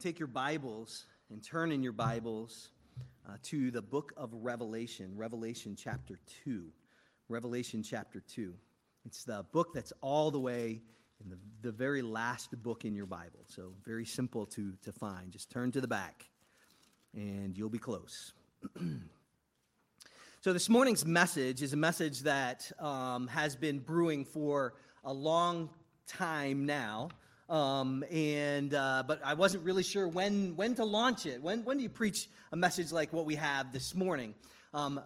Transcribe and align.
Take 0.00 0.20
your 0.20 0.28
Bibles 0.28 1.06
and 1.28 1.42
turn 1.42 1.72
in 1.72 1.82
your 1.82 1.92
Bibles 1.92 2.68
uh, 3.28 3.32
to 3.44 3.72
the 3.72 3.82
book 3.82 4.12
of 4.16 4.30
Revelation, 4.32 5.10
Revelation 5.16 5.74
chapter 5.76 6.20
2. 6.44 6.66
Revelation 7.28 7.82
chapter 7.82 8.20
2. 8.20 8.54
It's 9.06 9.24
the 9.24 9.44
book 9.50 9.74
that's 9.74 9.92
all 10.00 10.30
the 10.30 10.38
way 10.38 10.82
in 11.20 11.30
the, 11.30 11.38
the 11.62 11.72
very 11.72 12.02
last 12.02 12.62
book 12.62 12.84
in 12.84 12.94
your 12.94 13.06
Bible. 13.06 13.40
So, 13.48 13.72
very 13.84 14.04
simple 14.04 14.46
to, 14.46 14.72
to 14.84 14.92
find. 14.92 15.32
Just 15.32 15.50
turn 15.50 15.72
to 15.72 15.80
the 15.80 15.88
back 15.88 16.28
and 17.12 17.58
you'll 17.58 17.68
be 17.68 17.78
close. 17.78 18.34
so, 20.40 20.52
this 20.52 20.68
morning's 20.68 21.04
message 21.04 21.60
is 21.60 21.72
a 21.72 21.76
message 21.76 22.20
that 22.20 22.70
um, 22.78 23.26
has 23.26 23.56
been 23.56 23.80
brewing 23.80 24.24
for 24.24 24.74
a 25.02 25.12
long 25.12 25.70
time 26.06 26.66
now. 26.66 27.08
Um, 27.48 28.04
and 28.10 28.74
uh, 28.74 29.04
but 29.06 29.20
I 29.24 29.34
wasn't 29.34 29.64
really 29.64 29.82
sure 29.82 30.06
when 30.06 30.54
when 30.56 30.74
to 30.74 30.84
launch 30.84 31.24
it. 31.24 31.42
When 31.42 31.64
when 31.64 31.78
do 31.78 31.82
you 31.82 31.88
preach 31.88 32.28
a 32.52 32.56
message 32.56 32.92
like 32.92 33.12
what 33.12 33.24
we 33.24 33.36
have 33.36 33.72
this 33.72 33.94
morning? 33.94 34.34
Um, 34.74 35.00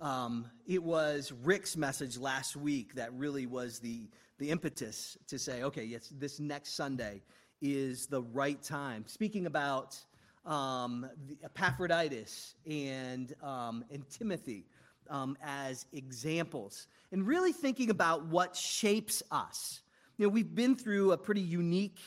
um, 0.00 0.50
it 0.66 0.82
was 0.82 1.32
Rick's 1.44 1.76
message 1.76 2.18
last 2.18 2.56
week 2.56 2.96
that 2.96 3.12
really 3.14 3.46
was 3.46 3.78
the 3.78 4.08
the 4.38 4.50
impetus 4.50 5.16
to 5.28 5.38
say, 5.38 5.62
okay, 5.62 5.84
yes, 5.84 6.12
this 6.18 6.40
next 6.40 6.74
Sunday 6.74 7.22
is 7.62 8.06
the 8.06 8.20
right 8.20 8.60
time. 8.62 9.04
Speaking 9.06 9.46
about 9.46 9.96
um, 10.44 11.08
Epaphroditus 11.44 12.56
and 12.68 13.32
um, 13.44 13.84
and 13.92 14.08
Timothy 14.10 14.66
um, 15.08 15.38
as 15.40 15.86
examples, 15.92 16.88
and 17.12 17.24
really 17.24 17.52
thinking 17.52 17.90
about 17.90 18.26
what 18.26 18.56
shapes 18.56 19.22
us 19.30 19.82
you 20.18 20.26
know, 20.26 20.30
we've 20.30 20.54
been 20.54 20.74
through 20.74 21.12
a 21.12 21.18
pretty 21.18 21.42
unique 21.42 21.98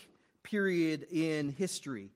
period 0.43 1.05
in 1.11 1.49
history. 1.49 2.09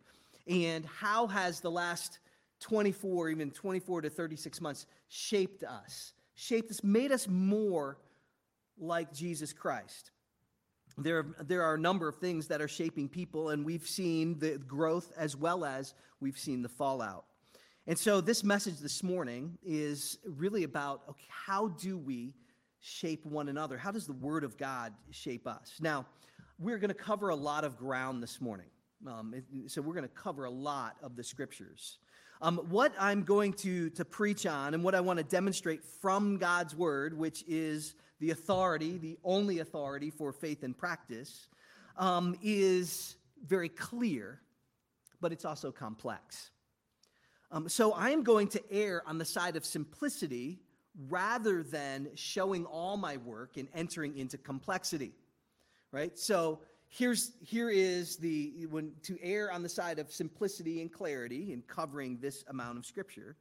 And 0.47 0.85
how 0.85 1.27
has 1.27 1.59
the 1.59 1.69
last 1.69 2.19
24, 2.61 3.29
even 3.29 3.52
24 3.52 4.02
to 4.02 4.09
36 4.09 4.61
months 4.61 4.85
shaped 5.09 5.63
us? 5.63 6.13
Shaped 6.35 6.72
us, 6.72 6.83
made 6.83 7.11
us 7.11 7.27
more 7.27 8.00
like 8.77 9.13
Jesus 9.13 9.53
Christ. 9.53 10.11
There, 10.97 11.25
there 11.41 11.61
are 11.63 11.75
a 11.75 11.80
number 11.80 12.07
of 12.07 12.17
things 12.17 12.47
that 12.47 12.61
are 12.61 12.67
shaping 12.67 13.07
people, 13.07 13.50
and 13.50 13.63
we've 13.66 13.88
seen 13.88 14.39
the 14.39 14.57
growth 14.57 15.11
as 15.17 15.35
well 15.35 15.63
as 15.63 15.94
we've 16.19 16.38
seen 16.38 16.61
the 16.61 16.69
fallout. 16.69 17.25
And 17.85 17.97
so, 17.97 18.22
this 18.22 18.44
message 18.44 18.80
this 18.80 19.03
morning 19.03 19.57
is 19.63 20.17
really 20.25 20.63
about 20.63 21.02
okay, 21.09 21.28
how 21.30 21.67
do 21.67 21.97
we 21.97 22.33
shape 22.84 23.26
one 23.26 23.48
another? 23.48 23.78
How 23.78 23.92
does 23.92 24.06
the 24.06 24.14
Word 24.14 24.44
of 24.44 24.58
God 24.58 24.94
shape 25.09 25.48
us? 25.48 25.78
Now, 25.80 26.06
we're 26.59 26.78
going 26.78 26.90
to 26.90 26.94
cover 26.94 27.30
a 27.30 27.36
lot 27.36 27.64
of 27.64 27.78
ground 27.78 28.22
this 28.22 28.42
morning. 28.42 28.67
Um, 29.08 29.34
so, 29.67 29.81
we're 29.81 29.94
going 29.94 30.08
to 30.08 30.14
cover 30.14 30.44
a 30.44 30.52
lot 30.52 30.98
of 31.02 31.16
the 31.16 31.23
scriptures. 31.23 31.98
Um, 32.42 32.58
what 32.70 32.94
I'm 33.00 33.23
going 33.23 33.53
to, 33.53 33.90
to 33.92 34.03
preach 34.03 34.45
on 34.45 34.73
and 34.73 34.84
what 34.84 34.95
I 34.95 35.00
want 35.00 35.17
to 35.17 35.23
demonstrate 35.23 35.81
from 36.02 36.38
God's 36.38 36.75
Word, 36.75 37.17
which 37.17 37.45
is 37.48 37.95
the 38.20 38.31
authority, 38.31 38.97
the 38.97 39.18
only 39.23 39.59
authority 39.59 40.09
for 40.09 40.34
faith 40.34 40.64
and 40.64 40.78
practice, 40.78 41.47
um, 41.97 42.38
is 42.44 43.16
very 43.47 43.70
clear, 43.70 44.42
but 45.22 45.31
it's 45.31 45.45
also 45.45 45.72
complex. 45.72 46.52
Um, 47.50 47.70
so, 47.70 47.94
I 47.94 48.09
am 48.09 48.23
going 48.23 48.50
to 48.50 48.62
err 48.70 49.03
on 49.08 49.18
the 49.18 49.25
side 49.25 49.56
of 49.56 49.66
simplicity 49.66 50.59
rather 51.09 51.63
than 51.63 52.09
showing 52.16 52.66
all 52.66 52.97
my 52.97 53.17
work 53.17 53.58
and 53.58 53.67
entering 53.73 54.17
into 54.17 54.38
complexity. 54.38 55.13
Right? 55.91 56.17
So 56.17 56.59
here's 56.88 57.33
here 57.41 57.69
is 57.69 58.17
the 58.17 58.67
when 58.69 58.91
to 59.03 59.17
err 59.22 59.52
on 59.52 59.63
the 59.63 59.69
side 59.69 60.00
of 60.00 60.11
simplicity 60.11 60.81
and 60.81 60.91
clarity 60.91 61.53
in 61.53 61.61
covering 61.63 62.19
this 62.22 62.44
amount 62.47 62.77
of 62.77 62.85
scripture 62.85 63.35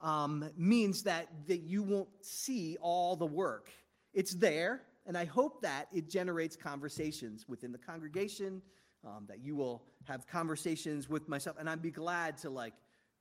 um, 0.00 0.50
means 0.56 1.02
that 1.04 1.28
that 1.46 1.60
you 1.60 1.82
won't 1.82 2.08
see 2.20 2.76
all 2.80 3.16
the 3.16 3.26
work. 3.26 3.70
It's 4.12 4.34
there, 4.34 4.82
and 5.06 5.16
I 5.16 5.24
hope 5.24 5.62
that 5.62 5.88
it 5.92 6.10
generates 6.10 6.56
conversations 6.56 7.46
within 7.48 7.72
the 7.72 7.78
congregation. 7.78 8.62
Um, 9.02 9.24
that 9.28 9.42
you 9.42 9.56
will 9.56 9.82
have 10.04 10.26
conversations 10.26 11.08
with 11.08 11.26
myself, 11.26 11.56
and 11.58 11.70
I'd 11.70 11.80
be 11.80 11.90
glad 11.90 12.36
to 12.38 12.50
like 12.50 12.74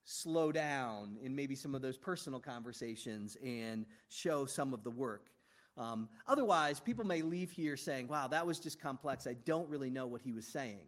slow 0.10 0.52
down 0.52 1.18
in 1.22 1.36
maybe 1.36 1.54
some 1.54 1.76
of 1.76 1.84
those 1.84 1.98
personal 1.98 2.40
conversations 2.40 3.38
and 3.46 3.86
show 4.08 4.44
some 4.44 4.74
of 4.74 4.84
the 4.84 4.90
work. 4.90 5.28
Um, 5.78 6.10
otherwise, 6.28 6.80
people 6.80 7.06
may 7.06 7.22
leave 7.22 7.52
here 7.52 7.78
saying, 7.78 8.08
wow, 8.08 8.28
that 8.28 8.46
was 8.46 8.60
just 8.60 8.82
complex. 8.82 9.28
I 9.28 9.36
don't 9.46 9.70
really 9.70 9.92
know 9.92 10.08
what 10.08 10.22
he 10.22 10.32
was 10.32 10.48
saying. 10.48 10.80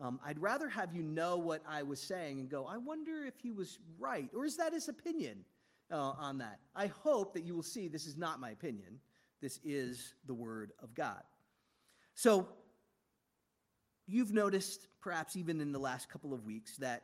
Um, 0.00 0.20
I'd 0.24 0.40
rather 0.40 0.68
have 0.68 0.94
you 0.94 1.02
know 1.02 1.36
what 1.36 1.62
I 1.68 1.82
was 1.82 2.00
saying 2.00 2.38
and 2.38 2.48
go, 2.48 2.64
I 2.64 2.76
wonder 2.76 3.24
if 3.24 3.34
he 3.42 3.50
was 3.50 3.80
right, 3.98 4.30
or 4.34 4.44
is 4.44 4.56
that 4.56 4.72
his 4.72 4.88
opinion 4.88 5.44
uh, 5.90 6.12
on 6.16 6.38
that? 6.38 6.60
I 6.76 6.86
hope 6.86 7.34
that 7.34 7.42
you 7.42 7.54
will 7.54 7.62
see 7.62 7.88
this 7.88 8.06
is 8.06 8.16
not 8.16 8.40
my 8.40 8.50
opinion. 8.50 9.00
This 9.42 9.58
is 9.64 10.14
the 10.26 10.34
Word 10.34 10.72
of 10.80 10.94
God. 10.94 11.22
So, 12.14 12.48
you've 14.06 14.32
noticed, 14.32 14.86
perhaps 15.00 15.34
even 15.34 15.60
in 15.60 15.72
the 15.72 15.78
last 15.78 16.08
couple 16.08 16.32
of 16.32 16.44
weeks, 16.44 16.76
that 16.76 17.02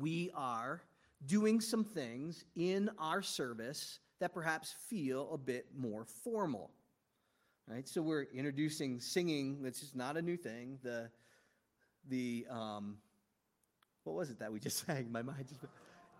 we 0.00 0.30
are 0.34 0.82
doing 1.26 1.60
some 1.60 1.84
things 1.84 2.44
in 2.56 2.90
our 2.98 3.22
service 3.22 4.00
that 4.20 4.32
perhaps 4.32 4.74
feel 4.88 5.30
a 5.32 5.38
bit 5.38 5.66
more 5.76 6.04
formal. 6.04 6.70
Right? 7.68 7.88
So 7.88 8.00
we're 8.00 8.26
introducing 8.34 9.00
singing, 9.00 9.60
which 9.60 9.82
is 9.82 9.94
not 9.94 10.16
a 10.16 10.22
new 10.22 10.36
thing. 10.36 10.78
The 10.82 11.10
the 12.08 12.46
um, 12.48 12.98
what 14.04 14.14
was 14.14 14.30
it 14.30 14.38
that 14.38 14.52
we 14.52 14.60
just 14.60 14.86
sang? 14.86 15.10
My 15.10 15.22
mind 15.22 15.46
just 15.48 15.60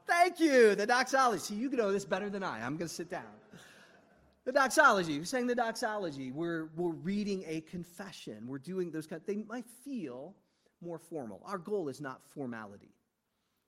Thank 0.07 0.39
you. 0.39 0.75
The 0.75 0.87
doxology. 0.87 1.41
See, 1.41 1.55
you 1.57 1.69
know 1.71 1.91
this 1.91 2.05
better 2.05 2.31
than 2.31 2.43
I. 2.43 2.65
I'm 2.65 2.77
going 2.77 2.89
to 2.89 2.95
sit 2.95 3.11
down. 3.11 3.25
The 4.45 4.53
doxology. 4.53 5.19
We're 5.19 5.25
saying 5.25 5.49
the 5.49 5.55
doxology. 5.55 6.31
We're, 6.31 6.69
we're 6.77 6.93
reading 6.93 7.45
a 7.49 7.63
confession. 7.63 8.47
We're 8.47 8.59
doing 8.59 8.93
those 8.93 9.07
kind 9.07 9.21
of, 9.21 9.27
they 9.27 9.43
might 9.49 9.67
feel 9.85 10.35
more 10.81 10.99
formal. 10.99 11.43
Our 11.45 11.59
goal 11.59 11.89
is 11.89 12.01
not 12.01 12.21
formality. 12.33 12.95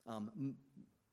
Um, 0.08 0.30
m- 0.36 0.54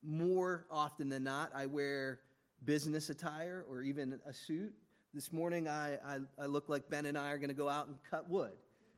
more 0.02 0.66
often 0.70 1.08
than 1.08 1.24
not, 1.24 1.50
I 1.54 1.66
wear 1.66 2.20
business 2.64 3.10
attire 3.10 3.64
or 3.68 3.82
even 3.82 4.18
a 4.26 4.32
suit. 4.32 4.72
This 5.12 5.32
morning, 5.32 5.68
I, 5.68 5.98
I, 6.04 6.18
I 6.38 6.46
look 6.46 6.68
like 6.68 6.88
Ben 6.88 7.06
and 7.06 7.16
I 7.16 7.30
are 7.30 7.38
going 7.38 7.48
to 7.48 7.54
go 7.54 7.68
out 7.68 7.86
and 7.88 7.96
cut 8.10 8.28
wood, 8.28 8.52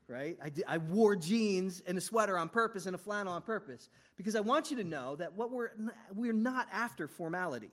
right? 0.08 0.37
I, 0.42 0.50
I 0.66 0.78
wore 0.78 1.16
jeans 1.16 1.82
and 1.87 1.98
a 1.98 2.00
sweater 2.00 2.38
on 2.38 2.48
purpose 2.48 2.87
and 2.87 2.94
a 2.94 2.98
flannel 2.98 3.32
on 3.32 3.42
purpose 3.42 3.88
because 4.16 4.34
I 4.34 4.41
want 4.41 4.70
you 4.70 4.76
to 4.78 4.84
know 4.84 5.16
that 5.16 5.34
what 5.34 5.50
we're, 5.50 5.70
we're 6.14 6.32
not 6.32 6.66
after 6.72 7.08
formality. 7.08 7.70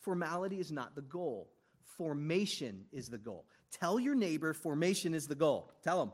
Formality 0.00 0.60
is 0.60 0.70
not 0.70 0.94
the 0.94 1.02
goal. 1.02 1.48
Formation 1.96 2.84
is 2.92 3.08
the 3.08 3.18
goal. 3.18 3.46
Tell 3.70 3.98
your 3.98 4.14
neighbor 4.14 4.52
formation 4.52 5.14
is 5.14 5.26
the 5.26 5.34
goal. 5.34 5.70
Tell 5.82 5.98
them. 5.98 6.12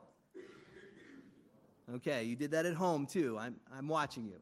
Okay, 1.97 2.25
you 2.25 2.37
did 2.37 2.53
that 2.53 2.67
at 2.67 2.75
home 2.75 3.07
too. 3.07 3.37
I'm, 3.39 3.57
I'm 3.77 3.89
watching 3.89 4.27
you. 4.27 4.37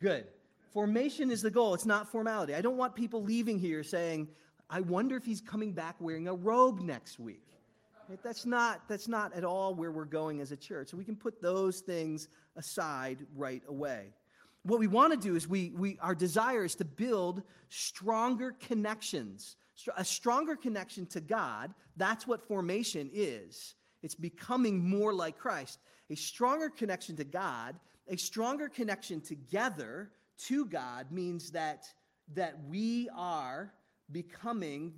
Good. 0.00 0.26
Formation 0.72 1.30
is 1.30 1.42
the 1.42 1.50
goal, 1.50 1.74
it's 1.74 1.86
not 1.86 2.10
formality. 2.10 2.54
I 2.54 2.62
don't 2.62 2.78
want 2.78 2.94
people 2.94 3.22
leaving 3.22 3.58
here 3.58 3.82
saying, 3.82 4.28
I 4.70 4.80
wonder 4.80 5.16
if 5.16 5.24
he's 5.24 5.40
coming 5.40 5.72
back 5.72 5.96
wearing 6.00 6.28
a 6.28 6.34
robe 6.34 6.80
next 6.80 7.18
week. 7.18 7.44
That's, 8.22 8.46
not, 8.46 8.80
that's 8.88 9.08
not 9.08 9.34
at 9.34 9.44
all 9.44 9.74
where 9.74 9.90
we're 9.90 10.04
going 10.04 10.40
as 10.40 10.50
a 10.50 10.56
church. 10.56 10.88
So 10.88 10.96
we 10.96 11.04
can 11.04 11.16
put 11.16 11.40
those 11.40 11.80
things 11.80 12.28
aside 12.56 13.18
right 13.36 13.62
away. 13.68 14.12
What 14.64 14.80
we 14.80 14.86
want 14.86 15.12
to 15.12 15.18
do 15.18 15.34
is 15.34 15.48
we, 15.48 15.72
we 15.76 15.98
our 16.00 16.14
desire 16.14 16.64
is 16.64 16.74
to 16.76 16.84
build 16.84 17.42
stronger 17.68 18.54
connections, 18.60 19.56
a 19.96 20.04
stronger 20.04 20.56
connection 20.56 21.06
to 21.06 21.20
God. 21.20 21.74
That's 21.96 22.26
what 22.26 22.46
formation 22.46 23.10
is. 23.12 23.74
It's 24.02 24.14
becoming 24.14 24.88
more 24.88 25.12
like 25.12 25.38
Christ. 25.38 25.80
A 26.10 26.14
stronger 26.14 26.68
connection 26.68 27.16
to 27.16 27.24
God, 27.24 27.76
a 28.08 28.16
stronger 28.16 28.68
connection 28.68 29.20
together 29.20 30.10
to 30.48 30.66
God 30.66 31.10
means 31.10 31.50
that, 31.52 31.84
that 32.34 32.56
we 32.68 33.08
are 33.16 33.72
becoming 34.10 34.92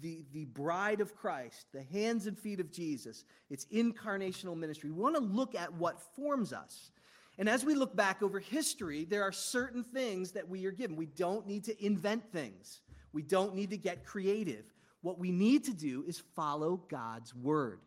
the, 0.00 0.24
the 0.32 0.46
bride 0.46 1.00
of 1.00 1.14
Christ, 1.14 1.66
the 1.72 1.82
hands 1.82 2.26
and 2.26 2.38
feet 2.38 2.60
of 2.60 2.72
Jesus. 2.72 3.24
It's 3.50 3.66
incarnational 3.66 4.56
ministry. 4.56 4.90
We 4.90 5.00
want 5.00 5.16
to 5.16 5.22
look 5.22 5.54
at 5.54 5.72
what 5.74 6.02
forms 6.14 6.52
us. 6.52 6.90
And 7.38 7.48
as 7.48 7.64
we 7.64 7.74
look 7.74 7.94
back 7.94 8.22
over 8.22 8.40
history, 8.40 9.04
there 9.04 9.22
are 9.22 9.32
certain 9.32 9.84
things 9.84 10.32
that 10.32 10.48
we 10.48 10.64
are 10.66 10.72
given. 10.72 10.96
We 10.96 11.06
don't 11.06 11.46
need 11.46 11.64
to 11.64 11.84
invent 11.84 12.32
things, 12.32 12.80
we 13.12 13.22
don't 13.22 13.54
need 13.54 13.70
to 13.70 13.76
get 13.76 14.04
creative. 14.04 14.64
What 15.02 15.20
we 15.20 15.30
need 15.30 15.64
to 15.64 15.72
do 15.72 16.04
is 16.08 16.22
follow 16.34 16.82
God's 16.88 17.32
word. 17.32 17.78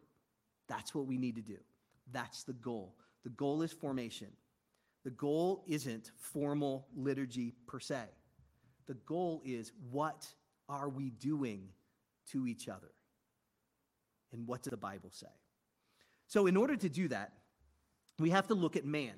That's 0.69 0.95
what 0.95 1.05
we 1.05 1.17
need 1.17 1.35
to 1.35 1.41
do. 1.41 1.57
That's 2.13 2.43
the 2.43 2.53
goal. 2.53 2.95
The 3.23 3.29
goal 3.31 3.61
is 3.61 3.73
formation. 3.73 4.27
The 5.09 5.15
goal 5.15 5.63
isn't 5.65 6.11
formal 6.19 6.85
liturgy 6.95 7.55
per 7.65 7.79
se. 7.79 8.03
The 8.85 8.93
goal 8.93 9.41
is 9.43 9.71
what 9.89 10.27
are 10.69 10.87
we 10.87 11.09
doing 11.09 11.69
to 12.31 12.45
each 12.45 12.69
other? 12.69 12.91
And 14.31 14.45
what 14.45 14.61
does 14.61 14.69
the 14.69 14.77
Bible 14.77 15.09
say? 15.11 15.25
So, 16.27 16.45
in 16.45 16.55
order 16.55 16.75
to 16.75 16.87
do 16.87 17.07
that, 17.07 17.31
we 18.19 18.29
have 18.29 18.45
to 18.49 18.53
look 18.53 18.75
at 18.75 18.85
man. 18.85 19.13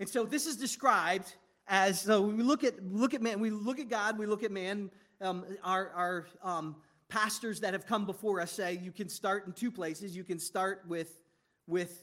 And 0.00 0.08
so 0.08 0.24
this 0.24 0.48
is 0.48 0.56
described 0.56 1.36
as 1.68 2.00
so 2.00 2.22
we 2.22 2.42
look 2.42 2.64
at 2.64 2.84
look 2.84 3.14
at 3.14 3.22
man, 3.22 3.38
we 3.38 3.50
look 3.50 3.78
at 3.78 3.88
God, 3.88 4.18
we 4.18 4.26
look 4.26 4.42
at 4.42 4.50
man. 4.50 4.90
Um, 5.20 5.44
our 5.62 5.90
our 5.90 6.26
um, 6.42 6.74
pastors 7.08 7.60
that 7.60 7.74
have 7.74 7.86
come 7.86 8.06
before 8.06 8.40
us 8.40 8.50
say 8.50 8.80
you 8.82 8.90
can 8.90 9.08
start 9.08 9.46
in 9.46 9.52
two 9.52 9.70
places. 9.70 10.16
You 10.16 10.24
can 10.24 10.40
start 10.40 10.82
with 10.88 11.20
with 11.68 12.02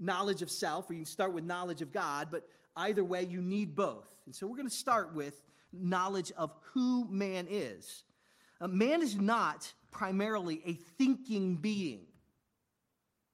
knowledge 0.00 0.42
of 0.42 0.50
self, 0.50 0.88
or 0.88 0.94
you 0.94 1.00
can 1.00 1.06
start 1.06 1.32
with 1.32 1.44
knowledge 1.44 1.82
of 1.82 1.92
God. 1.92 2.28
But 2.30 2.48
either 2.76 3.04
way, 3.04 3.24
you 3.24 3.40
need 3.40 3.74
both. 3.74 4.08
And 4.26 4.34
so 4.34 4.46
we're 4.46 4.56
going 4.56 4.68
to 4.68 4.74
start 4.74 5.14
with 5.14 5.42
knowledge 5.72 6.32
of 6.36 6.52
who 6.72 7.06
man 7.10 7.46
is. 7.48 8.04
Uh, 8.60 8.68
man 8.68 9.02
is 9.02 9.16
not 9.16 9.72
primarily 9.90 10.62
a 10.66 10.74
thinking 10.74 11.56
being. 11.56 12.06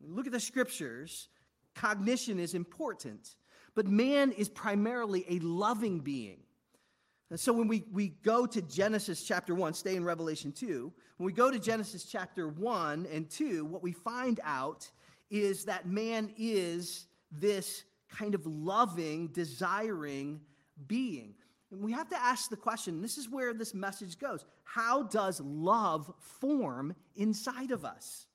Look 0.06 0.26
at 0.26 0.32
the 0.32 0.40
scriptures. 0.40 1.28
Cognition 1.74 2.38
is 2.38 2.54
important, 2.54 3.34
but 3.74 3.86
man 3.86 4.30
is 4.32 4.48
primarily 4.48 5.24
a 5.28 5.38
loving 5.40 6.00
being. 6.00 6.38
And 7.30 7.40
so 7.40 7.52
when 7.52 7.66
we, 7.66 7.84
we 7.90 8.08
go 8.22 8.46
to 8.46 8.62
Genesis 8.62 9.24
chapter 9.24 9.54
1, 9.54 9.74
stay 9.74 9.96
in 9.96 10.04
Revelation 10.04 10.52
2, 10.52 10.92
when 11.16 11.26
we 11.26 11.32
go 11.32 11.50
to 11.50 11.58
Genesis 11.58 12.04
chapter 12.04 12.48
1 12.48 13.08
and 13.10 13.28
2, 13.28 13.64
what 13.64 13.82
we 13.82 13.92
find 13.92 14.38
out 14.44 14.88
is 15.34 15.64
that 15.64 15.88
man 15.88 16.32
is 16.38 17.08
this 17.32 17.82
kind 18.08 18.36
of 18.36 18.46
loving, 18.46 19.26
desiring 19.28 20.40
being. 20.86 21.34
And 21.72 21.82
we 21.82 21.90
have 21.90 22.08
to 22.10 22.16
ask 22.16 22.50
the 22.50 22.56
question 22.56 23.02
this 23.02 23.18
is 23.18 23.28
where 23.28 23.52
this 23.52 23.74
message 23.74 24.18
goes. 24.20 24.44
How 24.62 25.02
does 25.02 25.40
love 25.40 26.12
form 26.40 26.94
inside 27.16 27.72
of 27.72 27.84
us? 27.84 28.26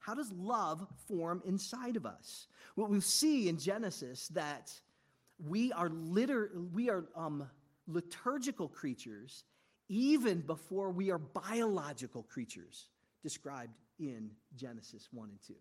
How 0.00 0.14
does 0.14 0.32
love 0.32 0.84
form 1.06 1.40
inside 1.44 1.94
of 1.96 2.04
us? 2.04 2.48
What 2.74 2.90
we 2.90 3.00
see 3.00 3.48
in 3.48 3.56
Genesis 3.56 4.26
that 4.28 4.72
we 5.38 5.70
are 5.72 5.88
we 5.88 6.90
are 6.90 7.04
um, 7.14 7.48
liturgical 7.86 8.66
creatures 8.66 9.44
even 9.88 10.40
before 10.40 10.90
we 10.90 11.12
are 11.12 11.18
biological 11.18 12.24
creatures 12.24 12.88
described 13.22 13.76
in 14.00 14.30
Genesis 14.56 15.08
1 15.12 15.28
and 15.28 15.38
2. 15.46 15.54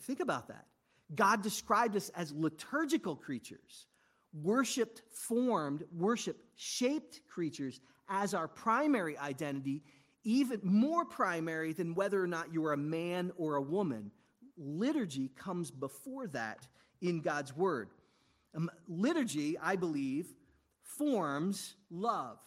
Think 0.00 0.20
about 0.20 0.48
that. 0.48 0.66
God 1.14 1.42
described 1.42 1.96
us 1.96 2.08
as 2.10 2.32
liturgical 2.32 3.14
creatures, 3.14 3.86
worshiped, 4.32 5.02
formed, 5.10 5.84
worship 5.92 6.36
shaped 6.56 7.20
creatures 7.28 7.80
as 8.08 8.34
our 8.34 8.48
primary 8.48 9.16
identity, 9.18 9.82
even 10.24 10.60
more 10.62 11.04
primary 11.04 11.72
than 11.72 11.94
whether 11.94 12.22
or 12.22 12.26
not 12.26 12.52
you're 12.52 12.72
a 12.72 12.78
man 12.78 13.32
or 13.36 13.56
a 13.56 13.62
woman. 13.62 14.10
Liturgy 14.56 15.30
comes 15.36 15.70
before 15.70 16.26
that 16.28 16.66
in 17.00 17.20
God's 17.20 17.54
Word. 17.54 17.90
Um, 18.54 18.70
liturgy, 18.88 19.58
I 19.58 19.76
believe, 19.76 20.26
forms 20.82 21.74
love. 21.90 22.38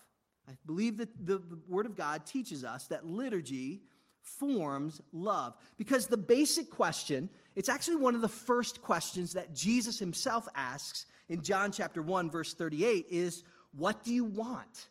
I 0.50 0.54
believe 0.66 0.98
that 0.98 1.10
the, 1.26 1.38
the 1.38 1.60
Word 1.68 1.86
of 1.86 1.96
God 1.96 2.26
teaches 2.26 2.64
us 2.64 2.88
that 2.88 3.06
liturgy 3.06 3.82
forms 4.28 5.02
love. 5.14 5.56
Because 5.78 6.08
the 6.08 6.18
basic 6.18 6.70
question, 6.70 7.30
it's 7.56 7.70
actually 7.70 7.98
one 7.98 8.16
of 8.16 8.22
the 8.22 8.28
first 8.28 8.82
questions 8.82 9.34
that 9.34 9.54
Jesus 9.54 9.98
himself 10.00 10.48
asks 10.56 11.06
in 11.30 11.42
John 11.42 11.72
chapter 11.72 12.02
1, 12.02 12.30
verse 12.30 12.54
38 12.54 13.08
is, 13.10 13.44
What 13.76 14.04
do 14.04 14.14
you 14.14 14.26
want? 14.26 14.90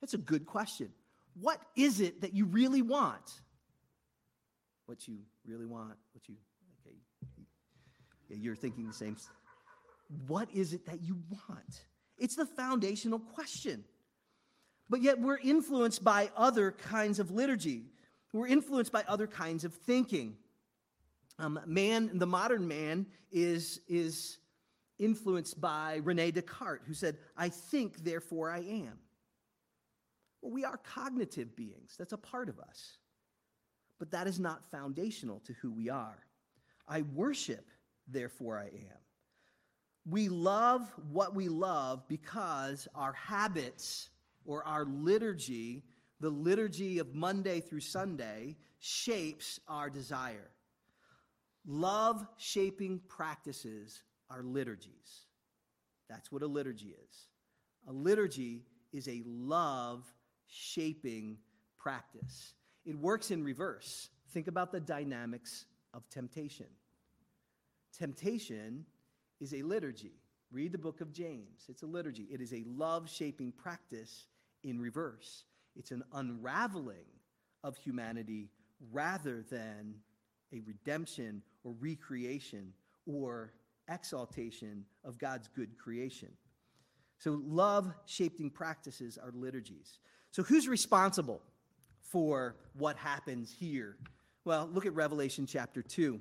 That's 0.00 0.14
a 0.14 0.18
good 0.18 0.46
question. 0.46 0.90
What 1.40 1.60
is 1.76 2.00
it 2.00 2.20
that 2.22 2.34
you 2.34 2.46
really 2.46 2.82
want? 2.82 3.40
What 4.86 5.06
you 5.06 5.18
really 5.46 5.66
want? 5.66 5.94
What 6.12 6.28
you, 6.28 6.34
okay, 6.80 6.96
yeah, 8.28 8.36
you're 8.40 8.56
thinking 8.56 8.86
the 8.86 8.92
same. 8.92 9.16
What 10.26 10.48
is 10.52 10.72
it 10.72 10.86
that 10.86 11.02
you 11.02 11.18
want? 11.30 11.82
It's 12.16 12.34
the 12.34 12.46
foundational 12.46 13.18
question. 13.18 13.84
But 14.88 15.02
yet 15.02 15.20
we're 15.20 15.38
influenced 15.38 16.02
by 16.02 16.30
other 16.36 16.72
kinds 16.72 17.18
of 17.18 17.30
liturgy. 17.30 17.84
We're 18.32 18.48
influenced 18.48 18.92
by 18.92 19.04
other 19.08 19.26
kinds 19.26 19.64
of 19.64 19.74
thinking. 19.74 20.36
Um, 21.38 21.60
man, 21.66 22.10
the 22.18 22.26
modern 22.26 22.66
man, 22.66 23.06
is, 23.30 23.80
is 23.88 24.38
influenced 24.98 25.60
by 25.60 26.00
Rene 26.02 26.30
Descartes, 26.32 26.86
who 26.86 26.94
said, 26.94 27.16
I 27.36 27.48
think, 27.48 28.04
therefore 28.04 28.50
I 28.50 28.58
am. 28.58 28.98
Well, 30.42 30.52
we 30.52 30.64
are 30.64 30.76
cognitive 30.76 31.56
beings, 31.56 31.94
that's 31.98 32.12
a 32.12 32.18
part 32.18 32.48
of 32.48 32.58
us. 32.58 32.98
But 33.98 34.10
that 34.12 34.26
is 34.26 34.38
not 34.38 34.70
foundational 34.70 35.40
to 35.40 35.52
who 35.54 35.72
we 35.72 35.88
are. 35.88 36.18
I 36.86 37.02
worship, 37.02 37.66
therefore 38.06 38.58
I 38.58 38.66
am. 38.66 38.98
We 40.08 40.28
love 40.28 40.90
what 41.10 41.34
we 41.34 41.48
love 41.48 42.06
because 42.08 42.88
our 42.94 43.12
habits 43.12 44.08
or 44.46 44.64
our 44.66 44.84
liturgy, 44.84 45.82
the 46.20 46.30
liturgy 46.30 46.98
of 46.98 47.14
Monday 47.14 47.60
through 47.60 47.80
Sunday, 47.80 48.56
shapes 48.80 49.60
our 49.68 49.90
desire. 49.90 50.50
Love 51.66 52.26
shaping 52.36 53.00
practices 53.08 54.02
are 54.30 54.42
liturgies. 54.42 55.26
That's 56.08 56.32
what 56.32 56.42
a 56.42 56.46
liturgy 56.46 56.94
is. 57.08 57.28
A 57.88 57.92
liturgy 57.92 58.64
is 58.92 59.08
a 59.08 59.22
love 59.26 60.04
shaping 60.46 61.38
practice. 61.78 62.54
It 62.84 62.96
works 62.96 63.30
in 63.30 63.44
reverse. 63.44 64.08
Think 64.32 64.48
about 64.48 64.72
the 64.72 64.80
dynamics 64.80 65.66
of 65.94 66.08
temptation. 66.08 66.66
Temptation 67.96 68.84
is 69.40 69.54
a 69.54 69.62
liturgy. 69.62 70.12
Read 70.50 70.72
the 70.72 70.78
book 70.78 71.00
of 71.00 71.12
James. 71.12 71.66
It's 71.68 71.82
a 71.82 71.86
liturgy. 71.86 72.26
It 72.30 72.40
is 72.40 72.52
a 72.52 72.64
love 72.66 73.08
shaping 73.10 73.52
practice 73.52 74.26
in 74.64 74.80
reverse. 74.80 75.44
It's 75.78 75.92
an 75.92 76.02
unraveling 76.12 77.06
of 77.64 77.76
humanity 77.76 78.50
rather 78.92 79.44
than 79.50 79.94
a 80.52 80.60
redemption 80.60 81.42
or 81.64 81.74
recreation 81.78 82.72
or 83.06 83.52
exaltation 83.88 84.84
of 85.04 85.18
God's 85.18 85.48
good 85.48 85.78
creation. 85.78 86.28
So, 87.18 87.40
love 87.44 87.92
shaping 88.06 88.50
practices 88.50 89.18
are 89.18 89.32
liturgies. 89.34 89.98
So, 90.30 90.42
who's 90.42 90.68
responsible 90.68 91.42
for 92.00 92.56
what 92.74 92.96
happens 92.96 93.54
here? 93.58 93.96
Well, 94.44 94.68
look 94.72 94.86
at 94.86 94.94
Revelation 94.94 95.46
chapter 95.46 95.82
2. 95.82 96.20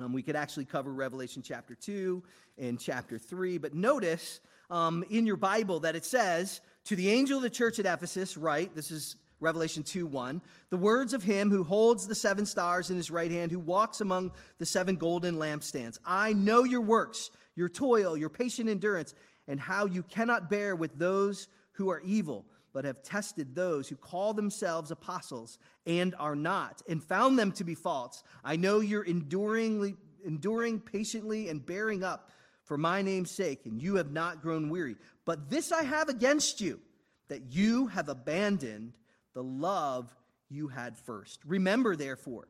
Um, 0.00 0.12
we 0.12 0.22
could 0.22 0.36
actually 0.36 0.66
cover 0.66 0.92
Revelation 0.92 1.42
chapter 1.42 1.74
2 1.74 2.22
and 2.58 2.78
chapter 2.78 3.18
3, 3.18 3.58
but 3.58 3.74
notice 3.74 4.40
um, 4.70 5.04
in 5.10 5.26
your 5.26 5.36
Bible 5.36 5.80
that 5.80 5.96
it 5.96 6.04
says, 6.04 6.60
To 6.86 6.94
the 6.94 7.10
angel 7.10 7.38
of 7.38 7.42
the 7.42 7.50
church 7.50 7.80
at 7.80 7.86
Ephesus, 7.86 8.36
right? 8.36 8.72
This 8.72 8.92
is 8.92 9.16
Revelation 9.40 9.82
2 9.82 10.06
1. 10.06 10.40
The 10.70 10.76
words 10.76 11.14
of 11.14 11.22
him 11.24 11.50
who 11.50 11.64
holds 11.64 12.06
the 12.06 12.14
seven 12.14 12.46
stars 12.46 12.90
in 12.90 12.96
his 12.96 13.10
right 13.10 13.30
hand, 13.30 13.50
who 13.50 13.58
walks 13.58 14.00
among 14.00 14.30
the 14.58 14.66
seven 14.66 14.94
golden 14.94 15.34
lampstands. 15.34 15.98
I 16.06 16.32
know 16.32 16.62
your 16.62 16.80
works, 16.80 17.30
your 17.56 17.68
toil, 17.68 18.16
your 18.16 18.28
patient 18.28 18.68
endurance, 18.68 19.14
and 19.48 19.58
how 19.58 19.86
you 19.86 20.04
cannot 20.04 20.48
bear 20.48 20.76
with 20.76 20.96
those 20.96 21.48
who 21.72 21.90
are 21.90 22.00
evil 22.04 22.44
but 22.72 22.84
have 22.84 23.02
tested 23.02 23.54
those 23.54 23.88
who 23.88 23.96
call 23.96 24.34
themselves 24.34 24.90
apostles 24.90 25.58
and 25.86 26.14
are 26.18 26.36
not, 26.36 26.82
and 26.88 27.02
found 27.02 27.38
them 27.38 27.50
to 27.50 27.64
be 27.64 27.74
false. 27.74 28.22
I 28.44 28.56
know 28.56 28.80
you're 28.80 29.02
enduring, 29.02 29.96
enduring 30.24 30.80
patiently 30.80 31.48
and 31.48 31.64
bearing 31.64 32.04
up 32.04 32.30
for 32.66 32.76
my 32.76 33.00
name's 33.00 33.30
sake, 33.30 33.64
and 33.64 33.80
you 33.80 33.96
have 33.96 34.12
not 34.12 34.42
grown 34.42 34.68
weary. 34.68 34.96
But 35.24 35.48
this 35.48 35.72
I 35.72 35.84
have 35.84 36.08
against 36.08 36.60
you, 36.60 36.80
that 37.28 37.52
you 37.52 37.86
have 37.86 38.08
abandoned 38.08 38.92
the 39.34 39.42
love 39.42 40.14
you 40.48 40.68
had 40.68 40.96
first. 40.96 41.40
Remember, 41.44 41.96
therefore, 41.96 42.48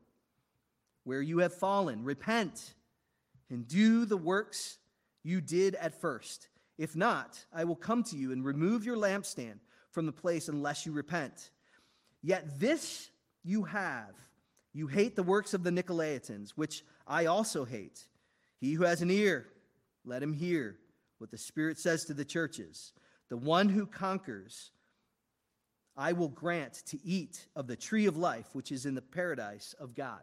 where 1.03 1.21
you 1.21 1.39
have 1.39 1.53
fallen, 1.53 2.03
repent 2.03 2.73
and 3.49 3.67
do 3.67 4.05
the 4.05 4.17
works 4.17 4.77
you 5.23 5.39
did 5.39 5.75
at 5.75 6.01
first. 6.01 6.49
If 6.77 6.95
not, 6.95 7.45
I 7.53 7.63
will 7.63 7.75
come 7.75 8.03
to 8.03 8.17
you 8.17 8.31
and 8.31 8.43
remove 8.43 8.85
your 8.85 8.97
lampstand 8.97 9.59
from 9.91 10.05
the 10.05 10.11
place 10.11 10.47
unless 10.49 10.85
you 10.85 10.91
repent. 10.91 11.51
Yet 12.21 12.59
this 12.59 13.09
you 13.43 13.63
have. 13.63 14.13
You 14.73 14.87
hate 14.87 15.15
the 15.15 15.23
works 15.23 15.53
of 15.53 15.63
the 15.63 15.71
Nicolaitans, 15.71 16.51
which 16.51 16.83
I 17.07 17.25
also 17.25 17.65
hate. 17.65 18.05
He 18.59 18.73
who 18.73 18.83
has 18.83 19.01
an 19.01 19.09
ear, 19.09 19.47
let 20.07 20.23
him 20.23 20.33
hear 20.33 20.77
what 21.17 21.31
the 21.31 21.37
Spirit 21.37 21.77
says 21.77 22.05
to 22.05 22.13
the 22.13 22.25
churches. 22.25 22.93
The 23.29 23.37
one 23.37 23.69
who 23.69 23.85
conquers, 23.85 24.71
I 25.95 26.13
will 26.13 26.29
grant 26.29 26.83
to 26.87 26.99
eat 27.03 27.47
of 27.55 27.67
the 27.67 27.75
tree 27.75 28.05
of 28.05 28.17
life, 28.17 28.47
which 28.53 28.71
is 28.71 28.85
in 28.85 28.95
the 28.95 29.01
paradise 29.01 29.75
of 29.79 29.95
God. 29.95 30.21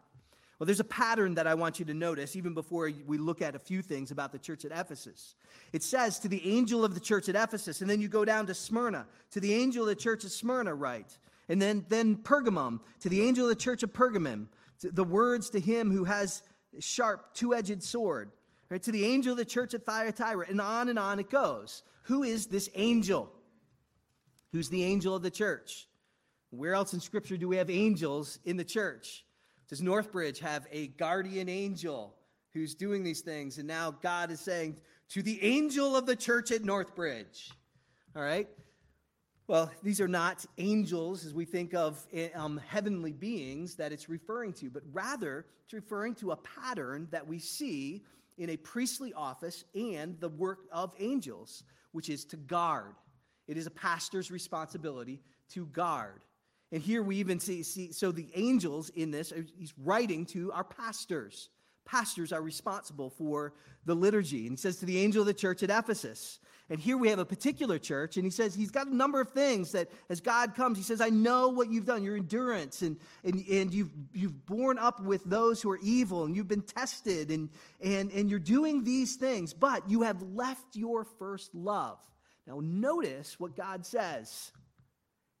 Well, 0.57 0.65
there's 0.65 0.79
a 0.79 0.85
pattern 0.85 1.35
that 1.35 1.47
I 1.47 1.53
want 1.53 1.79
you 1.79 1.85
to 1.85 1.93
notice 1.93 2.35
even 2.37 2.53
before 2.53 2.89
we 3.05 3.17
look 3.17 3.41
at 3.41 3.55
a 3.55 3.59
few 3.59 3.81
things 3.81 4.11
about 4.11 4.31
the 4.31 4.39
church 4.39 4.63
at 4.63 4.71
Ephesus. 4.71 5.35
It 5.73 5.83
says 5.83 6.17
to 6.19 6.29
the 6.29 6.49
angel 6.49 6.85
of 6.85 6.93
the 6.93 7.01
church 7.01 7.27
at 7.27 7.35
Ephesus, 7.35 7.81
and 7.81 7.89
then 7.89 7.99
you 7.99 8.07
go 8.07 8.23
down 8.23 8.47
to 8.47 8.53
Smyrna, 8.53 9.05
to 9.31 9.41
the 9.41 9.53
angel 9.53 9.83
of 9.83 9.89
the 9.89 9.95
church 9.95 10.23
at 10.23 10.31
Smyrna, 10.31 10.73
right? 10.73 11.15
And 11.49 11.61
then, 11.61 11.85
then 11.89 12.15
Pergamum, 12.15 12.79
to 13.01 13.09
the 13.09 13.21
angel 13.21 13.43
of 13.45 13.49
the 13.49 13.61
church 13.61 13.83
of 13.83 13.91
Pergamum, 13.91 14.47
the 14.81 15.03
words 15.03 15.49
to 15.51 15.59
him 15.59 15.91
who 15.91 16.05
has 16.05 16.41
sharp, 16.79 17.33
two 17.33 17.53
edged 17.53 17.83
sword. 17.83 18.31
Right? 18.69 18.81
To 18.83 18.91
the 18.91 19.05
angel 19.05 19.33
of 19.33 19.37
the 19.37 19.45
church 19.45 19.73
at 19.73 19.85
Thyatira, 19.85 20.47
and 20.49 20.59
on 20.59 20.89
and 20.89 20.97
on 20.97 21.19
it 21.19 21.29
goes. 21.29 21.83
Who 22.03 22.23
is 22.23 22.47
this 22.47 22.69
angel? 22.75 23.31
Who's 24.51 24.69
the 24.69 24.83
angel 24.83 25.15
of 25.15 25.21
the 25.21 25.31
church? 25.31 25.87
Where 26.49 26.73
else 26.73 26.93
in 26.93 26.99
Scripture 26.99 27.37
do 27.37 27.47
we 27.47 27.57
have 27.57 27.69
angels 27.69 28.39
in 28.45 28.57
the 28.57 28.63
church? 28.63 29.25
Does 29.69 29.81
Northbridge 29.81 30.39
have 30.39 30.67
a 30.71 30.87
guardian 30.87 31.49
angel 31.49 32.15
who's 32.53 32.75
doing 32.75 33.03
these 33.03 33.21
things? 33.21 33.57
And 33.57 33.67
now 33.67 33.91
God 33.91 34.31
is 34.31 34.39
saying 34.39 34.77
to 35.09 35.21
the 35.21 35.43
angel 35.43 35.95
of 35.95 36.05
the 36.05 36.15
church 36.15 36.51
at 36.51 36.61
Northbridge. 36.61 37.51
All 38.15 38.21
right? 38.21 38.47
Well, 39.47 39.71
these 39.83 40.01
are 40.01 40.07
not 40.07 40.45
angels 40.57 41.25
as 41.25 41.33
we 41.33 41.45
think 41.45 41.73
of 41.73 42.03
um, 42.33 42.59
heavenly 42.67 43.11
beings 43.11 43.75
that 43.75 43.91
it's 43.91 44.09
referring 44.09 44.53
to, 44.53 44.69
but 44.69 44.81
rather 44.91 45.45
it's 45.65 45.73
referring 45.73 46.15
to 46.15 46.31
a 46.31 46.35
pattern 46.37 47.07
that 47.11 47.27
we 47.27 47.37
see 47.37 48.03
in 48.37 48.49
a 48.49 48.57
priestly 48.57 49.13
office 49.13 49.63
and 49.73 50.19
the 50.19 50.29
work 50.29 50.59
of 50.71 50.93
angels, 50.99 51.63
which 51.91 52.09
is 52.09 52.25
to 52.25 52.37
guard. 52.37 52.95
It 53.47 53.57
is 53.57 53.67
a 53.67 53.71
pastor's 53.71 54.31
responsibility 54.31 55.21
to 55.51 55.65
guard. 55.67 56.21
And 56.71 56.81
here 56.81 57.03
we 57.03 57.17
even 57.17 57.39
see, 57.39 57.63
see 57.63 57.91
so 57.91 58.11
the 58.11 58.27
angels 58.35 58.89
in 58.89 59.11
this, 59.11 59.31
uh, 59.31 59.41
he's 59.57 59.73
writing 59.77 60.25
to 60.27 60.51
our 60.51 60.63
pastors. 60.63 61.49
Pastors 61.85 62.33
are 62.33 62.41
responsible 62.41 63.11
for 63.11 63.53
the 63.85 63.95
liturgy. 63.95 64.47
And 64.47 64.51
he 64.51 64.57
says 64.57 64.77
to 64.77 64.85
the 64.85 64.99
angel 64.99 65.21
of 65.21 65.27
the 65.27 65.33
church 65.33 65.61
at 65.61 65.69
Ephesus, 65.69 66.39
and 66.69 66.79
here 66.79 66.97
we 66.97 67.09
have 67.09 67.19
a 67.19 67.25
particular 67.25 67.77
church, 67.77 68.17
and 68.17 68.25
he 68.25 68.31
says 68.31 68.55
he's 68.55 68.71
got 68.71 68.87
a 68.87 68.95
number 68.95 69.21
of 69.21 69.29
things 69.29 69.71
that 69.73 69.87
as 70.09 70.19
God 70.19 70.55
comes, 70.55 70.77
he 70.77 70.83
says, 70.83 70.99
I 70.99 71.09
know 71.09 71.49
what 71.49 71.71
you've 71.71 71.85
done, 71.85 72.03
your 72.03 72.15
endurance, 72.15 72.81
and, 72.81 72.97
and, 73.23 73.45
and 73.47 73.71
you've, 73.71 73.91
you've 74.13 74.45
borne 74.47 74.79
up 74.79 74.99
with 74.99 75.23
those 75.25 75.61
who 75.61 75.69
are 75.69 75.79
evil, 75.83 76.25
and 76.25 76.35
you've 76.35 76.47
been 76.47 76.63
tested, 76.63 77.29
and, 77.29 77.49
and, 77.81 78.11
and 78.11 78.31
you're 78.31 78.39
doing 78.39 78.83
these 78.83 79.15
things, 79.15 79.53
but 79.53 79.87
you 79.87 80.01
have 80.01 80.21
left 80.33 80.75
your 80.75 81.03
first 81.03 81.53
love. 81.53 81.99
Now, 82.47 82.59
notice 82.61 83.39
what 83.39 83.55
God 83.55 83.85
says. 83.85 84.51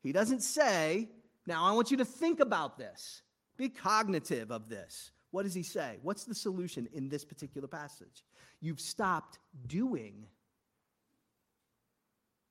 He 0.03 0.11
doesn't 0.11 0.41
say, 0.41 1.09
Now 1.47 1.65
I 1.65 1.71
want 1.71 1.89
you 1.89 1.97
to 1.97 2.05
think 2.05 2.39
about 2.39 2.77
this, 2.77 3.23
be 3.57 3.69
cognitive 3.69 4.51
of 4.51 4.69
this. 4.69 5.09
What 5.31 5.43
does 5.43 5.55
he 5.55 5.63
say? 5.63 5.97
What's 6.03 6.23
the 6.23 6.35
solution 6.35 6.87
in 6.93 7.09
this 7.09 7.25
particular 7.25 7.67
passage? 7.67 8.23
You've 8.61 8.79
stopped 8.79 9.39
doing 9.67 10.27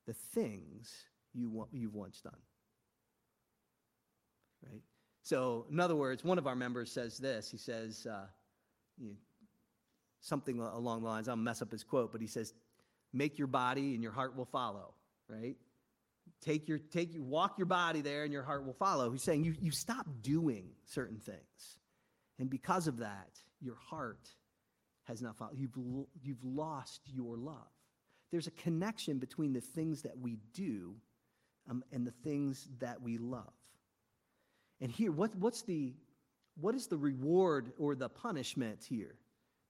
the 0.07 0.13
things 0.13 0.93
you 1.33 1.67
you've 1.73 1.95
once 1.95 2.21
done. 2.21 2.33
Right? 4.63 4.83
So, 5.23 5.67
in 5.71 5.81
other 5.81 5.97
words, 5.97 6.25
one 6.25 6.39
of 6.39 6.47
our 6.47 6.57
members 6.57 6.91
says 6.91 7.19
this. 7.19 7.51
He 7.51 7.57
says 7.57 8.07
uh, 8.11 8.27
you 8.99 9.09
know, 9.09 9.17
something 10.21 10.59
along 10.61 11.03
the 11.03 11.09
lines, 11.09 11.29
I'll 11.29 11.37
mess 11.37 11.63
up 11.63 11.71
his 11.71 11.85
quote, 11.85 12.13
but 12.13 12.21
he 12.21 12.27
says, 12.27 12.55
Make 13.13 13.39
your 13.39 13.47
body 13.47 13.95
and 13.95 14.03
your 14.03 14.11
heart 14.11 14.37
will 14.37 14.47
follow, 14.47 14.95
right? 15.29 15.55
Take 16.41 16.69
your, 16.69 16.79
take 16.79 17.15
you, 17.15 17.23
walk 17.23 17.59
your 17.59 17.67
body 17.67 18.01
there 18.01 18.25
and 18.25 18.33
your 18.33 18.43
heart 18.43 18.67
will 18.67 18.75
follow. 18.75 19.13
He's 19.13 19.23
saying 19.23 19.45
you, 19.45 19.55
you 19.61 19.71
stop 19.71 20.07
doing 20.21 20.71
certain 20.85 21.19
things. 21.19 21.79
And 22.41 22.51
because 22.51 22.89
of 22.89 22.99
that, 22.99 23.39
your 23.61 23.77
heart 23.77 24.29
has 25.05 25.23
not 25.23 25.39
followed. 25.39 25.57
You've, 25.57 25.77
you've 26.23 26.43
lost 26.43 27.03
your 27.07 27.37
love 27.37 27.74
there's 28.35 28.49
a 28.49 28.63
connection 28.63 29.19
between 29.19 29.53
the 29.53 29.61
things 29.61 30.03
that 30.03 30.19
we 30.19 30.39
do 30.55 30.97
um, 31.71 31.85
and 31.93 32.05
the 32.05 32.11
things 32.11 32.69
that 32.81 33.01
we 33.01 33.17
love. 33.17 33.53
And 34.81 34.91
here, 34.91 35.13
what, 35.13 35.37
what's 35.37 35.63
the, 35.63 35.95
what 36.61 36.75
is 36.75 36.89
the 36.89 36.97
reward 36.97 37.71
or 37.79 37.95
the 37.95 38.09
punishment 38.09 38.85
here? 38.89 39.15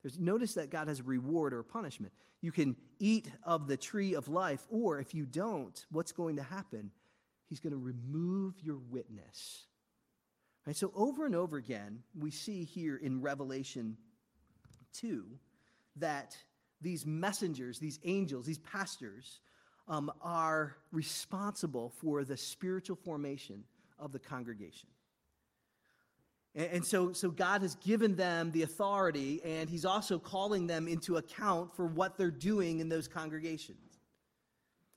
There's, 0.02 0.18
notice 0.18 0.54
that 0.54 0.70
God 0.70 0.88
has 0.88 1.00
a 1.00 1.02
reward 1.02 1.52
or 1.52 1.62
punishment. 1.62 2.14
You 2.40 2.52
can 2.52 2.74
eat 2.98 3.30
of 3.42 3.68
the 3.68 3.76
tree 3.76 4.14
of 4.14 4.28
life, 4.28 4.66
or 4.70 4.98
if 4.98 5.14
you 5.14 5.26
don't, 5.26 5.84
what's 5.90 6.12
going 6.12 6.36
to 6.36 6.42
happen? 6.42 6.90
He's 7.50 7.60
going 7.60 7.74
to 7.74 7.76
remove 7.76 8.54
your 8.62 8.78
witness. 8.90 9.66
Right, 10.66 10.74
so 10.74 10.90
over 10.94 11.26
and 11.26 11.34
over 11.34 11.58
again, 11.58 11.98
we 12.18 12.30
see 12.30 12.64
here 12.64 12.96
in 12.96 13.20
Revelation 13.20 13.98
2 14.94 15.26
that 15.96 16.34
these 16.80 17.06
messengers, 17.06 17.78
these 17.78 17.98
angels, 18.04 18.46
these 18.46 18.58
pastors, 18.58 19.40
um, 19.88 20.10
are 20.22 20.76
responsible 20.92 21.92
for 22.00 22.24
the 22.24 22.36
spiritual 22.36 22.96
formation 22.96 23.64
of 23.98 24.12
the 24.12 24.18
congregation. 24.18 24.88
And, 26.54 26.66
and 26.72 26.86
so, 26.86 27.12
so 27.12 27.30
God 27.30 27.62
has 27.62 27.74
given 27.76 28.16
them 28.16 28.50
the 28.52 28.62
authority, 28.62 29.42
and 29.44 29.68
He's 29.68 29.84
also 29.84 30.18
calling 30.18 30.66
them 30.66 30.88
into 30.88 31.16
account 31.16 31.74
for 31.74 31.86
what 31.86 32.16
they're 32.16 32.30
doing 32.30 32.80
in 32.80 32.88
those 32.88 33.08
congregations. 33.08 33.93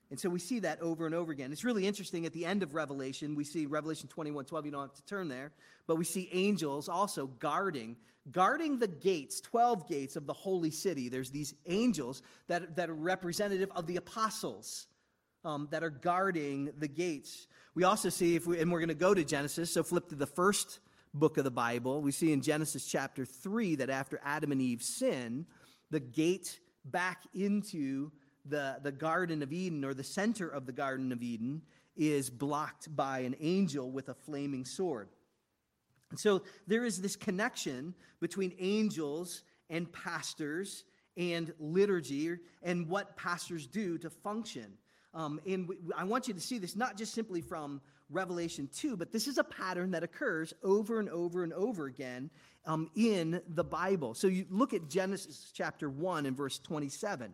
And 0.10 0.20
so 0.20 0.30
we 0.30 0.40
see 0.40 0.60
that 0.60 0.82
over 0.82 1.06
and 1.06 1.14
over 1.14 1.32
again. 1.32 1.52
It's 1.52 1.66
really 1.66 1.86
interesting 1.86 2.26
at 2.26 2.34
the 2.34 2.46
end 2.46 2.64
of 2.64 2.74
Revelation, 2.74 3.36
we 3.36 3.44
see 3.44 3.66
Revelation 3.66 4.08
21 4.08 4.46
12, 4.46 4.66
you 4.66 4.72
don't 4.72 4.82
have 4.82 4.94
to 4.94 5.06
turn 5.06 5.28
there, 5.28 5.52
but 5.86 5.98
we 5.98 6.06
see 6.06 6.30
angels 6.32 6.88
also 6.88 7.28
guarding, 7.28 7.98
guarding 8.32 8.80
the 8.80 8.88
gates, 8.88 9.42
12 9.42 9.88
gates 9.88 10.16
of 10.16 10.26
the 10.26 10.34
holy 10.34 10.72
city. 10.72 11.10
There's 11.10 11.32
these 11.32 11.54
angels 11.66 12.22
that, 12.48 12.78
that 12.78 12.90
are 12.90 12.96
representative 12.96 13.70
of 13.76 13.86
the 13.86 13.98
apostles 13.98 14.88
um, 15.44 15.68
that 15.72 15.84
are 15.84 15.90
guarding 15.90 16.72
the 16.78 16.88
gates. 16.88 17.48
We 17.76 17.84
also 17.84 18.10
see, 18.10 18.36
if 18.36 18.48
we, 18.48 18.60
and 18.60 18.72
we're 18.72 18.80
going 18.80 18.90
to 18.90 18.96
go 18.96 19.14
to 19.14 19.24
Genesis, 19.24 19.74
so 19.74 19.84
flip 19.84 20.10
to 20.10 20.16
the 20.16 20.26
first 20.26 20.80
book 21.14 21.38
of 21.38 21.44
the 21.44 21.52
Bible. 21.52 22.02
We 22.02 22.12
see 22.12 22.32
in 22.32 22.42
Genesis 22.42 22.86
chapter 22.86 23.26
3 23.26 23.76
that 23.76 23.90
after 23.90 24.20
Adam 24.24 24.52
and 24.52 24.62
Eve 24.62 24.82
sin, 24.82 25.46
the 25.90 26.00
gate 26.00 26.60
back 26.86 27.24
into 27.34 28.12
the, 28.50 28.78
the 28.82 28.92
Garden 28.92 29.42
of 29.42 29.52
Eden 29.52 29.84
or 29.84 29.94
the 29.94 30.04
center 30.04 30.48
of 30.48 30.66
the 30.66 30.72
Garden 30.72 31.12
of 31.12 31.22
Eden 31.22 31.62
is 31.96 32.30
blocked 32.30 32.96
by 32.96 33.20
an 33.20 33.36
angel 33.40 33.92
with 33.92 34.10
a 34.10 34.14
flaming 34.14 34.66
sword. 34.66 35.10
And 36.12 36.20
so 36.20 36.44
there 36.68 36.86
is 36.86 37.02
this 37.02 37.16
connection 37.16 37.94
between 38.20 38.54
angels 38.60 39.44
and 39.70 39.92
pastors 39.92 40.86
and 41.18 41.54
liturgy 41.60 42.38
and 42.64 42.88
what 42.88 43.18
pastors 43.18 43.68
do 43.68 43.98
to 43.98 44.10
function. 44.10 44.78
Um, 45.14 45.40
and 45.48 45.68
we, 45.68 45.78
I 45.98 46.04
want 46.04 46.28
you 46.28 46.34
to 46.34 46.40
see 46.40 46.60
this 46.60 46.76
not 46.76 46.96
just 46.96 47.14
simply 47.14 47.42
from 47.42 47.82
Revelation 48.10 48.70
2, 48.74 48.96
but 48.96 49.12
this 49.12 49.28
is 49.28 49.38
a 49.38 49.44
pattern 49.44 49.92
that 49.92 50.04
occurs 50.04 50.54
over 50.64 51.00
and 51.00 51.10
over 51.10 51.44
and 51.44 51.52
over 51.54 51.88
again 51.88 52.30
um, 52.66 52.90
in 52.96 53.42
the 53.50 53.64
Bible. 53.64 54.14
So 54.14 54.28
you 54.28 54.46
look 54.50 54.74
at 54.74 54.88
Genesis 54.90 55.52
chapter 55.54 55.90
1 55.90 56.26
and 56.26 56.38
verse 56.38 56.60
27. 56.60 57.34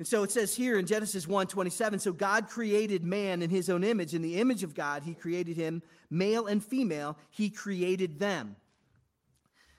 And 0.00 0.08
so 0.08 0.22
it 0.22 0.30
says 0.30 0.56
here 0.56 0.78
in 0.78 0.86
Genesis 0.86 1.28
1 1.28 1.48
27, 1.48 1.98
so 1.98 2.10
God 2.14 2.48
created 2.48 3.04
man 3.04 3.42
in 3.42 3.50
his 3.50 3.68
own 3.68 3.84
image. 3.84 4.14
In 4.14 4.22
the 4.22 4.38
image 4.38 4.62
of 4.62 4.74
God, 4.74 5.02
he 5.02 5.12
created 5.12 5.58
him, 5.58 5.82
male 6.08 6.46
and 6.46 6.64
female, 6.64 7.18
he 7.28 7.50
created 7.50 8.18
them. 8.18 8.56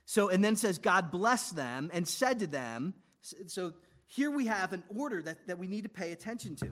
So, 0.06 0.30
and 0.30 0.44
then 0.44 0.56
says, 0.56 0.78
God 0.78 1.10
blessed 1.10 1.56
them 1.56 1.90
and 1.92 2.08
said 2.08 2.38
to 2.42 2.46
them, 2.46 2.94
so 3.48 3.74
here 4.06 4.30
we 4.30 4.46
have 4.46 4.74
an 4.74 4.84
order 4.96 5.24
that, 5.24 5.48
that 5.48 5.58
we 5.58 5.66
need 5.66 5.86
to 5.86 5.90
pay 5.90 6.12
attention 6.12 6.56
to. 6.58 6.70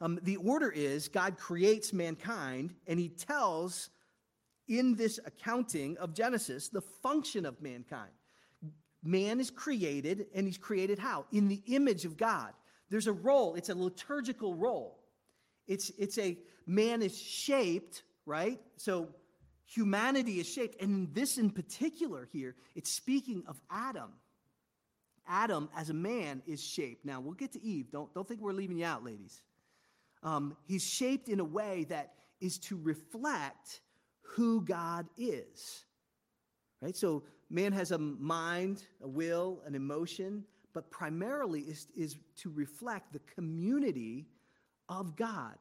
Um, 0.00 0.18
the 0.24 0.38
order 0.38 0.70
is 0.70 1.06
God 1.06 1.38
creates 1.38 1.92
mankind, 1.92 2.74
and 2.88 2.98
he 2.98 3.10
tells 3.10 3.90
in 4.66 4.96
this 4.96 5.20
accounting 5.24 5.96
of 5.98 6.14
Genesis 6.14 6.68
the 6.68 6.80
function 6.80 7.46
of 7.46 7.62
mankind 7.62 8.10
man 9.04 9.40
is 9.40 9.50
created, 9.50 10.26
and 10.34 10.46
he's 10.46 10.58
created 10.58 10.98
how? 10.98 11.26
In 11.30 11.48
the 11.48 11.62
image 11.66 12.04
of 12.04 12.16
God. 12.16 12.52
There's 12.90 13.06
a 13.06 13.12
role, 13.12 13.54
it's 13.54 13.68
a 13.68 13.74
liturgical 13.74 14.54
role. 14.54 14.98
It's, 15.66 15.90
it's 15.98 16.18
a 16.18 16.38
man 16.66 17.02
is 17.02 17.16
shaped, 17.18 18.02
right? 18.26 18.60
So 18.76 19.08
humanity 19.66 20.40
is 20.40 20.48
shaped. 20.48 20.80
And 20.82 21.12
this 21.14 21.38
in 21.38 21.50
particular 21.50 22.28
here, 22.32 22.54
it's 22.74 22.90
speaking 22.90 23.44
of 23.46 23.60
Adam. 23.70 24.12
Adam, 25.26 25.70
as 25.74 25.88
a 25.88 25.94
man, 25.94 26.42
is 26.46 26.62
shaped. 26.62 27.04
Now, 27.04 27.20
we'll 27.20 27.32
get 27.32 27.52
to 27.52 27.62
Eve. 27.62 27.90
Don't, 27.90 28.12
don't 28.14 28.28
think 28.28 28.40
we're 28.40 28.52
leaving 28.52 28.78
you 28.78 28.84
out, 28.84 29.04
ladies. 29.04 29.40
Um, 30.22 30.56
he's 30.66 30.84
shaped 30.84 31.28
in 31.28 31.40
a 31.40 31.44
way 31.44 31.84
that 31.88 32.12
is 32.40 32.58
to 32.58 32.78
reflect 32.82 33.80
who 34.20 34.60
God 34.60 35.06
is. 35.16 35.84
Right? 36.82 36.96
So 36.96 37.22
man 37.50 37.72
has 37.72 37.90
a 37.90 37.98
mind, 37.98 38.82
a 39.02 39.08
will, 39.08 39.60
an 39.66 39.74
emotion, 39.74 40.44
but 40.72 40.90
primarily 40.90 41.60
is, 41.60 41.86
is 41.96 42.16
to 42.36 42.50
reflect 42.50 43.12
the 43.12 43.20
community 43.34 44.26
of 44.88 45.16
God, 45.16 45.54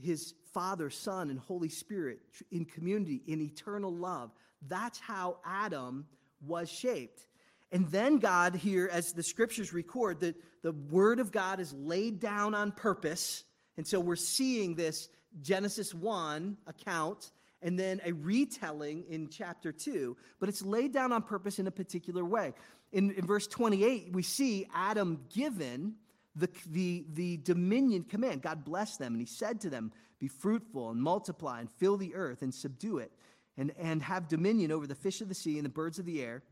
his 0.00 0.34
Father, 0.52 0.90
Son, 0.90 1.30
and 1.30 1.38
Holy 1.38 1.68
Spirit 1.68 2.20
in 2.50 2.64
community, 2.64 3.22
in 3.26 3.40
eternal 3.40 3.94
love. 3.94 4.30
That's 4.68 4.98
how 4.98 5.38
Adam 5.44 6.06
was 6.46 6.68
shaped. 6.68 7.26
And 7.70 7.88
then 7.88 8.18
God, 8.18 8.54
here, 8.54 8.88
as 8.92 9.12
the 9.12 9.22
scriptures 9.22 9.72
record, 9.72 10.20
that 10.20 10.36
the 10.62 10.72
word 10.72 11.20
of 11.20 11.32
God 11.32 11.58
is 11.58 11.72
laid 11.72 12.20
down 12.20 12.54
on 12.54 12.72
purpose. 12.72 13.44
And 13.76 13.86
so 13.86 13.98
we're 13.98 14.16
seeing 14.16 14.74
this 14.74 15.08
Genesis 15.40 15.94
1 15.94 16.58
account 16.66 17.30
and 17.62 17.78
then 17.78 18.00
a 18.04 18.12
retelling 18.12 19.04
in 19.08 19.28
chapter 19.28 19.72
2, 19.72 20.16
but 20.40 20.48
it's 20.48 20.62
laid 20.62 20.92
down 20.92 21.12
on 21.12 21.22
purpose 21.22 21.58
in 21.58 21.66
a 21.66 21.70
particular 21.70 22.24
way. 22.24 22.52
in, 22.92 23.12
in 23.12 23.26
verse 23.26 23.46
28, 23.46 24.12
we 24.12 24.22
see 24.22 24.66
Adam 24.74 25.20
given 25.32 25.94
the, 26.34 26.48
the, 26.70 27.04
the 27.12 27.36
dominion 27.38 28.04
command. 28.04 28.42
God 28.42 28.64
blessed 28.64 28.98
them, 28.98 29.12
and 29.12 29.20
he 29.20 29.26
said 29.26 29.60
to 29.62 29.70
them, 29.70 29.92
Be 30.18 30.28
fruitful 30.28 30.90
and 30.90 31.00
multiply 31.00 31.60
and 31.60 31.70
fill 31.70 31.96
the 31.96 32.14
earth 32.14 32.42
and 32.42 32.52
subdue 32.52 32.98
it, 32.98 33.12
and, 33.56 33.72
and 33.78 34.02
have 34.02 34.28
dominion 34.28 34.72
over 34.72 34.86
the 34.86 34.94
fish 34.94 35.20
of 35.20 35.28
the 35.28 35.34
sea 35.34 35.56
and 35.56 35.64
the 35.64 35.70
birds 35.70 35.98
of 35.98 36.06
the 36.06 36.22
air, 36.22 36.42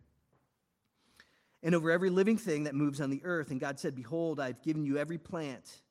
and 1.62 1.74
over 1.74 1.90
every 1.90 2.10
living 2.10 2.38
thing 2.38 2.64
that 2.64 2.74
moves 2.74 3.00
on 3.00 3.10
the 3.10 3.22
earth. 3.24 3.50
And 3.50 3.60
God 3.60 3.78
said, 3.78 3.94
Behold, 3.94 4.40
I've 4.40 4.62
given 4.62 4.84
you 4.84 4.96
every 4.96 5.18
plant 5.18 5.82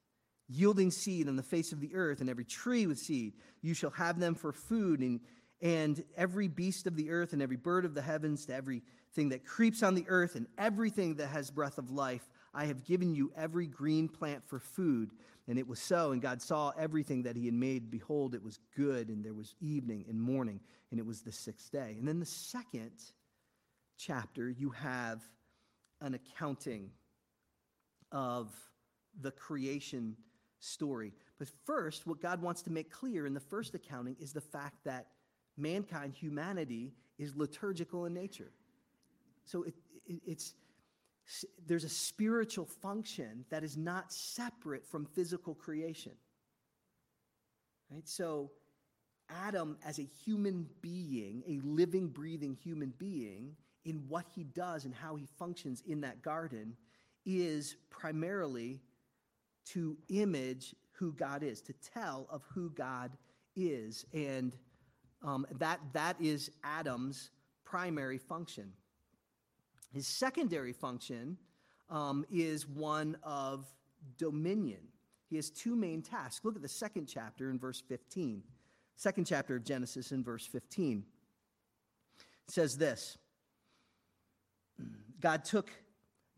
yielding 0.49 0.91
seed 0.91 1.27
on 1.27 1.35
the 1.35 1.43
face 1.43 1.71
of 1.71 1.79
the 1.79 1.95
earth, 1.95 2.21
and 2.21 2.29
every 2.29 2.45
tree 2.45 2.87
with 2.87 2.99
seed. 2.99 3.33
You 3.61 3.73
shall 3.73 3.91
have 3.91 4.19
them 4.19 4.35
for 4.35 4.51
food, 4.51 4.99
and, 4.99 5.19
and 5.61 6.03
every 6.17 6.47
beast 6.47 6.87
of 6.87 6.95
the 6.95 7.11
earth, 7.11 7.33
and 7.33 7.41
every 7.41 7.57
bird 7.57 7.85
of 7.85 7.93
the 7.93 8.01
heavens, 8.01 8.45
to 8.47 8.55
everything 8.55 9.29
that 9.29 9.45
creeps 9.45 9.83
on 9.83 9.95
the 9.95 10.05
earth, 10.07 10.35
and 10.35 10.47
everything 10.57 11.15
that 11.15 11.27
has 11.27 11.51
breath 11.51 11.77
of 11.77 11.91
life. 11.91 12.27
I 12.53 12.65
have 12.65 12.83
given 12.83 13.13
you 13.13 13.31
every 13.37 13.67
green 13.67 14.09
plant 14.09 14.43
for 14.47 14.59
food. 14.59 15.11
And 15.47 15.57
it 15.57 15.67
was 15.67 15.79
so. 15.79 16.11
And 16.11 16.21
God 16.21 16.41
saw 16.41 16.71
everything 16.77 17.23
that 17.23 17.35
he 17.35 17.45
had 17.45 17.53
made. 17.55 17.89
Behold, 17.89 18.35
it 18.35 18.43
was 18.43 18.59
good. 18.75 19.09
And 19.09 19.23
there 19.23 19.33
was 19.33 19.55
evening 19.59 20.05
and 20.07 20.21
morning. 20.21 20.59
And 20.91 20.99
it 20.99 21.05
was 21.05 21.21
the 21.21 21.31
sixth 21.31 21.71
day. 21.71 21.95
And 21.97 22.07
then 22.07 22.19
the 22.19 22.25
second 22.25 22.91
chapter, 23.97 24.49
you 24.49 24.69
have 24.71 25.21
an 26.01 26.13
accounting 26.13 26.91
of 28.11 28.51
the 29.19 29.31
creation 29.31 30.15
story. 30.59 31.13
But 31.37 31.47
first, 31.65 32.05
what 32.05 32.21
God 32.21 32.41
wants 32.41 32.61
to 32.63 32.71
make 32.71 32.91
clear 32.91 33.25
in 33.25 33.33
the 33.33 33.39
first 33.39 33.75
accounting 33.75 34.15
is 34.19 34.33
the 34.33 34.41
fact 34.41 34.83
that 34.85 35.07
mankind, 35.57 36.13
humanity, 36.13 36.93
is 37.17 37.35
liturgical 37.35 38.05
in 38.05 38.13
nature. 38.13 38.51
So 39.45 39.63
it, 39.63 39.73
it, 40.05 40.21
it's 40.25 40.53
there's 41.67 41.83
a 41.83 41.89
spiritual 41.89 42.65
function 42.65 43.45
that 43.49 43.63
is 43.63 43.77
not 43.77 44.11
separate 44.11 44.85
from 44.85 45.05
physical 45.05 45.53
creation. 45.53 46.13
Right? 47.91 48.07
So, 48.07 48.51
Adam, 49.29 49.77
as 49.85 49.99
a 49.99 50.07
human 50.25 50.67
being, 50.81 51.43
a 51.47 51.59
living, 51.63 52.07
breathing 52.07 52.55
human 52.55 52.93
being, 52.97 53.55
in 53.85 54.03
what 54.07 54.25
he 54.33 54.43
does 54.43 54.85
and 54.85 54.93
how 54.93 55.15
he 55.15 55.27
functions 55.37 55.83
in 55.85 56.01
that 56.01 56.21
garden, 56.21 56.75
is 57.25 57.75
primarily 57.89 58.79
to 59.67 59.97
image 60.09 60.75
who 60.91 61.13
God 61.13 61.43
is, 61.43 61.61
to 61.61 61.73
tell 61.93 62.27
of 62.29 62.43
who 62.53 62.69
God 62.71 63.11
is. 63.55 64.05
And 64.13 64.55
um, 65.23 65.45
that, 65.59 65.79
that 65.93 66.17
is 66.19 66.51
Adam's 66.63 67.29
primary 67.63 68.17
function. 68.17 68.73
His 69.93 70.07
secondary 70.07 70.73
function 70.73 71.37
um, 71.89 72.25
is 72.31 72.67
one 72.67 73.17
of 73.23 73.65
dominion. 74.17 74.79
He 75.29 75.35
has 75.35 75.49
two 75.49 75.75
main 75.75 76.01
tasks. 76.01 76.43
Look 76.43 76.55
at 76.55 76.61
the 76.61 76.67
second 76.67 77.07
chapter 77.07 77.49
in 77.49 77.59
verse 77.59 77.81
15. 77.87 78.43
Second 78.95 79.25
chapter 79.25 79.55
of 79.55 79.63
Genesis 79.63 80.11
in 80.11 80.23
verse 80.23 80.45
15. 80.45 81.03
It 82.47 82.53
says 82.53 82.77
this 82.77 83.17
God 85.21 85.45
took 85.45 85.71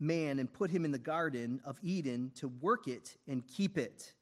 man 0.02 0.38
and 0.38 0.52
put 0.52 0.70
him 0.70 0.84
in 0.84 0.90
the 0.90 0.98
garden 0.98 1.60
of 1.64 1.78
Eden 1.82 2.32
to 2.36 2.48
work 2.48 2.88
it 2.88 3.16
and 3.26 3.46
keep 3.46 3.78
it. 3.78 4.12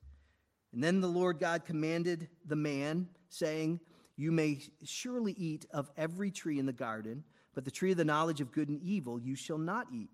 And 0.72 0.84
then 0.84 1.00
the 1.00 1.08
Lord 1.08 1.40
God 1.40 1.64
commanded 1.64 2.28
the 2.46 2.56
man, 2.56 3.08
saying, 3.28 3.80
You 4.16 4.30
may 4.30 4.60
surely 4.84 5.32
eat 5.32 5.66
of 5.72 5.90
every 5.96 6.30
tree 6.30 6.58
in 6.58 6.66
the 6.66 6.72
garden 6.72 7.25
but 7.54 7.64
the 7.64 7.70
tree 7.70 7.90
of 7.90 7.96
the 7.96 8.04
knowledge 8.04 8.40
of 8.40 8.52
good 8.52 8.68
and 8.68 8.80
evil 8.82 9.20
you 9.20 9.34
shall 9.34 9.58
not 9.58 9.87
eat. 9.92 10.10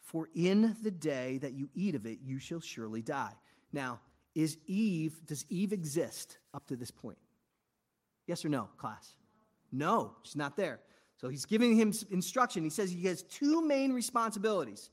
For 0.00 0.28
in 0.34 0.76
the 0.82 0.90
day 0.90 1.38
that 1.38 1.52
you 1.52 1.68
eat 1.74 1.94
of 1.94 2.06
it, 2.06 2.18
you 2.22 2.38
shall 2.38 2.60
surely 2.60 3.02
die. 3.02 3.32
Now, 3.72 4.00
is 4.34 4.56
Eve, 4.66 5.20
does 5.26 5.44
Eve 5.48 5.72
exist 5.72 6.38
up 6.54 6.66
to 6.68 6.76
this 6.76 6.90
point? 6.90 7.18
Yes 8.26 8.44
or 8.44 8.48
no, 8.48 8.68
class? 8.76 9.14
No, 9.72 10.14
she's 10.22 10.36
not 10.36 10.56
there. 10.56 10.80
So 11.18 11.28
he's 11.28 11.44
giving 11.44 11.76
him 11.76 11.92
instruction. 12.10 12.64
He 12.64 12.70
says 12.70 12.90
he 12.90 13.06
has 13.06 13.22
two 13.22 13.66
main 13.66 13.92
responsibilities 13.92 14.90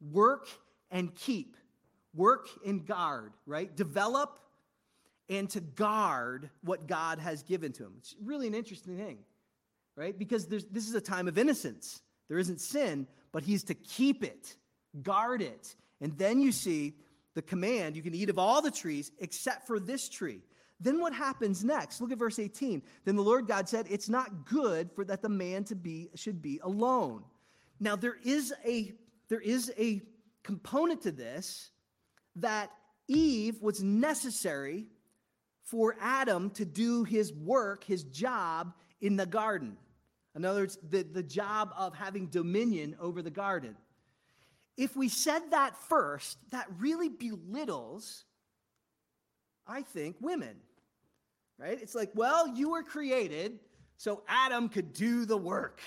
work 0.00 0.46
and 0.90 1.14
keep, 1.14 1.56
work 2.14 2.48
and 2.66 2.86
guard, 2.86 3.32
right? 3.46 3.74
Develop 3.74 4.38
and 5.28 5.50
to 5.50 5.60
guard 5.60 6.50
what 6.62 6.86
God 6.86 7.18
has 7.18 7.42
given 7.42 7.72
to 7.72 7.84
him. 7.84 7.94
It's 7.98 8.14
really 8.22 8.46
an 8.46 8.54
interesting 8.54 8.96
thing 8.96 9.18
right? 9.98 10.16
Because 10.16 10.46
this 10.46 10.88
is 10.88 10.94
a 10.94 11.00
time 11.00 11.26
of 11.26 11.36
innocence. 11.36 12.00
There 12.28 12.38
isn't 12.38 12.60
sin, 12.60 13.08
but 13.32 13.42
he's 13.42 13.64
to 13.64 13.74
keep 13.74 14.22
it, 14.22 14.54
guard 15.02 15.42
it. 15.42 15.74
And 16.00 16.16
then 16.16 16.40
you 16.40 16.52
see 16.52 16.94
the 17.34 17.42
command 17.42 17.96
you 17.96 18.02
can 18.02 18.14
eat 18.14 18.30
of 18.30 18.38
all 18.38 18.62
the 18.62 18.70
trees 18.70 19.10
except 19.18 19.66
for 19.66 19.80
this 19.80 20.08
tree. 20.08 20.40
Then 20.80 21.00
what 21.00 21.12
happens 21.12 21.64
next? 21.64 22.00
Look 22.00 22.12
at 22.12 22.18
verse 22.18 22.38
18. 22.38 22.82
Then 23.04 23.16
the 23.16 23.22
Lord 23.22 23.48
God 23.48 23.68
said, 23.68 23.86
It's 23.90 24.08
not 24.08 24.46
good 24.46 24.90
for 24.92 25.04
that 25.04 25.22
the 25.22 25.28
man 25.28 25.64
to 25.64 25.74
be 25.74 26.08
should 26.14 26.40
be 26.40 26.60
alone. 26.62 27.24
Now 27.80 27.96
there 27.96 28.18
is 28.24 28.52
a 28.64 28.92
there 29.28 29.40
is 29.40 29.72
a 29.78 30.00
component 30.42 31.02
to 31.02 31.10
this 31.10 31.70
that 32.36 32.70
Eve 33.08 33.60
was 33.60 33.82
necessary 33.82 34.86
for 35.64 35.96
Adam 36.00 36.50
to 36.50 36.64
do 36.64 37.04
his 37.04 37.32
work, 37.32 37.84
his 37.84 38.04
job 38.04 38.72
in 39.00 39.16
the 39.16 39.26
garden. 39.26 39.76
In 40.34 40.44
other 40.44 40.60
words, 40.60 40.78
the, 40.88 41.02
the 41.02 41.22
job 41.22 41.72
of 41.76 41.94
having 41.94 42.28
dominion 42.28 42.96
over 43.00 43.22
the 43.22 43.30
garden. 43.30 43.76
If 44.76 44.96
we 44.96 45.08
said 45.08 45.50
that 45.50 45.76
first, 45.76 46.38
that 46.50 46.66
really 46.78 47.08
belittles, 47.08 48.24
I 49.66 49.82
think, 49.82 50.16
women. 50.20 50.56
Right? 51.58 51.78
It's 51.80 51.94
like, 51.94 52.10
well, 52.14 52.48
you 52.48 52.70
were 52.70 52.82
created 52.82 53.58
so 53.96 54.22
Adam 54.28 54.68
could 54.68 54.92
do 54.92 55.24
the 55.24 55.36
work. 55.36 55.80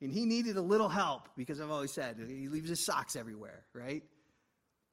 And 0.00 0.12
he 0.12 0.26
needed 0.26 0.56
a 0.56 0.62
little 0.62 0.88
help 0.88 1.28
because 1.36 1.60
I've 1.60 1.70
always 1.70 1.92
said 1.92 2.16
he 2.28 2.48
leaves 2.48 2.68
his 2.68 2.84
socks 2.84 3.16
everywhere, 3.16 3.64
right? 3.72 4.02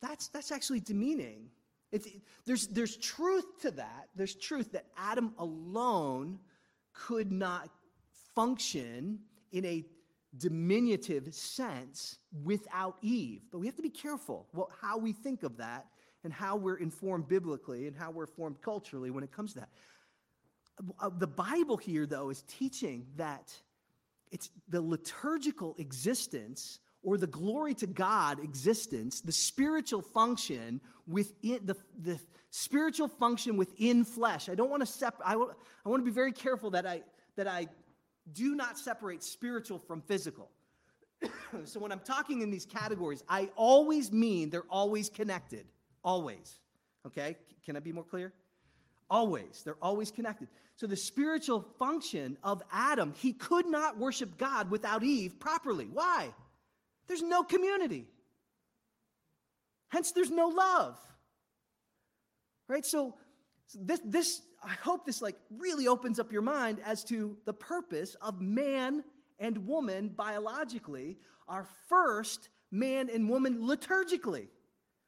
That's, 0.02 0.30
that's 0.30 0.52
actually 0.52 0.80
demeaning. 0.80 1.50
It's, 1.92 2.08
there's, 2.46 2.68
there's 2.68 2.96
truth 2.98 3.62
to 3.64 3.72
that. 3.72 4.08
There's 4.16 4.36
truth 4.36 4.72
that 4.72 4.86
Adam 4.98 5.34
alone 5.38 6.40
could 6.94 7.32
not 7.32 7.70
function 8.36 9.20
in 9.52 9.66
a 9.66 9.84
diminutive 10.38 11.34
sense 11.34 12.20
without 12.44 12.96
Eve. 13.02 13.42
But 13.52 13.60
we 13.60 13.66
have 13.66 13.76
to 13.76 13.82
be 13.82 13.90
careful 13.90 14.48
what, 14.54 14.70
how 14.82 14.98
we 14.98 15.12
think 15.12 15.44
of 15.44 15.58
that 15.58 15.88
and 16.24 16.32
how 16.32 16.56
we're 16.56 16.78
informed 16.78 17.28
biblically 17.28 17.88
and 17.88 17.96
how 17.96 18.12
we're 18.12 18.28
formed 18.28 18.62
culturally 18.62 19.10
when 19.10 19.24
it 19.24 19.32
comes 19.32 19.54
to 19.54 19.62
that. 19.62 19.70
Uh, 21.00 21.10
the 21.18 21.28
Bible 21.28 21.78
here, 21.78 22.06
though, 22.06 22.30
is 22.30 22.44
teaching 22.44 23.06
that 23.18 23.54
it's 24.32 24.50
the 24.70 24.82
liturgical 24.82 25.76
existence 25.78 26.80
or 27.04 27.18
the 27.18 27.28
glory 27.28 27.74
to 27.76 27.88
God 27.88 28.44
existence, 28.44 29.22
the 29.22 29.32
spiritual 29.32 30.02
function 30.02 30.80
within 31.08 31.60
the, 31.66 31.76
the 32.04 32.20
spiritual 32.52 33.08
function 33.08 33.58
within 33.58 34.04
flesh. 34.06 34.50
I 34.50 34.56
don't 34.56 34.70
want 34.70 34.82
to 34.82 34.86
separate, 34.86 35.26
I, 35.26 35.34
I 35.34 35.90
want 35.90 36.02
to 36.02 36.06
be 36.06 36.12
very 36.12 36.32
careful 36.32 36.72
that 36.72 36.86
I, 36.86 37.02
that 37.36 37.48
I 37.48 37.68
do 38.34 38.56
not 38.56 38.78
separate 38.78 39.24
spiritual 39.24 39.80
from 39.80 40.02
physical. 40.02 40.50
so 41.66 41.80
when 41.80 41.92
I'm 41.92 42.00
talking 42.00 42.42
in 42.42 42.52
these 42.52 42.66
categories, 42.66 43.24
I 43.28 43.50
always 43.56 44.12
mean 44.12 44.50
they're 44.50 44.64
always 44.70 45.10
connected. 45.10 45.66
Always. 46.04 46.60
Okay? 47.08 47.36
Can 47.66 47.76
I 47.76 47.80
be 47.80 47.92
more 47.92 48.04
clear? 48.04 48.34
Always. 49.12 49.62
They're 49.66 49.76
always 49.82 50.10
connected. 50.10 50.48
So 50.78 50.88
the 50.88 50.96
spiritual 50.96 51.66
function 51.78 52.38
of 52.44 52.64
Adam, 52.72 53.14
he 53.18 53.34
could 53.34 53.68
not 53.68 53.98
worship 53.98 54.38
God 54.38 54.72
without 54.72 55.04
Eve 55.04 55.38
properly. 55.38 55.90
Why? 55.92 56.34
There's 57.08 57.22
no 57.22 57.44
community. 57.44 58.08
Hence, 59.90 60.14
there's 60.14 60.32
no 60.32 60.48
love. 60.48 60.98
Right? 62.70 62.86
So, 62.86 63.16
this, 63.76 64.00
this 64.06 64.42
I 64.64 64.76
hope 64.82 65.06
this 65.06 65.22
like 65.22 65.36
really 65.58 65.90
opens 65.90 66.18
up 66.18 66.32
your 66.32 66.42
mind 66.42 66.80
as 66.86 67.04
to 67.06 67.36
the 67.46 67.54
purpose 67.54 68.16
of 68.22 68.40
man 68.40 69.04
and 69.40 69.68
woman 69.68 70.08
biologically 70.08 71.18
our 71.50 71.68
first 71.90 72.48
man 72.72 73.10
and 73.10 73.30
woman 73.30 73.64
liturgically. 73.64 74.48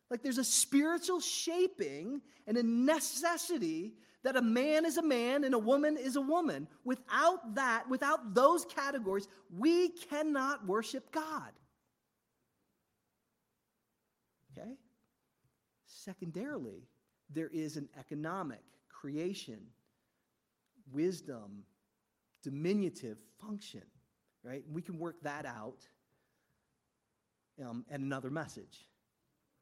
Like 0.10 0.22
there's 0.24 0.38
a 0.38 0.44
spiritual 0.44 1.20
shaping 1.20 2.22
and 2.48 2.58
a 2.58 2.64
necessity 2.64 3.94
that 4.24 4.36
a 4.36 4.42
man 4.42 4.86
is 4.86 4.98
a 4.98 5.04
man 5.04 5.44
and 5.44 5.54
a 5.54 5.60
woman 5.60 5.98
is 5.98 6.16
a 6.16 6.22
woman. 6.22 6.68
Without 6.86 7.56
that, 7.56 7.90
without 7.90 8.34
those 8.34 8.66
categories, 8.66 9.28
we 9.56 9.90
cannot 9.90 10.66
worship 10.68 11.12
God. 11.12 11.52
Okay? 14.58 14.72
Secondarily, 15.86 16.88
there 17.30 17.50
is 17.50 17.76
an 17.78 17.90
economic 18.00 18.62
creation, 18.90 19.60
wisdom, 20.92 21.64
diminutive 22.44 23.18
function, 23.42 23.84
right? 24.44 24.64
We 24.72 24.82
can 24.82 25.00
work 25.00 25.16
that 25.24 25.46
out. 25.46 25.88
um, 27.62 27.86
and 27.90 28.04
another 28.04 28.30
message. 28.30 28.88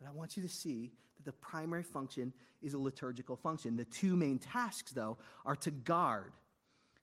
But 0.01 0.09
I 0.09 0.13
want 0.13 0.35
you 0.35 0.43
to 0.43 0.49
see 0.49 0.91
that 1.17 1.25
the 1.25 1.33
primary 1.33 1.83
function 1.83 2.33
is 2.61 2.73
a 2.73 2.79
liturgical 2.79 3.35
function. 3.35 3.77
The 3.77 3.85
two 3.85 4.15
main 4.15 4.39
tasks, 4.39 4.91
though, 4.91 5.17
are 5.45 5.55
to 5.57 5.71
guard, 5.71 6.33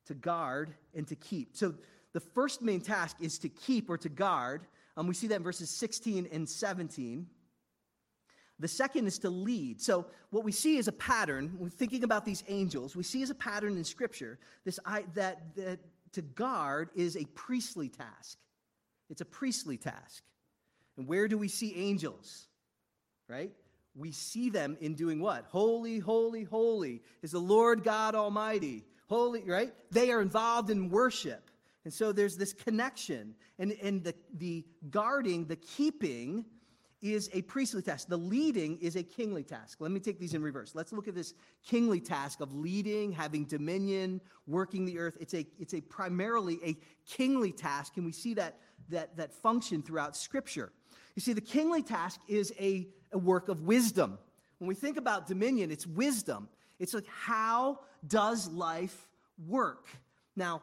to 0.07 0.15
guard 0.15 0.75
and 0.95 1.07
to 1.07 1.15
keep. 1.15 1.57
So 1.57 1.75
the 2.13 2.21
first 2.21 2.61
main 2.61 2.81
task 2.81 3.17
is 3.21 3.39
to 3.41 3.49
keep 3.49 3.89
or 3.89 3.99
to 3.99 4.09
guard. 4.09 4.63
Um, 4.97 5.07
we 5.07 5.15
see 5.15 5.29
that 5.29 5.37
in 5.37 5.43
verses 5.45 5.71
16 5.71 6.29
and 6.33 6.49
17. 6.49 7.27
The 8.59 8.69
second 8.69 9.07
is 9.07 9.21
to 9.21 9.31
lead. 9.31 9.81
So, 9.81 10.07
what 10.31 10.43
we 10.43 10.51
see 10.51 10.79
is 10.79 10.89
a 10.89 10.93
pattern. 10.93 11.55
When 11.59 11.71
thinking 11.71 12.03
about 12.03 12.25
these 12.25 12.43
angels, 12.49 12.97
we 12.97 13.05
see 13.05 13.23
as 13.23 13.31
a 13.31 13.35
pattern 13.35 13.77
in 13.77 13.85
Scripture 13.85 14.41
this 14.65 14.81
that, 15.15 15.55
that 15.55 15.79
to 16.13 16.23
guard 16.23 16.91
is 16.97 17.17
a 17.17 17.25
priestly 17.37 17.89
task. 17.89 18.39
It's 19.11 19.21
a 19.21 19.25
priestly 19.25 19.77
task. 19.77 20.25
And 20.97 21.07
where 21.07 21.29
do 21.29 21.39
we 21.39 21.47
see 21.47 21.77
angels? 21.77 22.48
Right? 23.29 23.53
We 23.95 24.12
see 24.12 24.51
them 24.51 24.77
in 24.81 24.95
doing 24.95 25.21
what? 25.21 25.45
Holy, 25.49 25.99
holy, 25.99 26.45
holy 26.45 27.03
is 27.23 27.33
the 27.33 27.38
Lord 27.38 27.85
God 27.85 28.14
Almighty. 28.14 28.85
Holy, 29.09 29.43
right? 29.45 29.73
They 29.91 30.11
are 30.11 30.21
involved 30.21 30.71
in 30.71 30.88
worship. 30.88 31.51
And 31.85 31.93
so 31.93 32.12
there's 32.12 32.37
this 32.37 32.53
connection. 32.53 33.35
And, 33.59 33.73
and 33.83 34.05
the, 34.05 34.14
the 34.35 34.64
guarding, 34.91 35.47
the 35.47 35.57
keeping, 35.57 36.45
is 37.01 37.31
a 37.33 37.43
priestly 37.43 37.83
task. 37.83 38.09
The 38.09 38.17
leading 38.17 38.79
is 38.79 38.97
a 38.97 39.03
kingly 39.03 39.45
task. 39.45 39.79
Let 39.81 39.91
me 39.91 40.01
take 40.01 40.19
these 40.19 40.35
in 40.35 40.43
reverse. 40.43 40.75
Let's 40.75 40.93
look 40.93 41.07
at 41.07 41.14
this 41.14 41.33
kingly 41.64 42.01
task 42.01 42.41
of 42.41 42.53
leading, 42.53 43.12
having 43.12 43.45
dominion, 43.45 44.21
working 44.47 44.85
the 44.85 44.99
earth. 44.99 45.17
It's 45.21 45.35
a, 45.35 45.47
it's 45.59 45.75
a 45.75 45.81
primarily 45.81 46.59
a 46.64 46.77
kingly 47.07 47.53
task, 47.53 47.97
and 47.97 48.05
we 48.05 48.12
see 48.12 48.35
that, 48.35 48.59
that, 48.88 49.17
that 49.17 49.33
function 49.33 49.83
throughout 49.83 50.17
Scripture. 50.17 50.73
You 51.15 51.21
see, 51.21 51.33
the 51.33 51.41
kingly 51.41 51.83
task 51.83 52.21
is 52.29 52.53
a, 52.61 52.89
a 53.13 53.19
work 53.19 53.49
of 53.49 53.63
wisdom. 53.63 54.19
When 54.59 54.69
we 54.69 54.75
think 54.75 54.97
about 54.97 55.27
dominion, 55.27 55.71
it's 55.71 55.87
wisdom. 55.87 56.49
It's 56.79 56.95
like, 56.95 57.07
how 57.07 57.81
does 58.07 58.49
life 58.49 59.09
work? 59.47 59.87
Now, 60.37 60.63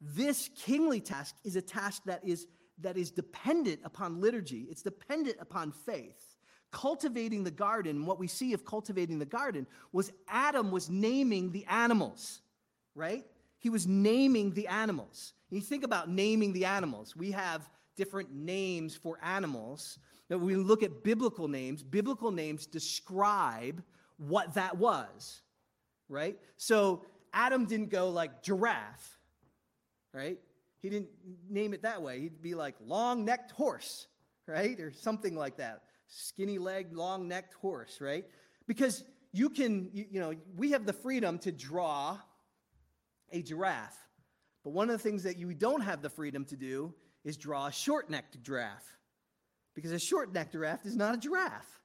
this 0.00 0.50
kingly 0.56 1.00
task 1.00 1.34
is 1.44 1.56
a 1.56 1.62
task 1.62 2.02
that 2.04 2.20
is 2.24 2.46
that 2.78 2.96
is 2.96 3.10
dependent 3.10 3.80
upon 3.84 4.20
liturgy, 4.20 4.66
it's 4.70 4.82
dependent 4.82 5.36
upon 5.40 5.72
faith. 5.72 6.36
Cultivating 6.72 7.42
the 7.42 7.50
garden, 7.50 8.04
what 8.04 8.18
we 8.18 8.26
see 8.26 8.52
of 8.52 8.64
cultivating 8.64 9.18
the 9.18 9.24
garden 9.24 9.66
was 9.92 10.12
Adam 10.28 10.70
was 10.70 10.90
naming 10.90 11.52
the 11.52 11.64
animals, 11.66 12.42
right? 12.94 13.24
He 13.58 13.70
was 13.70 13.86
naming 13.86 14.52
the 14.52 14.66
animals. 14.66 15.32
You 15.50 15.60
think 15.60 15.84
about 15.84 16.10
naming 16.10 16.52
the 16.52 16.66
animals. 16.66 17.16
We 17.16 17.30
have 17.30 17.68
different 17.96 18.32
names 18.34 18.94
for 18.94 19.18
animals. 19.22 19.98
Now, 20.28 20.38
when 20.38 20.46
we 20.46 20.56
look 20.56 20.82
at 20.82 21.02
biblical 21.02 21.48
names, 21.48 21.82
biblical 21.82 22.30
names 22.30 22.66
describe 22.66 23.82
what 24.18 24.54
that 24.54 24.76
was, 24.76 25.42
right? 26.08 26.38
So 26.56 27.04
Adam 27.32 27.66
didn't 27.66 27.90
go 27.90 28.10
like 28.10 28.42
giraffe, 28.42 29.18
right? 30.12 30.38
He 30.80 30.90
didn't 30.90 31.08
name 31.48 31.74
it 31.74 31.82
that 31.82 32.02
way. 32.02 32.20
He'd 32.20 32.42
be 32.42 32.54
like 32.54 32.76
long 32.84 33.24
necked 33.24 33.52
horse, 33.52 34.06
right? 34.46 34.78
Or 34.78 34.90
something 34.90 35.34
like 35.34 35.56
that. 35.56 35.82
Skinny 36.08 36.58
legged, 36.58 36.94
long 36.94 37.26
necked 37.26 37.54
horse, 37.54 38.00
right? 38.00 38.24
Because 38.66 39.04
you 39.32 39.50
can, 39.50 39.90
you, 39.92 40.06
you, 40.10 40.20
know, 40.20 40.34
we 40.56 40.70
have 40.70 40.86
the 40.86 40.92
freedom 40.92 41.38
to 41.40 41.52
draw 41.52 42.18
a 43.32 43.42
giraffe. 43.42 43.98
But 44.64 44.70
one 44.70 44.88
of 44.88 44.96
the 44.96 45.02
things 45.02 45.22
that 45.24 45.36
you 45.36 45.52
don't 45.54 45.82
have 45.82 46.02
the 46.02 46.10
freedom 46.10 46.44
to 46.46 46.56
do 46.56 46.94
is 47.26 47.36
draw 47.36 47.66
a 47.66 47.72
short 47.72 48.08
necked 48.08 48.42
giraffe. 48.42 48.96
Because 49.74 49.90
a 49.90 49.98
short 49.98 50.32
necked 50.32 50.52
giraffe 50.52 50.86
is 50.86 50.96
not 50.96 51.14
a 51.14 51.18
giraffe, 51.18 51.80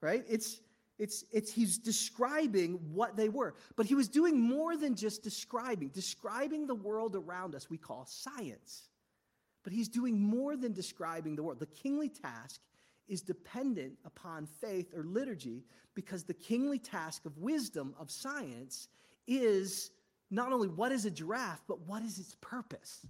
right? 0.00 0.24
It's, 0.28 0.60
it's, 0.98 1.24
it's, 1.32 1.52
he's 1.52 1.76
describing 1.76 2.78
what 2.92 3.16
they 3.16 3.28
were. 3.28 3.54
But 3.76 3.86
he 3.86 3.96
was 3.96 4.08
doing 4.08 4.40
more 4.40 4.76
than 4.76 4.94
just 4.94 5.22
describing. 5.22 5.88
Describing 5.88 6.66
the 6.66 6.76
world 6.76 7.16
around 7.16 7.56
us, 7.56 7.68
we 7.68 7.76
call 7.76 8.06
science. 8.06 8.88
But 9.64 9.72
he's 9.72 9.88
doing 9.88 10.18
more 10.18 10.56
than 10.56 10.72
describing 10.72 11.34
the 11.34 11.42
world. 11.42 11.58
The 11.58 11.66
kingly 11.66 12.08
task 12.08 12.60
is 13.08 13.20
dependent 13.20 13.94
upon 14.06 14.46
faith 14.46 14.94
or 14.96 15.02
liturgy 15.02 15.64
because 15.94 16.22
the 16.22 16.34
kingly 16.34 16.78
task 16.78 17.26
of 17.26 17.36
wisdom, 17.36 17.94
of 17.98 18.10
science, 18.12 18.88
is 19.26 19.90
not 20.30 20.52
only 20.52 20.68
what 20.68 20.92
is 20.92 21.04
a 21.04 21.10
giraffe, 21.10 21.62
but 21.66 21.80
what 21.80 22.02
is 22.02 22.18
its 22.20 22.36
purpose? 22.40 23.04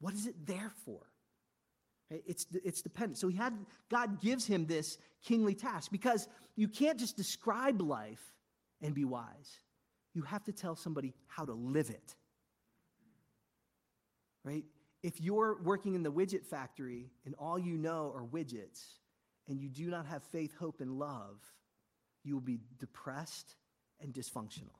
What 0.00 0.14
is 0.14 0.26
it 0.26 0.34
there 0.46 0.72
for? 0.84 1.00
It's, 2.10 2.46
it's 2.64 2.80
dependent. 2.80 3.18
So 3.18 3.28
he 3.28 3.36
had, 3.36 3.54
God 3.90 4.20
gives 4.20 4.46
him 4.46 4.66
this 4.66 4.96
kingly 5.22 5.54
task 5.54 5.90
because 5.90 6.26
you 6.56 6.66
can't 6.68 6.98
just 6.98 7.16
describe 7.16 7.82
life 7.82 8.32
and 8.80 8.94
be 8.94 9.04
wise. 9.04 9.58
You 10.14 10.22
have 10.22 10.42
to 10.44 10.52
tell 10.52 10.74
somebody 10.74 11.14
how 11.26 11.44
to 11.44 11.52
live 11.52 11.90
it. 11.90 12.14
Right? 14.42 14.64
If 15.02 15.20
you're 15.20 15.60
working 15.62 15.94
in 15.94 16.02
the 16.02 16.10
widget 16.10 16.46
factory 16.46 17.10
and 17.26 17.34
all 17.38 17.58
you 17.58 17.76
know 17.76 18.12
are 18.14 18.24
widgets 18.24 18.82
and 19.46 19.60
you 19.60 19.68
do 19.68 19.90
not 19.90 20.06
have 20.06 20.22
faith, 20.24 20.54
hope, 20.58 20.80
and 20.80 20.98
love, 20.98 21.40
you 22.24 22.34
will 22.34 22.40
be 22.40 22.58
depressed 22.78 23.54
and 24.00 24.14
dysfunctional. 24.14 24.76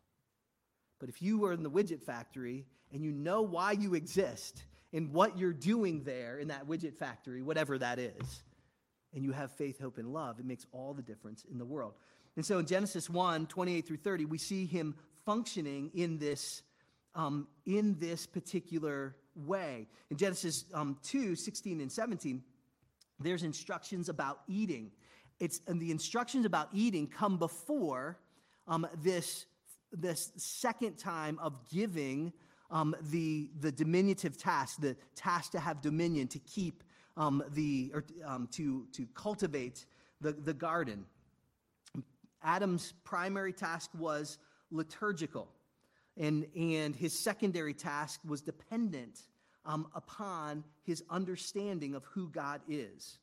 But 0.99 1.09
if 1.09 1.21
you 1.21 1.45
are 1.45 1.53
in 1.53 1.63
the 1.63 1.71
widget 1.71 2.03
factory 2.03 2.67
and 2.93 3.05
you 3.05 3.13
know 3.13 3.43
why 3.43 3.73
you 3.73 3.95
exist 3.95 4.65
in 4.93 5.13
what 5.13 5.39
you're 5.39 5.53
doing 5.53 6.03
there 6.05 6.39
in 6.39 6.49
that 6.49 6.67
widget 6.67 6.95
factory, 6.95 7.43
whatever 7.43 7.79
that 7.79 7.99
is, 7.99 8.43
and 9.15 9.25
you 9.25 9.33
have 9.33 9.53
faith, 9.53 9.81
hope, 9.81 9.99
and 9.99 10.13
love, 10.13 10.39
it 10.39 10.47
makes 10.47 10.67
all 10.73 10.95
the 10.95 11.03
difference 11.03 11.45
in 11.51 11.59
the 11.59 11.65
world. 11.65 11.95
And 12.37 12.45
so 12.45 12.59
in 12.59 12.67
Genesis 12.67 13.11
1 13.11 13.47
28 13.47 13.87
through 13.87 13.97
30, 13.99 14.25
we 14.27 14.39
see 14.39 14.67
him 14.67 14.95
functioning 15.25 15.91
in 15.95 16.19
this, 16.19 16.63
um, 17.15 17.49
in 17.67 17.99
this 17.99 18.27
particular 18.27 19.17
way. 19.35 19.89
In 20.11 20.17
Genesis 20.17 20.65
um, 20.73 20.97
2 21.03 21.35
16 21.35 21.81
and 21.81 21.91
17, 21.91 22.43
there's 23.21 23.43
instructions 23.43 24.09
about 24.09 24.41
eating. 24.47 24.91
It's, 25.41 25.61
and 25.67 25.81
the 25.81 25.91
instructions 25.91 26.45
about 26.45 26.69
eating 26.73 27.07
come 27.07 27.39
before 27.39 28.19
um, 28.67 28.87
this, 29.03 29.47
this 29.93 30.33
second 30.37 30.99
time 30.99 31.39
of 31.41 31.55
giving 31.71 32.33
um, 32.71 32.95
the, 33.11 33.51
the 33.61 33.73
diminutive 33.73 34.37
task, 34.37 34.81
the 34.81 34.97
task 35.15 35.53
to 35.53 35.61
have 35.61 35.81
dominion, 35.81 36.29
to 36.29 36.39
keep 36.41 36.83
um, 37.17 37.43
the, 37.53 37.91
or 37.95 38.05
um, 38.25 38.49
to, 38.53 38.87
to 38.93 39.07
cultivate 39.15 39.87
the, 40.21 40.33
the 40.33 40.55
garden. 40.55 41.05
Adam's 42.43 42.95
primary 43.05 43.53
task 43.53 43.91
was 43.99 44.39
liturgical, 44.71 45.49
and, 46.17 46.47
and 46.57 46.95
his 46.95 47.19
secondary 47.19 47.75
task 47.75 48.21
was 48.27 48.41
dependent 48.41 49.23
um, 49.65 49.89
upon 49.95 50.65
his 50.85 51.03
understanding 51.11 51.95
of 51.95 52.05
who 52.05 52.29
God 52.29 52.61
is. 52.69 53.19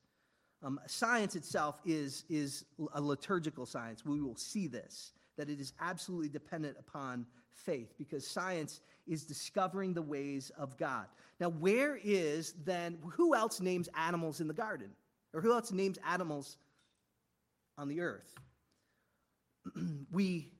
Um, 0.63 0.79
science 0.87 1.35
itself 1.35 1.79
is, 1.85 2.23
is 2.29 2.65
a 2.93 3.01
liturgical 3.01 3.65
science. 3.65 4.05
We 4.05 4.21
will 4.21 4.35
see 4.35 4.67
this, 4.67 5.13
that 5.37 5.49
it 5.49 5.59
is 5.59 5.73
absolutely 5.79 6.29
dependent 6.29 6.77
upon 6.79 7.25
faith 7.55 7.93
because 7.97 8.27
science 8.27 8.81
is 9.07 9.23
discovering 9.23 9.93
the 9.93 10.01
ways 10.01 10.51
of 10.57 10.77
God. 10.77 11.05
Now, 11.39 11.49
where 11.49 11.99
is 12.03 12.53
then, 12.63 12.97
who 13.13 13.35
else 13.35 13.59
names 13.59 13.89
animals 13.97 14.41
in 14.41 14.47
the 14.47 14.53
garden? 14.53 14.89
Or 15.33 15.41
who 15.41 15.51
else 15.51 15.71
names 15.71 15.99
animals 16.07 16.57
on 17.77 17.87
the 17.87 18.01
earth? 18.01 18.33
we 20.11 20.51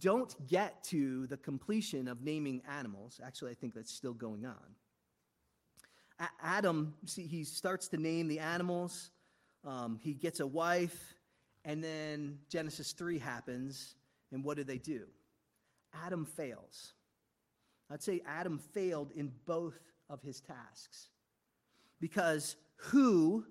don't 0.00 0.34
get 0.46 0.84
to 0.84 1.26
the 1.26 1.36
completion 1.36 2.08
of 2.08 2.22
naming 2.22 2.62
animals. 2.68 3.20
Actually, 3.24 3.52
I 3.52 3.54
think 3.54 3.74
that's 3.74 3.92
still 3.92 4.12
going 4.12 4.46
on. 4.46 4.56
A- 6.20 6.28
Adam, 6.42 6.94
see, 7.06 7.26
he 7.26 7.44
starts 7.44 7.88
to 7.88 7.96
name 7.96 8.28
the 8.28 8.38
animals. 8.38 9.10
Um, 9.64 9.98
he 10.02 10.14
gets 10.14 10.40
a 10.40 10.46
wife, 10.46 11.14
and 11.64 11.82
then 11.82 12.38
Genesis 12.48 12.92
3 12.92 13.18
happens, 13.18 13.96
and 14.32 14.44
what 14.44 14.56
do 14.56 14.64
they 14.64 14.78
do? 14.78 15.06
Adam 15.94 16.24
fails. 16.24 16.92
I'd 17.90 18.02
say 18.02 18.22
Adam 18.26 18.58
failed 18.58 19.12
in 19.14 19.32
both 19.46 19.78
of 20.10 20.22
his 20.22 20.40
tasks. 20.40 21.08
Because 22.00 22.56
who 22.76 23.44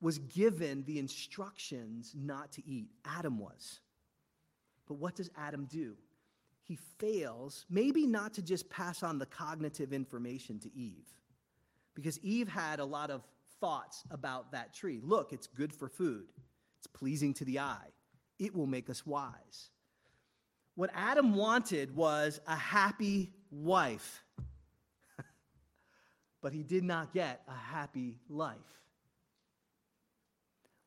was 0.00 0.18
given 0.18 0.84
the 0.84 0.98
instructions 0.98 2.14
not 2.16 2.52
to 2.52 2.66
eat? 2.66 2.90
Adam 3.04 3.38
was. 3.38 3.80
But 4.86 4.94
what 4.94 5.14
does 5.14 5.30
Adam 5.36 5.66
do? 5.70 5.94
He 6.64 6.76
fails, 6.98 7.66
maybe 7.68 8.06
not 8.06 8.34
to 8.34 8.42
just 8.42 8.70
pass 8.70 9.02
on 9.02 9.18
the 9.18 9.26
cognitive 9.26 9.92
information 9.92 10.58
to 10.60 10.74
Eve, 10.76 11.08
because 11.94 12.18
Eve 12.20 12.48
had 12.48 12.78
a 12.78 12.84
lot 12.84 13.10
of 13.10 13.26
thoughts 13.60 14.04
about 14.10 14.52
that 14.52 14.72
tree. 14.72 15.00
Look, 15.02 15.32
it's 15.32 15.46
good 15.46 15.72
for 15.72 15.88
food, 15.88 16.26
it's 16.78 16.86
pleasing 16.86 17.34
to 17.34 17.44
the 17.44 17.58
eye, 17.58 17.88
it 18.38 18.54
will 18.54 18.66
make 18.66 18.88
us 18.88 19.04
wise. 19.04 19.70
What 20.74 20.90
Adam 20.94 21.34
wanted 21.34 21.94
was 21.94 22.40
a 22.46 22.56
happy 22.56 23.30
wife, 23.50 24.24
but 26.42 26.52
he 26.52 26.62
did 26.62 26.82
not 26.82 27.12
get 27.12 27.42
a 27.46 27.54
happy 27.54 28.18
life. 28.28 28.56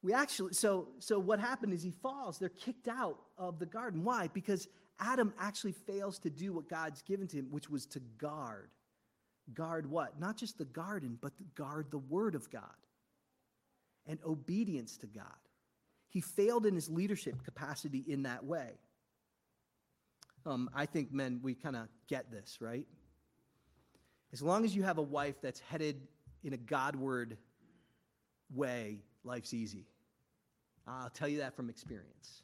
we 0.02 0.13
actually, 0.13 0.54
so, 0.54 0.88
so 1.00 1.19
what 1.19 1.39
happened 1.39 1.74
is 1.74 1.84
he 1.84 1.91
falls. 1.91 2.39
They're 2.39 2.50
kicked 2.50 2.88
out 2.88 3.19
of 3.38 3.60
the 3.60 3.65
garden. 3.65 4.04
Why? 4.04 4.30
Because 4.34 4.67
Adam 5.00 5.34
actually 5.39 5.74
fails 5.74 6.17
to 6.19 6.30
do 6.30 6.54
what 6.54 6.69
God's 6.69 7.02
given 7.04 7.28
to 7.28 7.38
him, 7.38 7.48
which 7.52 7.69
was 7.69 7.86
to 7.88 8.00
guard. 8.17 8.69
Guard 9.54 9.89
what? 9.89 10.19
Not 10.19 10.38
just 10.38 10.58
the 10.58 10.65
garden, 10.65 11.19
but 11.21 11.34
guard 11.54 11.91
the 11.91 12.00
word 12.00 12.34
of 12.34 12.50
God 12.50 12.63
and 14.08 14.19
obedience 14.26 14.98
to 14.98 15.08
God. 15.08 15.26
He 16.10 16.21
failed 16.21 16.65
in 16.65 16.76
his 16.76 16.89
leadership 16.89 17.43
capacity 17.43 18.04
in 18.08 18.24
that 18.24 18.43
way. 18.43 18.71
Um, 20.45 20.69
I 20.75 20.86
think, 20.86 21.12
men, 21.12 21.39
we 21.41 21.55
kind 21.55 21.75
of 21.75 21.88
get 22.08 22.31
this, 22.31 22.58
right? 22.62 22.86
As 24.31 24.41
long 24.41 24.65
as 24.65 24.75
you 24.75 24.84
have 24.84 24.97
a 24.97 25.03
wife 25.03 25.36
that's 25.41 25.60
headed 25.60 26.08
in 26.43 26.53
a 26.53 26.58
Godward 26.58 27.38
way, 28.53 29.01
life's 29.23 29.53
easy. 29.53 29.88
I'll 30.88 31.10
tell 31.10 31.27
you 31.27 31.39
that 31.39 31.55
from 31.55 31.69
experience. 31.69 32.43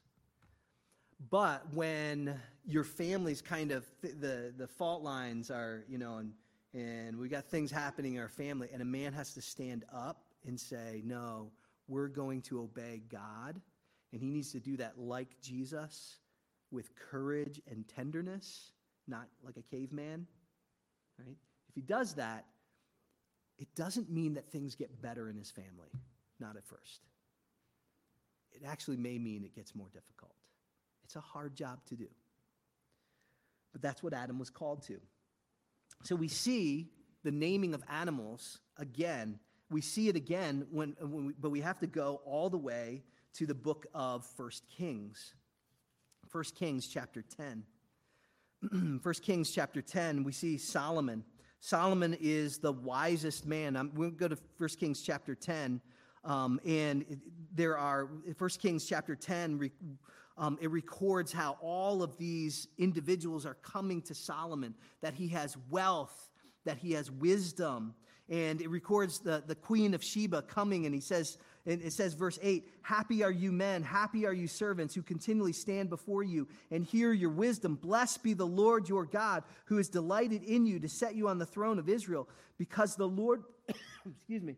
But 1.30 1.64
when 1.74 2.40
your 2.66 2.84
family's 2.84 3.42
kind 3.42 3.72
of 3.72 3.86
the 4.02 4.54
the 4.58 4.68
fault 4.68 5.04
lines 5.04 5.52
are, 5.52 5.84
you 5.88 6.00
know, 6.00 6.18
and 6.18 6.34
and 6.74 7.18
we 7.18 7.28
got 7.28 7.46
things 7.46 7.70
happening 7.70 8.16
in 8.16 8.22
our 8.22 8.30
family, 8.30 8.70
and 8.74 8.82
a 8.82 8.86
man 8.86 9.14
has 9.14 9.34
to 9.36 9.42
stand 9.42 9.86
up 9.94 10.24
and 10.48 10.60
say, 10.60 11.02
"No, 11.06 11.52
we're 11.88 12.08
going 12.08 12.42
to 12.44 12.62
obey 12.62 13.04
God," 13.10 13.62
and 14.12 14.22
he 14.22 14.32
needs 14.32 14.52
to 14.54 14.60
do 14.60 14.78
that 14.78 14.98
like 14.98 15.40
Jesus, 15.42 16.18
with 16.72 16.96
courage 16.96 17.62
and 17.70 17.88
tenderness, 17.88 18.72
not 19.08 19.28
like 19.44 19.58
a 19.58 19.62
caveman, 19.62 20.26
right? 21.20 21.38
If 21.70 21.76
he 21.76 21.82
does 21.82 22.16
that, 22.16 22.46
it 23.58 23.68
doesn't 23.76 24.10
mean 24.10 24.34
that 24.34 24.52
things 24.52 24.76
get 24.76 25.02
better 25.02 25.30
in 25.30 25.38
his 25.38 25.52
family, 25.52 25.90
not 26.40 26.56
at 26.58 26.66
first. 26.66 27.02
It 28.52 28.64
actually 28.68 28.98
may 28.98 29.18
mean 29.18 29.44
it 29.44 29.56
gets 29.56 29.76
more 29.76 29.88
difficult. 29.94 30.34
It's 31.04 31.16
a 31.16 31.22
hard 31.22 31.56
job 31.56 31.80
to 31.90 31.96
do. 31.96 32.08
But 33.72 33.82
that's 33.82 34.04
what 34.04 34.14
Adam 34.14 34.40
was 34.40 34.50
called 34.50 34.82
to. 34.84 35.00
So 36.04 36.16
we 36.16 36.28
see 36.28 36.90
the 37.24 37.32
naming 37.32 37.74
of 37.74 37.84
animals 37.90 38.60
again. 38.78 39.40
We 39.70 39.82
see 39.82 40.10
it 40.10 40.16
again, 40.16 40.68
when, 40.72 40.96
when 41.00 41.28
we, 41.28 41.34
but 41.40 41.52
we 41.52 41.62
have 41.62 41.80
to 41.80 41.88
go 41.88 42.22
all 42.26 42.50
the 42.50 42.58
way 42.58 43.04
to 43.36 43.46
the 43.46 43.54
book 43.56 43.86
of 43.94 44.26
First 44.26 44.64
Kings. 44.70 45.34
1 46.32 46.44
Kings 46.56 46.88
chapter 46.88 47.22
10. 47.22 47.64
1 49.04 49.14
Kings 49.16 49.52
chapter 49.52 49.82
10, 49.82 50.24
we 50.24 50.32
see 50.32 50.58
Solomon. 50.58 51.26
Solomon 51.60 52.16
is 52.22 52.58
the 52.58 52.72
wisest 52.72 53.46
man. 53.46 53.76
I'm, 53.76 53.92
we'll 53.96 54.12
go 54.12 54.30
to 54.30 54.38
1 54.58 54.70
Kings 54.80 55.02
chapter 55.02 55.36
10. 55.36 55.82
Um, 56.24 56.62
and 56.66 57.20
there 57.54 57.78
are, 57.78 58.08
1 58.38 58.50
Kings 58.62 58.86
chapter 58.86 59.14
10, 59.14 59.70
um, 60.38 60.58
it 60.62 60.72
records 60.72 61.34
how 61.34 61.58
all 61.60 62.02
of 62.02 62.18
these 62.18 62.70
individuals 62.78 63.46
are 63.46 63.56
coming 63.56 64.02
to 64.04 64.16
Solomon, 64.16 64.74
that 65.02 65.14
he 65.14 65.28
has 65.30 65.58
wealth, 65.70 66.30
that 66.64 66.78
he 66.78 66.94
has 66.94 67.12
wisdom. 67.12 67.94
And 68.30 68.62
it 68.62 68.70
records 68.70 69.20
the, 69.20 69.44
the 69.46 69.56
queen 69.56 69.94
of 69.94 70.02
Sheba 70.02 70.44
coming, 70.44 70.86
and 70.86 70.96
he 70.96 71.02
says, 71.02 71.38
and 71.66 71.82
it 71.82 71.94
says, 71.94 72.14
verse 72.14 72.40
8 72.42 72.68
Happy 72.82 73.24
are 73.24 73.32
you 73.32 73.52
men, 73.52 73.84
happy 73.84 74.26
are 74.26 74.34
you 74.34 74.48
servants 74.48 74.96
who 74.96 75.02
continually 75.02 75.54
stand 75.54 75.90
before 75.90 76.24
you 76.24 76.48
and 76.72 76.84
hear 76.84 77.14
your 77.14 77.30
wisdom. 77.30 77.76
Blessed 77.76 78.24
be 78.24 78.34
the 78.34 78.48
Lord 78.48 78.90
your 78.90 79.06
God, 79.06 79.44
who 79.66 79.78
is 79.78 79.90
delighted 79.90 80.44
in 80.44 80.66
you 80.66 80.80
to 80.80 80.90
set 80.90 81.16
you 81.16 81.28
on 81.28 81.38
the 81.38 81.46
throne 81.46 81.78
of 81.80 81.88
Israel, 81.88 82.28
because 82.58 82.96
the 82.96 83.08
Lord, 83.08 83.44
excuse 84.10 84.42
me, 84.42 84.56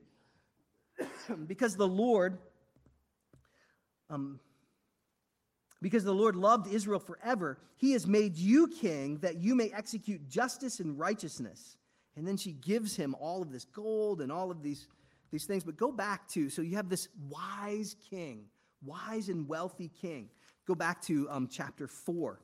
because 1.48 1.76
the 1.76 1.88
Lord, 1.88 2.38
um, 4.10 4.40
because 5.82 6.06
the 6.06 6.14
Lord 6.14 6.38
loved 6.38 6.68
Israel 6.68 7.00
forever, 7.00 7.60
he 7.76 7.92
has 7.92 8.08
made 8.08 8.38
you 8.38 8.68
king 8.70 9.18
that 9.18 9.36
you 9.36 9.56
may 9.56 9.70
execute 9.72 10.30
justice 10.30 10.80
and 10.80 10.98
righteousness. 10.98 11.76
And 12.16 12.26
then 12.26 12.38
she 12.38 12.54
gives 12.54 12.96
him 12.96 13.16
all 13.20 13.42
of 13.42 13.52
this 13.52 13.66
gold 13.66 14.22
and 14.22 14.32
all 14.32 14.52
of 14.52 14.62
these 14.62 14.88
these 15.34 15.46
things. 15.46 15.64
But 15.64 15.76
go 15.76 15.92
back 15.92 16.28
to, 16.30 16.50
so 16.50 16.62
you 16.62 16.78
have 16.78 16.88
this 16.88 17.10
wise 17.28 17.96
king, 18.10 18.46
wise 18.86 19.28
and 19.28 19.48
wealthy 19.48 19.90
king. 20.00 20.30
Go 20.66 20.76
back 20.76 21.02
to 21.04 21.28
um, 21.30 21.50
chapter 21.52 21.88
4 21.88 22.40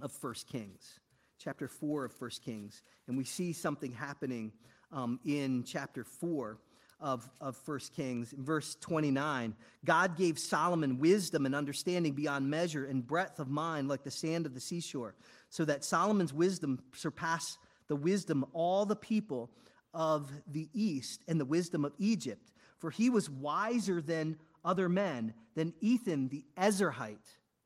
of 0.00 0.12
First 0.12 0.48
Kings. 0.48 0.98
Chapter 1.38 1.68
4 1.68 2.06
of 2.06 2.12
First 2.12 2.44
Kings. 2.44 2.82
And 3.06 3.16
we 3.16 3.24
see 3.24 3.52
something 3.52 3.92
happening 3.92 4.52
um, 4.90 5.20
in 5.24 5.62
chapter 5.64 6.02
4 6.02 6.58
of, 7.00 7.30
of 7.40 7.56
1 7.64 7.78
Kings. 7.94 8.32
In 8.32 8.44
verse 8.44 8.76
29, 8.80 9.54
God 9.84 10.16
gave 10.16 10.40
Solomon 10.40 10.98
wisdom 10.98 11.46
and 11.46 11.54
understanding 11.54 12.14
beyond 12.14 12.50
measure 12.50 12.84
and 12.84 13.06
breadth 13.06 13.38
of 13.38 13.48
mind 13.48 13.86
like 13.86 14.02
the 14.02 14.10
sand 14.10 14.44
of 14.44 14.54
the 14.54 14.60
seashore, 14.60 15.14
so 15.50 15.64
that 15.64 15.84
Solomon's 15.84 16.32
wisdom 16.32 16.80
surpassed 16.94 17.58
the 17.86 17.96
wisdom 17.96 18.44
all 18.52 18.86
the 18.86 18.96
people 18.96 19.50
of 19.94 20.30
the 20.46 20.68
east 20.72 21.22
and 21.28 21.40
the 21.40 21.44
wisdom 21.44 21.84
of 21.84 21.92
Egypt, 21.98 22.52
for 22.78 22.90
he 22.90 23.10
was 23.10 23.28
wiser 23.28 24.00
than 24.00 24.36
other 24.64 24.88
men, 24.88 25.34
than 25.54 25.74
Ethan 25.80 26.28
the 26.28 26.44
Ezrahite. 26.56 27.16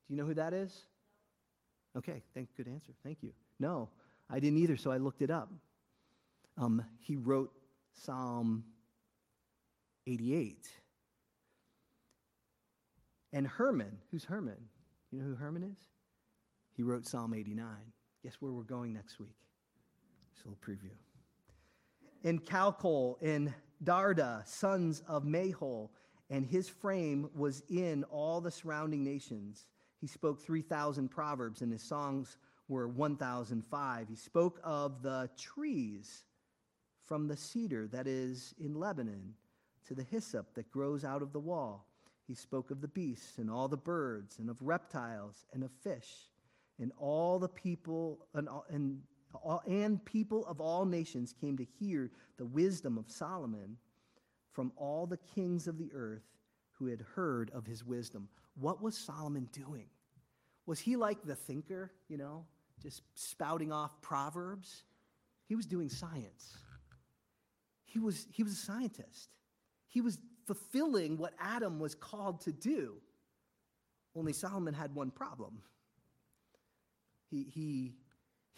Do 0.07 0.15
you 0.15 0.17
know 0.17 0.27
who 0.27 0.35
that 0.35 0.53
is? 0.53 0.73
Okay, 1.97 2.23
thank 2.35 2.49
good 2.57 2.69
answer. 2.69 2.93
Thank 3.03 3.23
you. 3.23 3.33
No, 3.59 3.89
I 4.31 4.41
didn't 4.41 4.59
either, 4.59 4.77
so 4.77 4.91
I 4.91 4.99
looked 4.99 5.23
it 5.23 5.31
up. 5.31 5.51
Um, 6.59 6.85
he 6.99 7.17
wrote 7.17 7.53
Psalm 7.95 8.65
88. 10.07 10.69
And 13.33 13.49
Heman, 13.59 13.99
who's 14.11 14.25
Heman? 14.25 14.57
You 15.11 15.21
know 15.21 15.25
who 15.25 15.45
Heman 15.45 15.63
is? 15.63 15.79
He 16.77 16.83
wrote 16.83 17.07
Psalm 17.07 17.35
89. 17.35 17.67
Guess 18.23 18.35
where 18.41 18.53
we're 18.53 18.63
going 18.63 18.93
next 18.93 19.19
week? 19.19 19.37
Just 20.35 20.45
a 20.45 20.49
little 20.49 20.61
preview 20.63 20.93
and 22.25 22.45
Calcol 22.45 23.17
and 23.23 23.53
Darda, 23.85 24.47
sons 24.47 25.03
of 25.07 25.25
Mahol, 25.25 25.91
and 26.31 26.45
his 26.45 26.69
frame 26.69 27.31
was 27.35 27.63
in 27.69 28.05
all 28.05 28.41
the 28.41 28.51
surrounding 28.51 29.05
nations. 29.05 29.67
He 30.01 30.07
spoke 30.07 30.41
3,000 30.41 31.09
proverbs, 31.09 31.63
and 31.63 31.73
his 31.73 31.83
songs 31.83 32.37
were 32.69 32.89
1,005. 32.89 34.09
He 34.09 34.17
spoke 34.17 34.61
of 34.65 35.03
the 35.03 35.31
trees 35.39 36.25
from 37.05 37.29
the 37.29 37.37
cedar 37.37 37.87
that 37.89 38.07
is 38.07 38.55
in 38.59 38.75
Lebanon 38.75 39.35
to 39.87 39.95
the 39.95 40.03
hyssop 40.03 40.55
that 40.55 40.71
grows 40.71 41.05
out 41.05 41.23
of 41.23 41.33
the 41.33 41.41
wall. 41.41 41.87
He 42.27 42.35
spoke 42.35 42.73
of 42.73 42.81
the 42.81 42.89
beasts 42.89 43.39
and 43.39 43.49
all 43.49 43.69
the 43.69 43.77
birds 43.77 44.41
and 44.41 44.51
of 44.51 44.61
reptiles 44.61 45.47
and 45.53 45.63
of 45.63 45.71
fish 45.71 46.29
and 46.81 46.93
all 46.99 47.39
the 47.39 47.49
people 47.49 48.27
and, 48.35 48.49
and 48.69 49.01
and 49.67 50.05
people 50.05 50.47
of 50.47 50.61
all 50.61 50.85
nations 50.85 51.35
came 51.41 51.57
to 51.59 51.67
hear 51.79 52.11
the 52.37 52.47
wisdom 52.47 52.99
of 52.99 53.11
Solomon 53.11 53.77
from 54.53 54.73
all 54.77 55.07
the 55.07 55.19
kings 55.19 55.67
of 55.67 55.79
the 55.79 55.91
earth 55.93 56.25
who 56.73 56.87
had 56.87 57.03
heard 57.15 57.51
of 57.55 57.67
his 57.67 57.85
wisdom. 57.85 58.29
What 58.59 58.83
was 58.83 58.97
Solomon 58.97 59.49
doing? 59.53 59.87
Was 60.67 60.79
he 60.81 60.97
like 60.97 61.23
the 61.25 61.35
thinker, 61.35 61.93
you 62.09 62.17
know, 62.17 62.45
just 62.83 63.03
spouting 63.15 63.73
off 63.73 64.01
proverbs? 64.01 64.85
He 65.47 65.55
was 65.55 65.67
doing 65.67 65.89
science. 65.89 66.57
He 67.85 67.99
was, 67.99 68.27
he 68.33 68.43
was 68.43 68.53
a 68.53 68.57
scientist. 68.57 69.31
He 69.89 70.01
was 70.01 70.19
fulfilling 70.47 71.17
what 71.19 71.35
Adam 71.41 71.79
was 71.79 71.95
called 71.95 72.41
to 72.43 72.53
do. 72.53 72.95
Only 74.15 74.33
Solomon 74.33 74.75
had 74.75 74.95
one 74.95 75.11
problem. 75.11 75.63
He, 77.31 77.47
he 77.53 77.95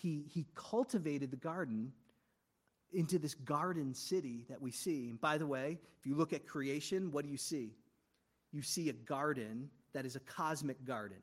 he, 0.00 0.24
he 0.32 0.46
cultivated 0.54 1.30
the 1.30 1.36
garden 1.36 1.92
into 2.92 3.18
this 3.18 3.34
garden 3.34 3.94
city 3.94 4.46
that 4.48 4.60
we 4.60 4.70
see. 4.70 5.10
And 5.10 5.20
by 5.20 5.38
the 5.38 5.46
way, 5.46 5.78
if 5.98 6.06
you 6.06 6.14
look 6.14 6.32
at 6.32 6.46
creation, 6.46 7.10
what 7.10 7.24
do 7.24 7.30
you 7.30 7.36
see? 7.36 7.72
You 8.52 8.62
see 8.62 8.88
a 8.88 8.94
garden 8.94 9.68
that 9.92 10.06
is 10.06 10.16
a 10.16 10.20
cosmic 10.20 10.84
garden. 10.84 11.18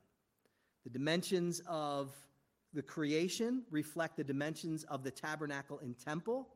The 0.84 0.90
dimensions 0.90 1.60
of 1.66 2.12
the 2.72 2.82
creation 2.82 3.62
reflect 3.70 4.16
the 4.16 4.24
dimensions 4.24 4.84
of 4.84 5.02
the 5.02 5.10
tabernacle 5.10 5.80
and 5.82 5.98
temple. 5.98 6.48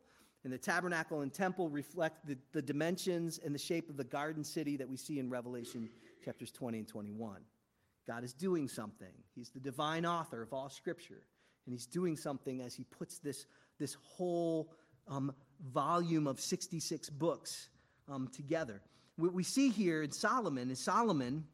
And 0.44 0.52
the 0.52 0.58
tabernacle 0.58 1.22
and 1.22 1.32
temple 1.32 1.68
reflect 1.68 2.26
the, 2.26 2.36
the 2.52 2.62
dimensions 2.62 3.40
and 3.44 3.54
the 3.54 3.58
shape 3.58 3.90
of 3.90 3.96
the 3.96 4.04
garden 4.04 4.44
city 4.44 4.76
that 4.76 4.88
we 4.88 4.96
see 4.96 5.18
in 5.18 5.28
Revelation 5.28 5.88
chapters 6.24 6.52
20 6.52 6.78
and 6.78 6.88
21. 6.88 7.40
God 8.06 8.24
is 8.24 8.32
doing 8.32 8.68
something. 8.68 9.12
He's 9.34 9.50
the 9.50 9.60
divine 9.60 10.06
author 10.06 10.42
of 10.42 10.52
all 10.52 10.68
scripture. 10.68 11.22
And 11.66 11.72
he's 11.72 11.86
doing 11.86 12.16
something 12.16 12.60
as 12.60 12.74
he 12.74 12.84
puts 12.84 13.18
this, 13.18 13.46
this 13.78 13.96
whole 14.02 14.72
um, 15.08 15.32
volume 15.72 16.26
of 16.26 16.40
66 16.40 17.10
books 17.10 17.68
um, 18.08 18.28
together. 18.28 18.80
What 19.16 19.32
we 19.32 19.42
see 19.42 19.68
here 19.68 20.02
in 20.02 20.10
Solomon 20.10 20.70
is 20.70 20.78
Solomon 20.78 21.44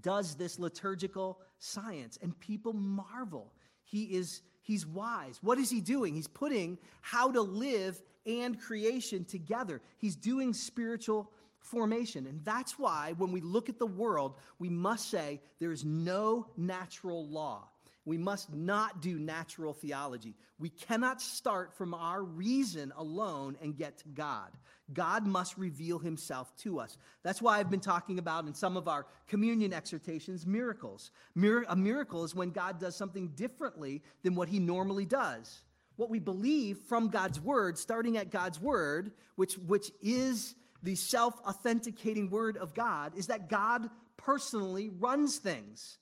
does 0.00 0.34
this 0.34 0.58
liturgical 0.58 1.40
science, 1.58 2.18
and 2.22 2.38
people 2.40 2.72
marvel. 2.72 3.52
He 3.84 4.04
is 4.04 4.42
he's 4.62 4.86
wise. 4.86 5.38
What 5.42 5.58
is 5.58 5.70
he 5.70 5.80
doing? 5.80 6.14
He's 6.14 6.28
putting 6.28 6.78
how 7.00 7.30
to 7.30 7.40
live 7.40 8.00
and 8.26 8.58
creation 8.58 9.24
together. 9.24 9.80
He's 9.98 10.16
doing 10.16 10.52
spiritual 10.54 11.30
formation. 11.58 12.26
And 12.26 12.44
that's 12.44 12.78
why 12.78 13.14
when 13.18 13.32
we 13.32 13.40
look 13.40 13.68
at 13.68 13.78
the 13.78 13.86
world, 13.86 14.36
we 14.58 14.68
must 14.68 15.10
say 15.10 15.40
there 15.60 15.72
is 15.72 15.84
no 15.84 16.46
natural 16.56 17.26
law. 17.28 17.68
We 18.06 18.18
must 18.18 18.52
not 18.52 19.00
do 19.00 19.18
natural 19.18 19.72
theology. 19.72 20.34
We 20.58 20.68
cannot 20.68 21.22
start 21.22 21.72
from 21.72 21.94
our 21.94 22.22
reason 22.22 22.92
alone 22.96 23.56
and 23.62 23.76
get 23.76 23.98
to 23.98 24.08
God. 24.08 24.50
God 24.92 25.26
must 25.26 25.56
reveal 25.56 25.98
himself 25.98 26.54
to 26.58 26.80
us. 26.80 26.98
That's 27.22 27.40
why 27.40 27.58
I've 27.58 27.70
been 27.70 27.80
talking 27.80 28.18
about 28.18 28.46
in 28.46 28.52
some 28.52 28.76
of 28.76 28.88
our 28.88 29.06
communion 29.26 29.72
exhortations 29.72 30.46
miracles. 30.46 31.10
Mir- 31.34 31.64
a 31.68 31.76
miracle 31.76 32.24
is 32.24 32.34
when 32.34 32.50
God 32.50 32.78
does 32.78 32.94
something 32.94 33.28
differently 33.28 34.02
than 34.22 34.34
what 34.34 34.48
he 34.48 34.58
normally 34.58 35.06
does. 35.06 35.62
What 35.96 36.10
we 36.10 36.18
believe 36.18 36.78
from 36.88 37.08
God's 37.08 37.40
word, 37.40 37.78
starting 37.78 38.18
at 38.18 38.30
God's 38.30 38.60
word, 38.60 39.12
which, 39.36 39.54
which 39.58 39.90
is 40.02 40.54
the 40.82 40.96
self 40.96 41.40
authenticating 41.46 42.28
word 42.28 42.58
of 42.58 42.74
God, 42.74 43.16
is 43.16 43.28
that 43.28 43.48
God 43.48 43.88
personally 44.18 44.90
runs 44.90 45.38
things. 45.38 45.98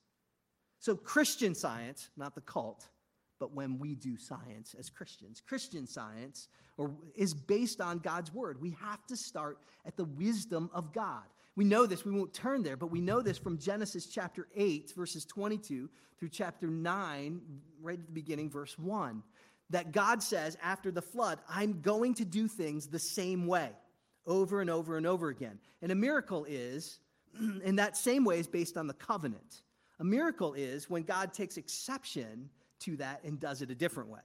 So, 0.83 0.97
Christian 0.97 1.55
science, 1.55 2.11
not 2.17 2.35
the 2.35 2.41
cult, 2.41 2.89
but 3.39 3.55
when 3.55 3.79
we 3.79 3.95
do 3.95 4.17
science 4.17 4.75
as 4.77 4.91
Christians, 4.91 5.41
Christian 5.41 5.87
science 5.87 6.49
or, 6.77 6.91
is 7.15 7.35
based 7.35 7.81
on 7.81 8.01
God's 8.01 8.35
word. 8.35 8.61
We 8.61 8.77
have 8.81 9.07
to 9.07 9.17
start 9.17 9.59
at 9.87 9.97
the 9.97 10.07
wisdom 10.07 10.69
of 10.75 10.93
God. 10.93 11.23
We 11.55 11.65
know 11.65 11.87
this, 11.87 12.05
we 12.05 12.11
won't 12.11 12.35
turn 12.35 12.65
there, 12.65 12.77
but 12.77 12.91
we 12.91 13.01
know 13.01 13.23
this 13.23 13.39
from 13.39 13.59
Genesis 13.59 14.07
chapter 14.07 14.49
8, 14.57 14.93
verses 14.97 15.25
22 15.25 15.89
through 16.19 16.29
chapter 16.31 16.67
9, 16.67 17.41
right 17.81 18.01
at 18.01 18.07
the 18.07 18.13
beginning, 18.13 18.51
verse 18.51 18.77
1, 18.77 19.23
that 19.71 19.93
God 19.93 20.21
says 20.21 20.59
after 20.61 20.91
the 20.91 21.01
flood, 21.01 21.39
I'm 21.49 21.81
going 21.81 22.15
to 22.15 22.25
do 22.25 22.49
things 22.49 22.89
the 22.89 22.99
same 22.99 23.47
way 23.47 23.71
over 24.27 24.61
and 24.61 24.69
over 24.69 24.97
and 24.97 25.07
over 25.07 25.29
again. 25.29 25.61
And 25.81 25.93
a 25.93 25.95
miracle 25.95 26.45
is, 26.49 26.99
in 27.63 27.77
that 27.77 27.97
same 27.97 28.25
way, 28.25 28.41
is 28.41 28.49
based 28.49 28.77
on 28.77 28.89
the 28.89 28.95
covenant. 28.95 29.63
A 30.03 30.05
miracle 30.05 30.55
is 30.55 30.91
when 30.91 31.05
God 31.05 31.33
takes 31.33 31.57
exception 31.57 32.51
to 32.81 32.97
that 32.97 33.23
and 33.23 33.39
does 33.39 33.63
it 33.63 33.71
a 33.71 33.75
different 33.75 34.11
way. 34.11 34.21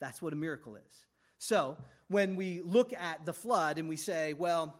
That's 0.00 0.22
what 0.22 0.32
a 0.32 0.36
miracle 0.36 0.76
is. 0.76 1.06
So, 1.38 1.76
when 2.06 2.36
we 2.36 2.60
look 2.64 2.92
at 2.92 3.26
the 3.26 3.32
flood 3.32 3.78
and 3.78 3.88
we 3.88 3.96
say, 3.96 4.34
well, 4.34 4.78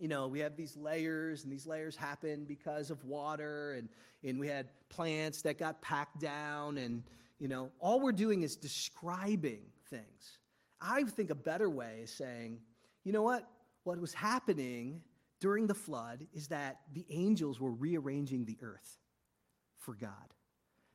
you 0.00 0.08
know, 0.08 0.26
we 0.26 0.40
have 0.40 0.56
these 0.56 0.76
layers, 0.76 1.44
and 1.44 1.52
these 1.52 1.68
layers 1.68 1.94
happen 1.94 2.44
because 2.44 2.90
of 2.90 3.04
water, 3.04 3.74
and, 3.74 3.88
and 4.24 4.40
we 4.40 4.48
had 4.48 4.66
plants 4.88 5.40
that 5.42 5.56
got 5.56 5.80
packed 5.80 6.18
down, 6.18 6.76
and, 6.76 7.04
you 7.38 7.46
know, 7.46 7.70
all 7.78 8.00
we're 8.00 8.10
doing 8.10 8.42
is 8.42 8.56
describing 8.56 9.60
things. 9.88 10.38
I 10.80 11.04
think 11.04 11.30
a 11.30 11.36
better 11.36 11.70
way 11.70 12.00
is 12.02 12.10
saying, 12.10 12.58
you 13.04 13.12
know 13.12 13.22
what? 13.22 13.48
What 13.84 14.00
was 14.00 14.12
happening 14.12 15.00
during 15.40 15.66
the 15.66 15.74
flood 15.74 16.26
is 16.32 16.48
that 16.48 16.80
the 16.92 17.06
angels 17.10 17.60
were 17.60 17.72
rearranging 17.72 18.44
the 18.44 18.58
earth 18.62 18.98
for 19.78 19.94
God 19.94 20.10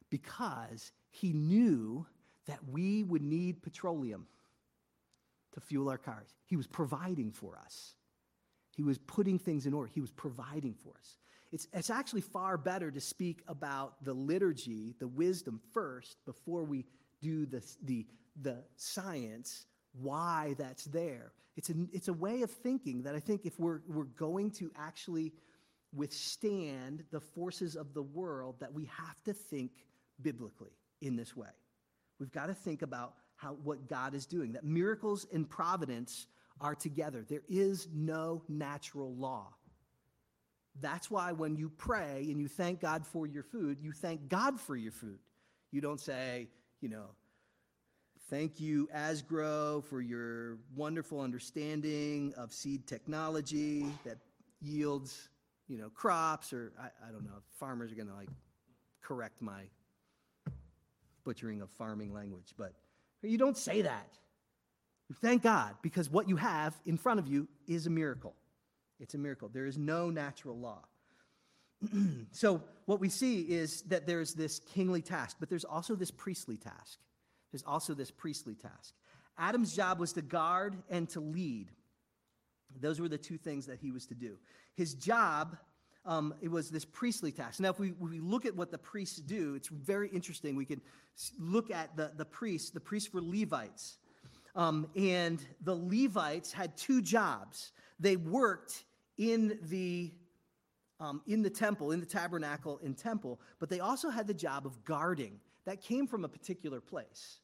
because 0.10 0.92
he 1.10 1.34
knew 1.34 2.06
that 2.46 2.60
we 2.70 3.04
would 3.04 3.24
need 3.24 3.64
petroleum 3.64 4.28
to 5.54 5.60
fuel 5.60 5.90
our 5.90 5.98
cars. 5.98 6.36
He 6.46 6.56
was 6.56 6.68
providing 6.68 7.32
for 7.32 7.58
us. 7.58 7.96
He 8.76 8.84
was 8.84 8.98
putting 9.00 9.40
things 9.40 9.66
in 9.66 9.74
order. 9.74 9.90
He 9.92 10.02
was 10.02 10.12
providing 10.12 10.76
for 10.76 10.94
us. 11.00 11.18
It's, 11.52 11.68
it's 11.74 11.90
actually 11.90 12.22
far 12.22 12.58
better 12.58 12.92
to 12.92 13.00
speak 13.00 13.42
about 13.48 14.04
the 14.04 14.14
liturgy, 14.14 14.94
the 15.00 15.08
wisdom 15.08 15.62
first, 15.74 16.18
before 16.26 16.64
we 16.64 16.86
do 17.22 17.46
the, 17.46 17.64
the, 17.84 18.06
the 18.42 18.58
science, 18.76 19.66
why 20.02 20.56
that's 20.58 20.86
there. 20.86 21.32
It's 21.58 21.70
a, 21.70 21.74
it's 21.94 22.08
a 22.08 22.14
way 22.14 22.42
of 22.42 22.52
thinking 22.52 23.04
that 23.04 23.16
I 23.16 23.20
think 23.20 23.46
if 23.46 23.60
we're, 23.60 23.80
we're 23.88 24.04
going 24.04 24.52
to 24.52 24.72
actually 24.78 25.32
withstand 25.94 27.04
the 27.12 27.20
forces 27.20 27.76
of 27.76 27.94
the 27.94 28.02
world, 28.02 28.56
that 28.60 28.74
we 28.74 28.86
have 28.86 29.24
to 29.24 29.34
think 29.34 29.72
biblically 30.22 30.72
in 31.02 31.16
this 31.16 31.36
way. 31.36 31.48
We've 32.20 32.32
got 32.32 32.48
to 32.48 32.54
think 32.54 32.82
about 32.82 33.14
how, 33.38 33.58
what 33.64 33.88
God 33.88 34.14
is 34.14 34.26
doing, 34.26 34.54
that 34.54 34.64
miracles 34.64 35.28
and 35.34 35.50
providence 35.50 36.28
are 36.62 36.76
together. 36.76 37.26
There 37.28 37.44
is 37.50 37.88
no 37.94 38.42
natural 38.48 39.14
law. 39.16 39.48
That's 40.82 41.10
why 41.10 41.32
when 41.32 41.56
you 41.56 41.70
pray 41.70 42.28
and 42.30 42.40
you 42.40 42.48
thank 42.48 42.82
God 42.82 43.06
for 43.06 43.28
your 43.28 43.44
food, 43.44 43.78
you 43.82 43.92
thank 43.92 44.28
God 44.28 44.60
for 44.60 44.76
your 44.76 44.92
food. 44.92 45.20
You 45.72 45.82
don't 45.82 46.00
say, 46.00 46.50
you 46.82 46.90
know, 46.90 47.08
Thank 48.30 48.60
you, 48.60 48.90
Asgrow, 48.96 49.84
for 49.84 50.02
your 50.02 50.58
wonderful 50.76 51.22
understanding 51.22 52.34
of 52.36 52.52
seed 52.52 52.88
technology 52.88 53.86
that 54.04 54.18
yields, 54.62 55.30
you 55.68 55.78
know, 55.78 55.90
crops, 55.90 56.52
or 56.52 56.74
I, 56.80 56.86
I 57.08 57.12
don't 57.12 57.24
know, 57.24 57.44
farmers 57.60 57.92
are 57.92 57.96
going 57.96 58.08
to 58.08 58.16
like 58.16 58.30
correct 59.04 59.44
my 59.44 59.62
butchering 61.24 61.62
of 61.62 61.70
farming 61.70 62.14
language, 62.14 62.56
but 62.58 62.74
you 63.22 63.38
don't 63.38 63.58
say 63.58 63.84
that. 63.84 64.18
Thank 65.22 65.44
God, 65.44 65.76
because 65.84 66.10
what 66.10 66.28
you 66.28 66.36
have 66.38 66.76
in 66.88 66.98
front 66.98 67.20
of 67.20 67.28
you 67.28 67.48
is 67.68 67.86
a 67.86 67.92
miracle. 67.92 68.34
It's 69.00 69.14
a 69.14 69.20
miracle. 69.20 69.50
There 69.54 69.68
is 69.68 69.78
no 69.78 70.10
natural 70.10 70.58
law. 70.58 70.82
so, 72.32 72.64
what 72.86 73.00
we 73.00 73.10
see 73.10 73.42
is 73.42 73.84
that 73.84 74.08
there's 74.08 74.34
this 74.34 74.60
kingly 74.60 75.04
task, 75.04 75.38
but 75.40 75.48
there's 75.48 75.66
also 75.66 75.94
this 75.94 76.10
priestly 76.10 76.58
task. 76.58 76.98
There's 77.56 77.64
also 77.66 77.94
this 77.94 78.12
priestly 78.12 78.54
task. 78.54 78.94
Adam's 79.38 79.74
job 79.74 79.98
was 79.98 80.12
to 80.12 80.22
guard 80.22 80.76
and 80.90 81.08
to 81.12 81.22
lead. 81.22 81.72
Those 82.82 83.00
were 83.00 83.08
the 83.08 83.18
two 83.18 83.38
things 83.38 83.66
that 83.68 83.80
he 83.80 83.92
was 83.92 84.06
to 84.08 84.14
do. 84.14 84.36
His 84.74 84.94
job, 84.94 85.56
um, 86.06 86.34
it 86.42 86.52
was 86.52 86.70
this 86.70 86.84
priestly 86.84 87.32
task. 87.32 87.62
Now, 87.62 87.70
if 87.70 87.80
we, 87.80 87.94
we 87.94 88.20
look 88.20 88.46
at 88.46 88.54
what 88.54 88.72
the 88.72 88.78
priests 88.78 89.20
do, 89.20 89.56
it's 89.56 89.70
very 89.70 90.10
interesting. 90.10 90.58
We 90.58 90.66
can 90.66 90.82
look 91.40 91.72
at 91.72 91.96
the, 91.96 92.12
the 92.18 92.26
priests. 92.26 92.72
The 92.72 92.82
priests 92.82 93.14
were 93.14 93.22
Levites. 93.22 94.00
Um, 94.54 94.90
and 94.98 95.42
the 95.62 95.76
Levites 95.76 96.52
had 96.52 96.76
two 96.76 97.02
jobs. 97.02 97.72
They 98.02 98.18
worked 98.18 98.84
in 99.18 99.60
the 99.62 100.12
um, 101.00 101.22
in 101.26 101.42
the 101.42 101.50
temple, 101.50 101.92
in 101.92 102.02
the 102.02 102.06
tabernacle 102.06 102.80
in 102.80 102.96
temple, 102.96 103.40
but 103.60 103.70
they 103.70 103.80
also 103.80 104.10
had 104.10 104.28
the 104.28 104.34
job 104.34 104.66
of 104.66 104.84
guarding. 104.84 105.40
That 105.66 105.82
came 105.82 106.06
from 106.06 106.26
a 106.26 106.30
particular 106.30 106.80
place. 106.82 107.40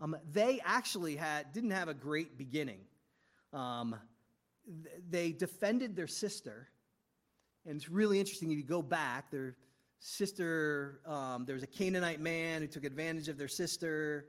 Um, 0.00 0.16
they 0.32 0.60
actually 0.64 1.16
had, 1.16 1.52
didn't 1.52 1.72
have 1.72 1.88
a 1.88 1.94
great 1.94 2.38
beginning. 2.38 2.80
Um, 3.52 3.96
th- 4.66 4.96
they 5.10 5.32
defended 5.32 5.96
their 5.96 6.06
sister, 6.06 6.68
and 7.66 7.76
it's 7.76 7.88
really 7.88 8.20
interesting 8.20 8.50
if 8.50 8.56
you 8.56 8.64
go 8.64 8.82
back, 8.82 9.30
their 9.30 9.56
sister, 10.00 11.00
um, 11.06 11.44
there 11.44 11.54
was 11.54 11.64
a 11.64 11.68
Canaanite 11.68 12.20
man 12.20 12.60
who 12.60 12.68
took 12.68 12.84
advantage 12.84 13.28
of 13.28 13.36
their 13.36 13.48
sister. 13.48 14.26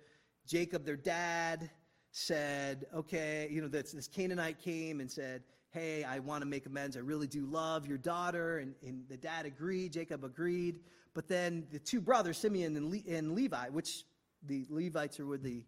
Jacob, 0.47 0.84
their 0.86 0.97
dad, 0.97 1.69
said, 2.12 2.86
okay, 2.93 3.47
you 3.51 3.62
know, 3.62 3.67
this, 3.67 3.91
this 3.91 4.08
Canaanite 4.08 4.60
came 4.60 4.99
and 4.99 5.10
said, 5.10 5.43
hey, 5.71 6.03
I 6.03 6.19
want 6.19 6.41
to 6.41 6.47
make 6.47 6.65
amends. 6.65 6.97
I 6.97 7.01
really 7.01 7.27
do 7.27 7.45
love 7.45 7.86
your 7.86 7.99
daughter. 7.99 8.58
And, 8.58 8.73
and 8.82 9.03
the 9.08 9.17
dad 9.17 9.45
agreed, 9.45 9.93
Jacob 9.93 10.23
agreed. 10.23 10.79
But 11.13 11.27
then 11.27 11.67
the 11.71 11.79
two 11.79 12.01
brothers, 12.01 12.38
Simeon 12.38 12.75
and, 12.75 12.91
Le- 12.91 13.15
and 13.15 13.36
Levi, 13.36 13.69
which 13.69 14.05
the 14.43 14.65
Levites 14.69 15.19
are 15.19 15.25
where 15.25 15.38
the 15.38 15.63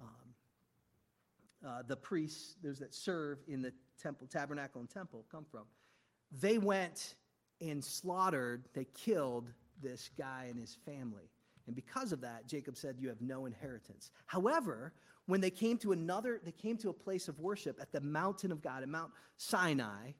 um, 0.00 0.34
uh, 1.66 1.82
the 1.86 1.96
priests, 1.96 2.56
those 2.62 2.78
that 2.78 2.94
serve 2.94 3.38
in 3.48 3.62
the 3.62 3.72
temple, 4.00 4.26
tabernacle, 4.26 4.80
and 4.80 4.90
temple 4.90 5.24
come 5.30 5.44
from. 5.50 5.64
They 6.40 6.58
went 6.58 7.14
and 7.60 7.82
slaughtered, 7.82 8.64
they 8.74 8.86
killed 8.94 9.48
this 9.82 10.10
guy 10.18 10.46
and 10.50 10.58
his 10.58 10.76
family. 10.84 11.30
And 11.66 11.74
because 11.74 12.12
of 12.12 12.20
that, 12.20 12.46
Jacob 12.46 12.76
said, 12.76 12.96
You 12.98 13.08
have 13.08 13.20
no 13.20 13.46
inheritance. 13.46 14.10
However, 14.26 14.92
when 15.26 15.40
they 15.40 15.50
came 15.50 15.78
to 15.78 15.92
another, 15.92 16.40
they 16.44 16.52
came 16.52 16.76
to 16.78 16.90
a 16.90 16.92
place 16.92 17.28
of 17.28 17.38
worship 17.40 17.78
at 17.80 17.92
the 17.92 18.00
mountain 18.00 18.52
of 18.52 18.60
God, 18.60 18.82
at 18.82 18.88
Mount 18.88 19.12
Sinai, 19.38 20.12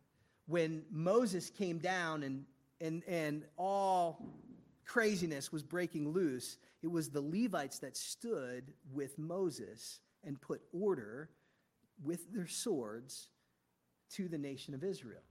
when 0.46 0.82
Moses 0.90 1.50
came 1.50 1.78
down 1.78 2.22
and 2.22 2.44
and 2.80 3.02
and 3.06 3.44
all 3.56 4.34
craziness 4.86 5.52
was 5.52 5.62
breaking 5.62 6.12
loose, 6.12 6.58
it 6.84 6.90
was 6.90 7.08
the 7.08 7.22
Levites 7.22 7.78
that 7.78 7.96
stood 7.96 8.74
with 8.92 9.18
Moses 9.18 10.00
and 10.22 10.38
put 10.38 10.60
order 10.70 11.30
with 12.04 12.30
their 12.30 12.46
swords 12.46 13.28
to 14.12 14.28
the 14.28 14.36
nation 14.36 14.74
of 14.74 14.84
Israel. 14.84 15.22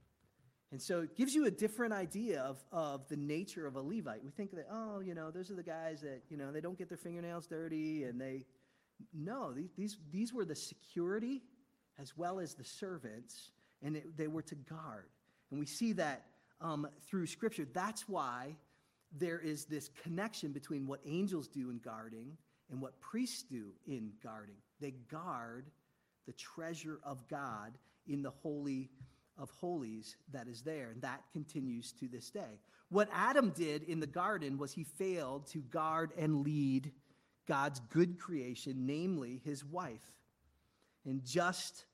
And 0.72 0.82
so 0.82 1.02
it 1.02 1.14
gives 1.14 1.32
you 1.32 1.46
a 1.46 1.52
different 1.52 1.94
idea 1.94 2.40
of, 2.40 2.58
of 2.72 3.06
the 3.08 3.16
nature 3.16 3.68
of 3.68 3.76
a 3.76 3.80
Levite. 3.80 4.24
We 4.24 4.32
think 4.32 4.50
that, 4.56 4.66
oh, 4.68 4.98
you 4.98 5.14
know, 5.14 5.30
those 5.30 5.48
are 5.48 5.54
the 5.54 5.62
guys 5.62 6.00
that, 6.00 6.22
you 6.28 6.36
know, 6.36 6.50
they 6.50 6.60
don't 6.60 6.76
get 6.76 6.88
their 6.88 6.98
fingernails 6.98 7.46
dirty 7.46 8.02
and 8.02 8.20
they. 8.20 8.46
No, 9.12 9.52
these, 9.76 9.96
these 10.10 10.32
were 10.34 10.44
the 10.44 10.56
security 10.56 11.42
as 12.00 12.16
well 12.16 12.40
as 12.40 12.54
the 12.54 12.64
servants, 12.64 13.50
and 13.80 13.96
it, 13.96 14.16
they 14.16 14.26
were 14.26 14.42
to 14.42 14.56
guard. 14.56 15.06
And 15.52 15.60
we 15.60 15.66
see 15.66 15.92
that 15.92 16.24
um, 16.60 16.88
through 17.06 17.26
Scripture. 17.26 17.66
That's 17.72 18.08
why 18.08 18.56
there 19.16 19.38
is 19.38 19.64
this 19.64 19.90
connection 20.02 20.52
between 20.52 20.86
what 20.86 21.00
angels 21.06 21.48
do 21.48 21.70
in 21.70 21.78
guarding 21.78 22.36
and 22.70 22.80
what 22.80 23.00
priests 23.00 23.42
do 23.42 23.72
in 23.86 24.12
guarding. 24.22 24.56
They 24.80 24.92
guard 25.10 25.70
the 26.26 26.32
treasure 26.32 26.98
of 27.04 27.26
God 27.28 27.78
in 28.06 28.22
the 28.22 28.30
holy 28.30 28.90
of 29.36 29.50
holies 29.50 30.16
that 30.32 30.46
is 30.46 30.62
there, 30.62 30.90
and 30.90 31.02
that 31.02 31.22
continues 31.32 31.92
to 31.92 32.06
this 32.06 32.30
day. 32.30 32.60
What 32.88 33.08
Adam 33.12 33.50
did 33.50 33.82
in 33.82 33.98
the 33.98 34.06
garden 34.06 34.58
was 34.58 34.72
he 34.72 34.84
failed 34.84 35.48
to 35.48 35.58
guard 35.58 36.12
and 36.16 36.42
lead 36.42 36.92
God's 37.46 37.80
good 37.90 38.18
creation, 38.18 38.86
namely 38.86 39.40
his 39.44 39.64
wife. 39.64 40.12
And 41.04 41.24
just 41.24 41.84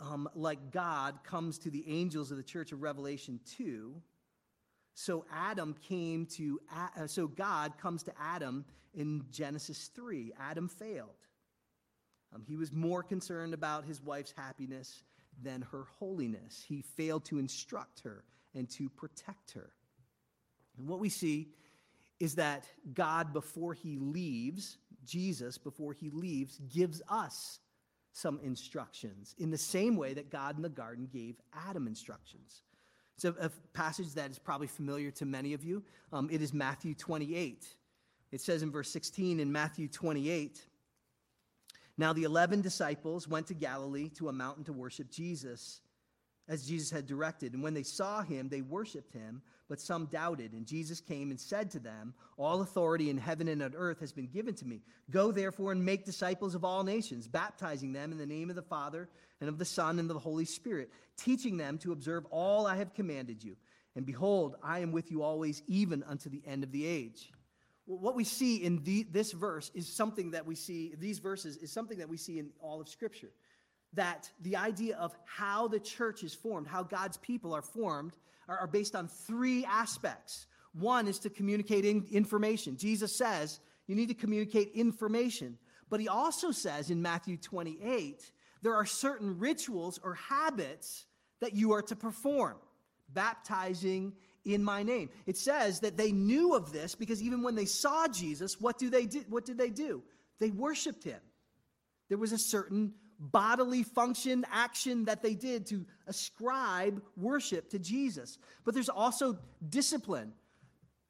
um, 0.00 0.28
like 0.34 0.70
God 0.70 1.20
comes 1.24 1.58
to 1.58 1.70
the 1.70 1.84
angels 1.86 2.30
of 2.30 2.36
the 2.36 2.42
church 2.42 2.72
of 2.72 2.82
Revelation 2.82 3.40
2, 3.56 3.94
so 4.94 5.24
Adam 5.32 5.74
came 5.88 6.26
to, 6.36 6.60
uh, 6.74 7.06
so 7.06 7.26
God 7.26 7.78
comes 7.78 8.02
to 8.04 8.12
Adam 8.20 8.64
in 8.94 9.24
Genesis 9.30 9.90
3. 9.94 10.32
Adam 10.38 10.68
failed. 10.68 11.08
Um, 12.34 12.42
he 12.46 12.56
was 12.56 12.72
more 12.72 13.02
concerned 13.02 13.54
about 13.54 13.84
his 13.84 14.02
wife's 14.02 14.32
happiness 14.36 15.02
than 15.42 15.62
her 15.72 15.84
holiness. 15.98 16.64
He 16.66 16.82
failed 16.82 17.24
to 17.26 17.38
instruct 17.38 18.00
her 18.00 18.24
and 18.54 18.68
to 18.70 18.88
protect 18.88 19.52
her. 19.52 19.70
And 20.78 20.88
what 20.88 20.98
we 20.98 21.08
see 21.08 21.48
is 22.20 22.34
that 22.36 22.66
God, 22.94 23.32
before 23.32 23.74
he 23.74 23.96
leaves, 23.98 24.78
Jesus, 25.04 25.58
before 25.58 25.92
he 25.92 26.10
leaves, 26.10 26.58
gives 26.72 27.02
us 27.08 27.58
some 28.12 28.38
instructions 28.42 29.34
in 29.38 29.50
the 29.50 29.58
same 29.58 29.96
way 29.96 30.14
that 30.14 30.30
God 30.30 30.56
in 30.56 30.62
the 30.62 30.68
garden 30.68 31.08
gave 31.10 31.36
Adam 31.66 31.86
instructions. 31.86 32.62
It's 33.24 33.38
a, 33.38 33.46
a 33.46 33.50
passage 33.72 34.14
that 34.14 34.30
is 34.32 34.38
probably 34.38 34.66
familiar 34.66 35.12
to 35.12 35.24
many 35.24 35.54
of 35.54 35.62
you. 35.62 35.84
Um, 36.12 36.28
it 36.32 36.42
is 36.42 36.52
Matthew 36.52 36.94
28. 36.94 37.66
It 38.32 38.40
says 38.40 38.62
in 38.62 38.72
verse 38.72 38.90
16 38.90 39.38
in 39.38 39.52
Matthew 39.52 39.86
28 39.86 40.60
Now 41.96 42.12
the 42.12 42.24
11 42.24 42.62
disciples 42.62 43.28
went 43.28 43.46
to 43.46 43.54
Galilee 43.54 44.08
to 44.16 44.28
a 44.28 44.32
mountain 44.32 44.64
to 44.64 44.72
worship 44.72 45.08
Jesus 45.08 45.82
as 46.48 46.66
Jesus 46.66 46.90
had 46.90 47.06
directed. 47.06 47.54
And 47.54 47.62
when 47.62 47.74
they 47.74 47.84
saw 47.84 48.22
him, 48.22 48.48
they 48.48 48.62
worshiped 48.62 49.12
him, 49.12 49.42
but 49.72 49.80
some 49.80 50.04
doubted. 50.04 50.52
And 50.52 50.66
Jesus 50.66 51.00
came 51.00 51.30
and 51.30 51.40
said 51.40 51.70
to 51.70 51.78
them, 51.78 52.12
All 52.36 52.60
authority 52.60 53.08
in 53.08 53.16
heaven 53.16 53.48
and 53.48 53.62
on 53.62 53.74
earth 53.74 54.00
has 54.00 54.12
been 54.12 54.26
given 54.26 54.52
to 54.56 54.66
me. 54.66 54.82
Go 55.10 55.32
therefore 55.32 55.72
and 55.72 55.82
make 55.82 56.04
disciples 56.04 56.54
of 56.54 56.62
all 56.62 56.84
nations, 56.84 57.26
baptizing 57.26 57.94
them 57.94 58.12
in 58.12 58.18
the 58.18 58.26
name 58.26 58.50
of 58.50 58.56
the 58.56 58.60
Father 58.60 59.08
and 59.40 59.48
of 59.48 59.56
the 59.56 59.64
Son 59.64 59.98
and 59.98 60.10
of 60.10 60.14
the 60.14 60.20
Holy 60.20 60.44
Spirit, 60.44 60.90
teaching 61.16 61.56
them 61.56 61.78
to 61.78 61.92
observe 61.92 62.26
all 62.26 62.66
I 62.66 62.76
have 62.76 62.92
commanded 62.92 63.42
you. 63.42 63.56
And 63.96 64.04
behold, 64.04 64.56
I 64.62 64.80
am 64.80 64.92
with 64.92 65.10
you 65.10 65.22
always, 65.22 65.62
even 65.66 66.02
unto 66.02 66.28
the 66.28 66.42
end 66.46 66.64
of 66.64 66.70
the 66.70 66.86
age. 66.86 67.32
What 67.86 68.14
we 68.14 68.24
see 68.24 68.56
in 68.56 68.84
the, 68.84 69.06
this 69.10 69.32
verse 69.32 69.70
is 69.72 69.88
something 69.88 70.32
that 70.32 70.44
we 70.44 70.54
see, 70.54 70.92
these 70.98 71.18
verses 71.18 71.56
is 71.56 71.72
something 71.72 71.96
that 71.96 72.10
we 72.10 72.18
see 72.18 72.38
in 72.38 72.50
all 72.60 72.82
of 72.82 72.90
Scripture 72.90 73.30
that 73.94 74.30
the 74.40 74.56
idea 74.56 74.96
of 74.96 75.14
how 75.24 75.68
the 75.68 75.80
church 75.80 76.22
is 76.22 76.34
formed, 76.34 76.66
how 76.66 76.82
God's 76.82 77.16
people 77.18 77.54
are 77.54 77.62
formed, 77.62 78.16
are, 78.48 78.58
are 78.58 78.66
based 78.66 78.94
on 78.94 79.08
three 79.08 79.64
aspects. 79.64 80.46
One 80.72 81.08
is 81.08 81.18
to 81.20 81.30
communicate 81.30 81.84
information. 81.84 82.76
Jesus 82.76 83.16
says 83.16 83.60
you 83.86 83.94
need 83.94 84.08
to 84.08 84.14
communicate 84.14 84.72
information. 84.74 85.58
But 85.90 86.00
he 86.00 86.08
also 86.08 86.50
says 86.50 86.90
in 86.90 87.02
Matthew 87.02 87.36
28 87.36 88.32
there 88.62 88.74
are 88.74 88.86
certain 88.86 89.38
rituals 89.38 90.00
or 90.02 90.14
habits 90.14 91.04
that 91.40 91.54
you 91.54 91.72
are 91.72 91.82
to 91.82 91.96
perform, 91.96 92.56
baptizing 93.12 94.12
in 94.44 94.62
my 94.62 94.82
name. 94.82 95.10
It 95.26 95.36
says 95.36 95.80
that 95.80 95.96
they 95.96 96.12
knew 96.12 96.54
of 96.54 96.72
this 96.72 96.94
because 96.94 97.22
even 97.22 97.42
when 97.42 97.54
they 97.54 97.64
saw 97.64 98.06
Jesus, 98.08 98.60
what 98.60 98.78
do 98.78 98.88
they 98.88 99.06
do? 99.06 99.24
What 99.28 99.44
did 99.44 99.58
they 99.58 99.70
do? 99.70 100.02
They 100.38 100.50
worshiped 100.50 101.04
him. 101.04 101.20
There 102.08 102.18
was 102.18 102.32
a 102.32 102.38
certain 102.38 102.94
bodily 103.30 103.82
function, 103.82 104.44
action 104.50 105.04
that 105.04 105.22
they 105.22 105.34
did 105.34 105.66
to 105.66 105.86
ascribe 106.06 107.00
worship 107.16 107.70
to 107.70 107.78
Jesus. 107.78 108.38
But 108.64 108.74
there's 108.74 108.88
also 108.88 109.38
discipline. 109.68 110.32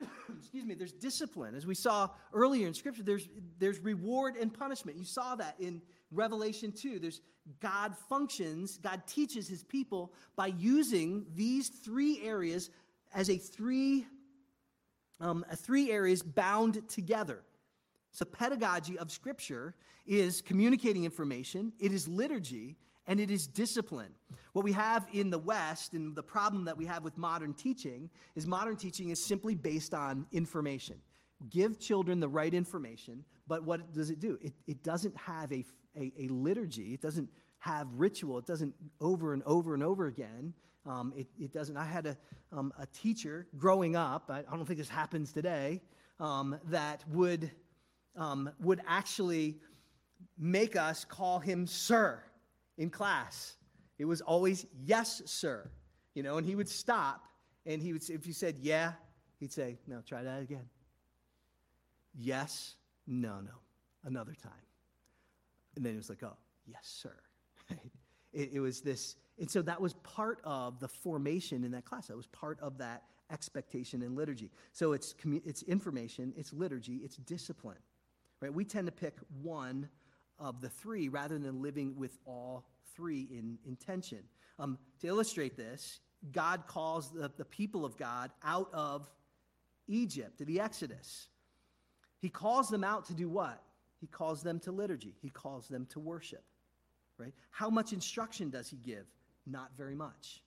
Excuse 0.39 0.65
me, 0.65 0.75
there's 0.75 0.93
discipline. 0.93 1.55
As 1.55 1.67
we 1.67 1.75
saw 1.75 2.11
earlier 2.33 2.67
in 2.67 2.75
Scripture, 2.75 3.03
there's, 3.03 3.29
there's 3.59 3.79
reward 3.79 4.37
and 4.37 4.53
punishment. 4.53 4.99
You 4.99 5.05
saw 5.05 5.35
that 5.37 5.57
in 5.59 5.81
Revelation 6.11 6.73
2. 6.73 6.99
There's 6.99 7.23
God 7.61 7.97
functions, 8.09 8.79
God 8.79 9.03
teaches 9.07 9.49
his 9.49 9.65
people 9.65 10.13
by 10.37 10.49
using 10.49 11.27
these 11.35 11.69
three 11.69 12.21
areas 12.23 12.71
as 13.15 13.31
a 13.31 13.37
three, 13.37 14.07
um, 15.21 15.45
a 15.51 15.57
three 15.57 15.91
areas 15.91 16.23
bound 16.23 16.89
together. 16.89 17.43
So, 18.13 18.27
pedagogy 18.27 18.99
of 18.99 19.11
Scripture 19.11 19.75
is 20.07 20.43
communicating 20.43 21.05
information, 21.05 21.73
it 21.81 21.93
is 21.93 22.07
liturgy, 22.07 22.77
and 23.07 23.19
it 23.19 23.31
is 23.31 23.47
discipline. 23.47 24.13
What 24.53 24.65
we 24.65 24.73
have 24.73 25.07
in 25.13 25.31
the 25.31 25.39
West, 25.39 25.95
and 25.95 26.15
the 26.15 26.23
problem 26.23 26.65
that 26.67 26.77
we 26.77 26.85
have 26.87 27.03
with 27.03 27.17
modern 27.17 27.55
teaching, 27.55 28.11
is 28.37 28.47
modern 28.47 28.77
teaching 28.77 29.09
is 29.09 29.23
simply 29.23 29.55
based 29.55 29.95
on 29.95 30.27
information. 30.31 30.97
Give 31.51 31.81
children 31.81 32.21
the 32.21 32.29
right 32.29 32.53
information, 32.53 33.25
but 33.49 33.65
what 33.65 33.93
does 33.93 34.11
it 34.11 34.21
do? 34.21 34.39
It, 34.41 34.53
it 34.67 34.83
doesn't 34.85 35.17
have 35.17 35.51
a, 35.51 35.65
a, 35.97 36.13
a 36.19 36.29
liturgy, 36.29 36.95
it 36.95 37.01
doesn't 37.01 37.29
have 37.59 37.89
ritual, 37.95 38.39
it 38.39 38.47
doesn't 38.47 38.75
over 39.01 39.33
and 39.33 39.43
over 39.45 39.75
and 39.75 39.83
over 39.83 40.07
again. 40.07 40.53
Um, 40.85 41.13
it, 41.17 41.29
it, 41.41 41.53
doesn't. 41.53 41.77
I 41.77 41.85
had 41.85 42.07
a, 42.07 42.17
um, 42.53 42.73
a 42.79 42.87
teacher 42.87 43.47
growing 43.57 43.95
up, 43.95 44.25
I, 44.29 44.41
I, 44.41 44.57
don't 44.57 44.67
think 44.67 44.79
this 44.81 44.89
happens 44.89 45.33
today, 45.33 45.81
um, 46.19 46.59
that 46.71 47.05
would 47.09 47.53
um, 48.17 48.51
would 48.61 48.81
actually 48.87 49.59
make 50.39 50.77
us 50.77 51.05
call 51.05 51.39
him 51.39 51.67
sir 51.67 52.23
in 52.79 52.91
class. 52.91 53.57
It 53.99 54.05
was 54.05 54.21
always 54.21 54.67
yes, 54.85 55.23
sir. 55.27 55.71
You 56.15 56.23
know, 56.23 56.37
and 56.37 56.47
he 56.47 56.55
would 56.55 56.69
stop 56.69 57.27
and 57.67 57.81
he 57.81 57.93
would 57.93 58.09
if 58.11 58.27
you 58.27 58.33
said 58.33 58.57
yeah, 58.61 58.93
he'd 59.39 59.53
say, 59.53 59.79
no, 59.87 60.01
try 60.07 60.23
that 60.23 60.43
again. 60.43 60.69
Yes, 62.15 62.77
no, 63.07 63.41
no, 63.41 63.53
another 64.05 64.35
time. 64.35 64.53
And 65.77 65.85
then 65.85 65.93
he 65.93 65.97
was 65.97 66.09
like, 66.09 66.23
oh, 66.23 66.37
yes, 66.67 66.81
sir. 66.83 67.15
it, 68.33 68.51
it 68.53 68.61
was 68.61 68.83
this, 68.83 69.17
and 69.39 69.51
so 69.51 69.63
that 69.63 69.81
was 69.81 69.95
part 69.95 70.41
of 70.45 70.79
the 70.79 70.89
formation 70.89 71.65
in 71.65 71.71
that 71.73 71.85
class. 71.85 72.09
That 72.09 72.17
was 72.17 72.27
part 72.27 72.61
of 72.61 72.79
that 72.79 73.03
expectation 73.31 74.03
in 74.03 74.15
liturgy. 74.15 74.51
So 74.73 74.93
it's, 74.93 75.15
it's 75.25 75.63
information, 75.63 76.33
it's 76.37 76.53
liturgy, 76.53 77.01
it's 77.03 77.17
discipline. 77.17 77.79
Right? 78.43 78.53
We 78.53 78.65
tend 78.65 78.87
to 78.87 78.93
pick 78.93 79.15
one 79.41 79.89
of 80.41 80.61
the 80.61 80.69
three 80.69 81.09
rather 81.09 81.39
than 81.39 81.63
living 81.63 81.95
with 81.97 82.19
all 82.27 82.65
three 82.97 83.29
in 83.31 83.57
intention. 83.65 84.19
Um, 84.59 84.79
to 85.01 85.07
illustrate 85.07 85.57
this, 85.57 86.01
God 86.33 86.67
calls 86.67 87.13
the, 87.13 87.31
the 87.37 87.45
people 87.45 87.85
of 87.85 87.97
God 87.97 88.33
out 88.45 88.69
of 88.73 89.09
Egypt, 89.87 90.39
to 90.39 90.45
the 90.45 90.59
Exodus. 90.59 91.29
He 92.21 92.29
calls 92.29 92.69
them 92.69 92.83
out 92.83 93.05
to 93.07 93.15
do 93.15 93.29
what? 93.29 93.63
He 94.01 94.09
calls 94.09 94.43
them 94.43 94.59
to 94.61 94.73
liturgy. 94.73 95.15
He 95.23 95.31
calls 95.31 95.69
them 95.69 95.87
to 95.91 96.01
worship. 96.01 96.43
Right? 97.19 97.35
How 97.51 97.71
much 97.71 97.93
instruction 97.93 98.51
does 98.51 98.69
he 98.69 98.77
give? 98.77 99.07
Not 99.47 99.71
very 99.77 99.95
much. 99.95 100.43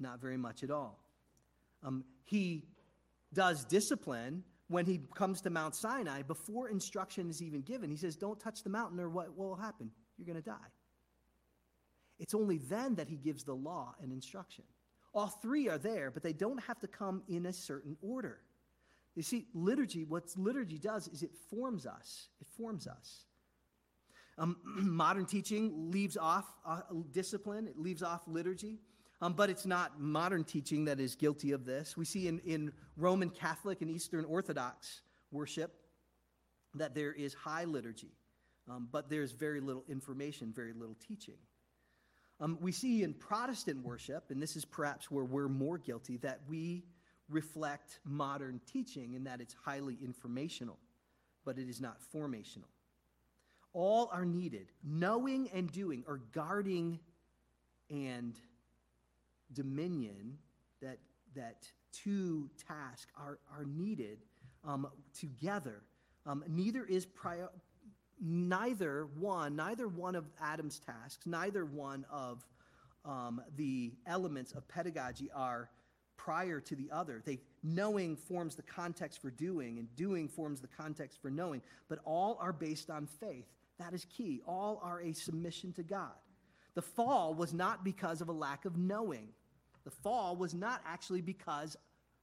Not 0.00 0.20
very 0.20 0.36
much 0.36 0.64
at 0.64 0.70
all. 0.72 0.98
Um, 1.84 2.04
he 2.24 2.64
does 3.32 3.64
discipline 3.64 4.42
when 4.72 4.86
he 4.86 5.00
comes 5.14 5.40
to 5.42 5.50
Mount 5.50 5.74
Sinai, 5.74 6.22
before 6.22 6.68
instruction 6.68 7.28
is 7.28 7.42
even 7.42 7.60
given, 7.60 7.90
he 7.90 7.96
says, 7.96 8.16
Don't 8.16 8.40
touch 8.40 8.62
the 8.62 8.70
mountain 8.70 8.98
or 8.98 9.08
what, 9.08 9.36
will 9.36 9.54
happen? 9.54 9.90
You're 10.16 10.26
going 10.26 10.42
to 10.42 10.50
die. 10.50 10.70
It's 12.18 12.34
only 12.34 12.58
then 12.58 12.94
that 12.96 13.08
he 13.08 13.16
gives 13.16 13.44
the 13.44 13.54
law 13.54 13.94
and 14.00 14.12
instruction. 14.12 14.64
All 15.14 15.26
three 15.26 15.68
are 15.68 15.78
there, 15.78 16.10
but 16.10 16.22
they 16.22 16.32
don't 16.32 16.62
have 16.62 16.80
to 16.80 16.86
come 16.86 17.22
in 17.28 17.46
a 17.46 17.52
certain 17.52 17.96
order. 18.00 18.38
You 19.14 19.22
see, 19.22 19.46
liturgy, 19.52 20.04
what 20.04 20.24
liturgy 20.36 20.78
does 20.78 21.08
is 21.08 21.22
it 21.22 21.32
forms 21.50 21.84
us. 21.86 22.28
It 22.40 22.46
forms 22.56 22.86
us. 22.86 23.26
Um, 24.38 24.56
modern 24.64 25.26
teaching 25.26 25.90
leaves 25.90 26.16
off 26.16 26.46
uh, 26.64 26.80
discipline, 27.10 27.66
it 27.66 27.78
leaves 27.78 28.02
off 28.02 28.22
liturgy. 28.26 28.78
Um, 29.22 29.34
but 29.34 29.48
it's 29.50 29.66
not 29.66 30.00
modern 30.00 30.42
teaching 30.42 30.84
that 30.86 30.98
is 30.98 31.14
guilty 31.14 31.52
of 31.52 31.64
this. 31.64 31.96
We 31.96 32.04
see 32.04 32.26
in, 32.26 32.40
in 32.40 32.72
Roman 32.96 33.30
Catholic 33.30 33.80
and 33.80 33.88
Eastern 33.88 34.24
Orthodox 34.24 35.02
worship 35.30 35.72
that 36.74 36.92
there 36.96 37.12
is 37.12 37.32
high 37.32 37.64
liturgy, 37.64 38.10
um, 38.68 38.88
but 38.90 39.08
there's 39.08 39.30
very 39.30 39.60
little 39.60 39.84
information, 39.88 40.52
very 40.52 40.72
little 40.72 40.96
teaching. 41.06 41.36
Um, 42.40 42.58
we 42.60 42.72
see 42.72 43.04
in 43.04 43.14
Protestant 43.14 43.84
worship, 43.84 44.24
and 44.30 44.42
this 44.42 44.56
is 44.56 44.64
perhaps 44.64 45.08
where 45.08 45.24
we're 45.24 45.48
more 45.48 45.78
guilty, 45.78 46.16
that 46.16 46.40
we 46.48 46.82
reflect 47.28 48.00
modern 48.04 48.60
teaching 48.66 49.14
in 49.14 49.22
that 49.24 49.40
it's 49.40 49.54
highly 49.54 49.96
informational, 50.02 50.78
but 51.44 51.58
it 51.58 51.68
is 51.68 51.80
not 51.80 51.98
formational. 52.12 52.70
All 53.72 54.10
are 54.12 54.24
needed. 54.24 54.72
Knowing 54.82 55.48
and 55.54 55.70
doing, 55.70 56.02
or 56.08 56.20
guarding 56.32 56.98
and 57.88 58.34
dominion, 59.54 60.38
that, 60.80 60.98
that 61.34 61.66
two 61.92 62.50
tasks 62.66 63.10
are, 63.16 63.38
are 63.56 63.64
needed 63.64 64.18
um, 64.64 64.88
together. 65.18 65.82
Um, 66.26 66.44
neither 66.48 66.84
is 66.84 67.04
prior, 67.04 67.48
neither 68.20 69.08
one, 69.18 69.56
neither 69.56 69.88
one 69.88 70.14
of 70.14 70.24
Adam's 70.40 70.78
tasks, 70.78 71.26
neither 71.26 71.64
one 71.64 72.04
of 72.10 72.44
um, 73.04 73.40
the 73.56 73.92
elements 74.06 74.52
of 74.52 74.66
pedagogy 74.68 75.30
are 75.34 75.68
prior 76.16 76.60
to 76.60 76.76
the 76.76 76.88
other. 76.92 77.22
They 77.24 77.40
knowing 77.64 78.16
forms 78.16 78.54
the 78.54 78.62
context 78.62 79.20
for 79.20 79.30
doing, 79.30 79.78
and 79.78 79.94
doing 79.96 80.28
forms 80.28 80.60
the 80.60 80.68
context 80.68 81.20
for 81.20 81.30
knowing. 81.30 81.62
But 81.88 81.98
all 82.04 82.38
are 82.40 82.52
based 82.52 82.90
on 82.90 83.06
faith. 83.06 83.46
That 83.78 83.92
is 83.92 84.06
key. 84.16 84.40
All 84.46 84.80
are 84.84 85.00
a 85.00 85.12
submission 85.12 85.72
to 85.74 85.82
God. 85.82 86.12
The 86.74 86.82
fall 86.82 87.34
was 87.34 87.52
not 87.52 87.84
because 87.84 88.20
of 88.20 88.28
a 88.28 88.32
lack 88.32 88.64
of 88.64 88.76
knowing. 88.76 89.28
The 89.84 89.90
fall 89.90 90.36
was 90.36 90.54
not 90.54 90.80
actually 90.86 91.20
because 91.20 91.76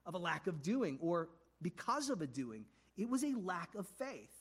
of 0.06 0.14
a 0.16 0.18
lack 0.18 0.48
of 0.48 0.62
doing 0.62 0.98
or 1.02 1.30
because 1.62 2.10
of 2.10 2.22
a 2.22 2.28
doing. 2.28 2.66
It 2.98 3.10
was 3.10 3.24
a 3.24 3.34
lack 3.44 3.76
of 3.76 3.88
faith. 3.88 4.32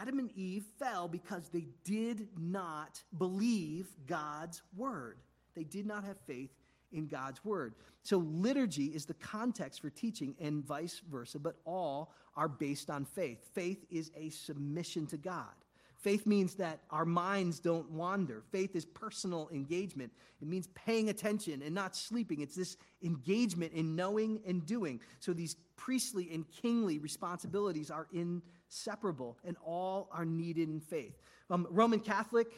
Adam 0.00 0.18
and 0.18 0.30
Eve 0.36 0.64
fell 0.78 1.08
because 1.08 1.48
they 1.48 1.66
did 1.84 2.28
not 2.36 3.02
believe 3.18 3.86
God's 4.06 4.62
word. 4.76 5.18
They 5.54 5.64
did 5.64 5.86
not 5.86 6.04
have 6.04 6.16
faith 6.26 6.50
in 6.92 7.06
God's 7.06 7.44
word. 7.44 7.74
So, 8.02 8.18
liturgy 8.18 8.86
is 8.86 9.06
the 9.06 9.14
context 9.14 9.80
for 9.80 9.90
teaching, 9.90 10.34
and 10.40 10.64
vice 10.64 11.00
versa, 11.10 11.38
but 11.38 11.56
all 11.64 12.12
are 12.36 12.48
based 12.48 12.90
on 12.90 13.04
faith. 13.04 13.38
Faith 13.54 13.84
is 13.90 14.10
a 14.16 14.30
submission 14.30 15.06
to 15.08 15.16
God. 15.16 15.54
Faith 15.98 16.26
means 16.26 16.54
that 16.56 16.80
our 16.90 17.04
minds 17.04 17.58
don't 17.58 17.90
wander. 17.90 18.42
Faith 18.52 18.76
is 18.76 18.84
personal 18.84 19.48
engagement. 19.52 20.12
It 20.40 20.48
means 20.48 20.68
paying 20.74 21.08
attention 21.08 21.62
and 21.62 21.74
not 21.74 21.96
sleeping. 21.96 22.40
It's 22.42 22.54
this 22.54 22.76
engagement 23.02 23.72
in 23.72 23.96
knowing 23.96 24.40
and 24.46 24.64
doing. 24.64 25.00
So 25.20 25.32
these 25.32 25.56
priestly 25.76 26.30
and 26.32 26.44
kingly 26.50 26.98
responsibilities 26.98 27.90
are 27.90 28.06
inseparable 28.12 29.38
and 29.44 29.56
all 29.64 30.08
are 30.12 30.24
needed 30.24 30.68
in 30.68 30.80
faith. 30.80 31.16
Um, 31.50 31.66
Roman 31.70 32.00
Catholic 32.00 32.48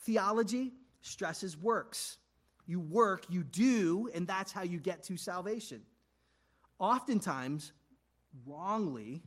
theology 0.00 0.72
stresses 1.02 1.56
works. 1.56 2.16
You 2.66 2.80
work, 2.80 3.26
you 3.28 3.44
do, 3.44 4.10
and 4.14 4.26
that's 4.26 4.52
how 4.52 4.62
you 4.62 4.78
get 4.78 5.02
to 5.04 5.16
salvation. 5.16 5.82
Oftentimes, 6.78 7.72
wrongly, 8.46 9.22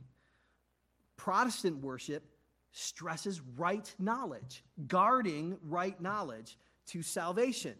Protestant 1.16 1.82
worship 1.82 2.24
stresses 2.72 3.40
right 3.56 3.94
knowledge, 3.98 4.64
guarding 4.86 5.58
right 5.62 6.00
knowledge 6.00 6.58
to 6.86 7.02
salvation. 7.02 7.74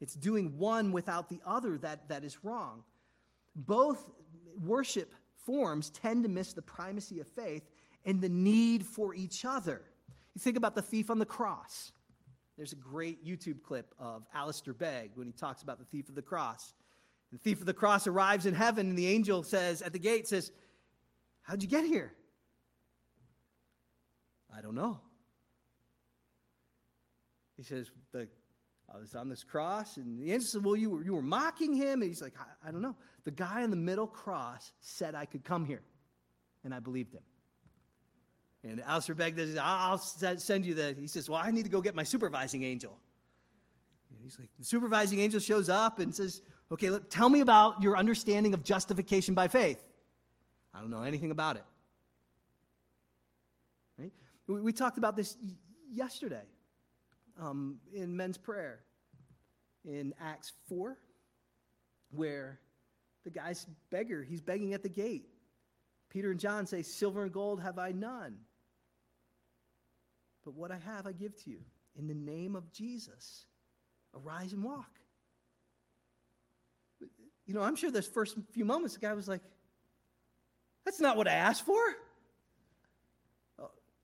It's 0.00 0.14
doing 0.14 0.56
one 0.56 0.92
without 0.92 1.28
the 1.28 1.40
other 1.44 1.76
that, 1.78 2.08
that 2.08 2.24
is 2.24 2.42
wrong. 2.42 2.84
Both 3.54 4.08
worship 4.64 5.12
forms 5.44 5.90
tend 5.90 6.22
to 6.22 6.28
miss 6.28 6.52
the 6.52 6.62
primacy 6.62 7.20
of 7.20 7.26
faith 7.26 7.68
and 8.04 8.20
the 8.20 8.28
need 8.28 8.86
for 8.86 9.14
each 9.14 9.44
other. 9.44 9.82
You 10.34 10.40
think 10.40 10.56
about 10.56 10.74
the 10.74 10.82
thief 10.82 11.10
on 11.10 11.18
the 11.18 11.26
cross. 11.26 11.92
There's 12.56 12.72
a 12.72 12.76
great 12.76 13.24
YouTube 13.26 13.62
clip 13.62 13.94
of 13.98 14.24
Alistair 14.34 14.74
Begg 14.74 15.10
when 15.14 15.26
he 15.26 15.32
talks 15.32 15.62
about 15.62 15.78
the 15.78 15.84
thief 15.84 16.08
of 16.08 16.14
the 16.14 16.22
cross. 16.22 16.74
The 17.32 17.38
thief 17.38 17.60
of 17.60 17.66
the 17.66 17.74
cross 17.74 18.06
arrives 18.06 18.46
in 18.46 18.54
heaven, 18.54 18.88
and 18.88 18.98
the 18.98 19.06
angel 19.06 19.42
says 19.42 19.82
at 19.82 19.92
the 19.92 19.98
gate, 19.98 20.28
says, 20.28 20.50
How'd 21.42 21.62
you 21.62 21.68
get 21.68 21.84
here? 21.84 22.12
I 24.56 24.60
don't 24.60 24.74
know. 24.74 25.00
He 27.56 27.62
says, 27.62 27.90
the, 28.12 28.26
I 28.92 28.98
was 28.98 29.14
on 29.14 29.28
this 29.28 29.44
cross, 29.44 29.96
and 29.96 30.18
the 30.18 30.32
angel 30.32 30.48
said, 30.48 30.64
Well, 30.64 30.76
you 30.76 30.90
were, 30.90 31.04
you 31.04 31.14
were 31.14 31.22
mocking 31.22 31.74
him. 31.74 32.02
And 32.02 32.04
he's 32.04 32.22
like, 32.22 32.34
I, 32.38 32.68
I 32.68 32.70
don't 32.72 32.82
know. 32.82 32.96
The 33.24 33.30
guy 33.30 33.62
on 33.62 33.70
the 33.70 33.76
middle 33.76 34.06
cross 34.06 34.72
said 34.80 35.14
I 35.14 35.26
could 35.26 35.44
come 35.44 35.64
here, 35.64 35.82
and 36.64 36.74
I 36.74 36.80
believed 36.80 37.14
him. 37.14 37.22
And 38.62 38.80
Alistair 38.82 39.14
Begg 39.14 39.36
says, 39.36 39.56
I'll 39.60 39.98
send 39.98 40.66
you 40.66 40.74
the. 40.74 40.94
He 40.98 41.06
says, 41.06 41.30
Well, 41.30 41.40
I 41.42 41.50
need 41.50 41.64
to 41.64 41.70
go 41.70 41.80
get 41.80 41.94
my 41.94 42.02
supervising 42.02 42.62
angel. 42.62 42.98
And 44.10 44.18
he's 44.22 44.38
like, 44.38 44.48
The 44.58 44.64
supervising 44.64 45.20
angel 45.20 45.40
shows 45.40 45.68
up 45.68 45.98
and 45.98 46.14
says, 46.14 46.42
Okay, 46.72 46.90
look, 46.90 47.10
tell 47.10 47.28
me 47.28 47.40
about 47.40 47.82
your 47.82 47.96
understanding 47.96 48.54
of 48.54 48.62
justification 48.62 49.34
by 49.34 49.48
faith. 49.48 49.82
I 50.74 50.80
don't 50.80 50.90
know 50.90 51.02
anything 51.02 51.30
about 51.30 51.56
it. 51.56 51.64
We, 54.50 54.72
talked 54.72 54.98
about 54.98 55.16
this 55.16 55.36
yesterday 55.92 56.42
um, 57.40 57.78
in 57.94 58.16
men's 58.16 58.36
prayer 58.36 58.80
in 59.84 60.12
Acts 60.20 60.52
4, 60.68 60.98
where 62.10 62.58
the 63.22 63.30
guy's 63.30 63.66
beggar, 63.90 64.24
he's 64.24 64.40
begging 64.40 64.74
at 64.74 64.82
the 64.82 64.88
gate. 64.88 65.28
Peter 66.08 66.32
and 66.32 66.40
John 66.40 66.66
say, 66.66 66.82
Silver 66.82 67.22
and 67.22 67.32
gold 67.32 67.62
have 67.62 67.78
I 67.78 67.92
none. 67.92 68.38
But 70.44 70.54
what 70.54 70.72
I 70.72 70.78
have, 70.78 71.06
I 71.06 71.12
give 71.12 71.36
to 71.44 71.50
you. 71.50 71.60
In 71.96 72.08
the 72.08 72.14
name 72.14 72.56
of 72.56 72.72
Jesus, 72.72 73.44
arise 74.16 74.52
and 74.52 74.64
walk. 74.64 74.98
You 77.46 77.54
know, 77.54 77.62
I'm 77.62 77.76
sure 77.76 77.92
those 77.92 78.08
first 78.08 78.36
few 78.52 78.64
moments, 78.64 78.94
the 78.94 79.00
guy 79.00 79.12
was 79.12 79.28
like, 79.28 79.42
That's 80.84 81.00
not 81.00 81.16
what 81.16 81.28
I 81.28 81.34
asked 81.34 81.64
for. 81.64 81.80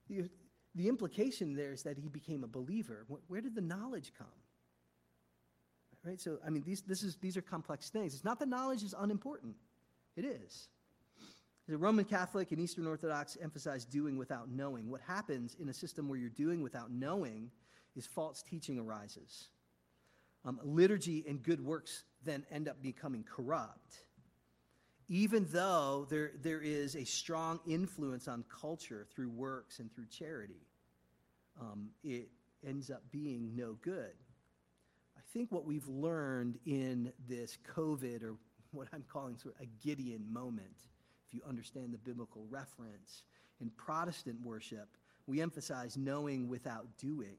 The 0.09 0.88
implication 0.88 1.54
there 1.54 1.72
is 1.72 1.82
that 1.84 1.96
he 1.98 2.09
became 2.09 2.44
a 2.44 2.48
believer. 2.48 3.07
Where 3.28 3.40
did 3.40 3.54
the 3.54 3.62
knowledge 3.62 4.12
come? 4.16 4.26
Right? 6.04 6.20
So, 6.20 6.38
I 6.46 6.50
mean, 6.50 6.62
these, 6.64 6.82
this 6.82 7.02
is, 7.02 7.16
these 7.16 7.36
are 7.36 7.42
complex 7.42 7.90
things. 7.90 8.14
It's 8.14 8.24
not 8.24 8.38
that 8.38 8.48
knowledge 8.48 8.82
is 8.84 8.94
unimportant, 8.96 9.57
it 10.16 10.24
is. 10.24 10.68
The 11.68 11.76
Roman 11.76 12.04
Catholic 12.04 12.52
and 12.52 12.61
Eastern 12.61 12.86
Orthodox 12.86 13.36
emphasize 13.42 13.84
doing 13.84 14.16
without 14.16 14.48
knowing. 14.48 14.88
What 14.88 15.00
happens 15.00 15.57
in 15.59 15.68
a 15.68 15.74
system 15.74 16.09
where 16.09 16.16
you're 16.16 16.28
doing 16.28 16.62
without 16.62 16.92
knowing 16.92 17.50
is 17.96 18.07
false 18.07 18.44
teaching 18.48 18.78
arises. 18.78 19.48
Um, 20.44 20.61
liturgy 20.62 21.24
and 21.26 21.42
good 21.42 21.61
works 21.61 22.04
then 22.24 22.46
end 22.52 22.68
up 22.68 22.80
becoming 22.80 23.24
corrupt 23.24 24.04
even 25.09 25.46
though 25.50 26.07
there, 26.11 26.32
there 26.42 26.61
is 26.61 26.96
a 26.96 27.04
strong 27.04 27.61
influence 27.66 28.26
on 28.28 28.44
culture 28.61 29.07
through 29.14 29.30
works 29.30 29.78
and 29.78 29.92
through 29.94 30.07
charity, 30.07 30.66
um, 31.61 31.90
it 32.02 32.28
ends 32.66 32.90
up 32.90 33.02
being 33.11 33.54
no 33.54 33.76
good. 33.82 34.12
I 35.16 35.20
think 35.32 35.52
what 35.52 35.64
we've 35.64 35.86
learned 35.86 36.59
in 36.66 37.12
this 37.28 37.57
COVID, 37.76 38.22
or 38.22 38.36
what 38.72 38.88
I'm 38.92 39.04
calling 39.11 39.36
sort 39.36 39.54
of 39.54 39.62
a 39.62 39.86
Gideon 39.86 40.24
moment, 40.32 40.76
if 41.26 41.34
you 41.34 41.40
understand 41.46 41.92
the 41.92 41.98
biblical 41.98 42.44
reference, 42.50 43.24
in 43.61 43.70
Protestant 43.70 44.38
worship, 44.42 44.88
we 45.26 45.40
emphasize 45.40 45.96
knowing 45.96 46.48
without 46.48 46.86
doing, 46.98 47.36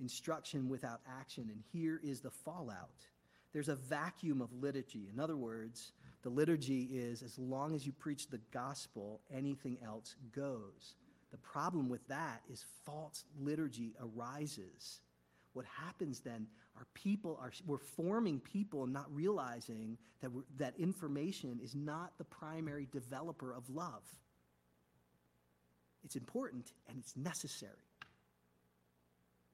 instruction 0.00 0.68
without 0.68 1.00
action, 1.08 1.48
and 1.50 1.62
here 1.72 2.00
is 2.02 2.20
the 2.20 2.30
fallout. 2.30 3.06
There's 3.52 3.68
a 3.68 3.76
vacuum 3.76 4.42
of 4.42 4.52
liturgy. 4.52 5.08
In 5.12 5.20
other 5.20 5.36
words, 5.36 5.92
the 6.24 6.30
liturgy 6.30 6.88
is 6.90 7.22
as 7.22 7.38
long 7.38 7.74
as 7.74 7.84
you 7.86 7.92
preach 7.92 8.28
the 8.28 8.40
gospel, 8.50 9.20
anything 9.32 9.76
else 9.84 10.16
goes. 10.34 10.94
The 11.30 11.36
problem 11.36 11.90
with 11.90 12.06
that 12.08 12.40
is 12.50 12.64
false 12.86 13.24
liturgy 13.38 13.92
arises. 14.00 15.00
What 15.52 15.66
happens 15.66 16.20
then 16.20 16.46
are 16.76 16.86
people 16.94 17.38
are 17.40 17.52
we're 17.66 17.76
forming 17.76 18.40
people 18.40 18.84
and 18.84 18.92
not 18.92 19.14
realizing 19.14 19.98
that 20.22 20.30
that 20.56 20.74
information 20.78 21.60
is 21.62 21.74
not 21.74 22.16
the 22.16 22.24
primary 22.24 22.88
developer 22.90 23.52
of 23.52 23.68
love. 23.68 24.02
It's 26.04 26.16
important 26.16 26.72
and 26.88 26.98
it's 26.98 27.14
necessary. 27.16 27.72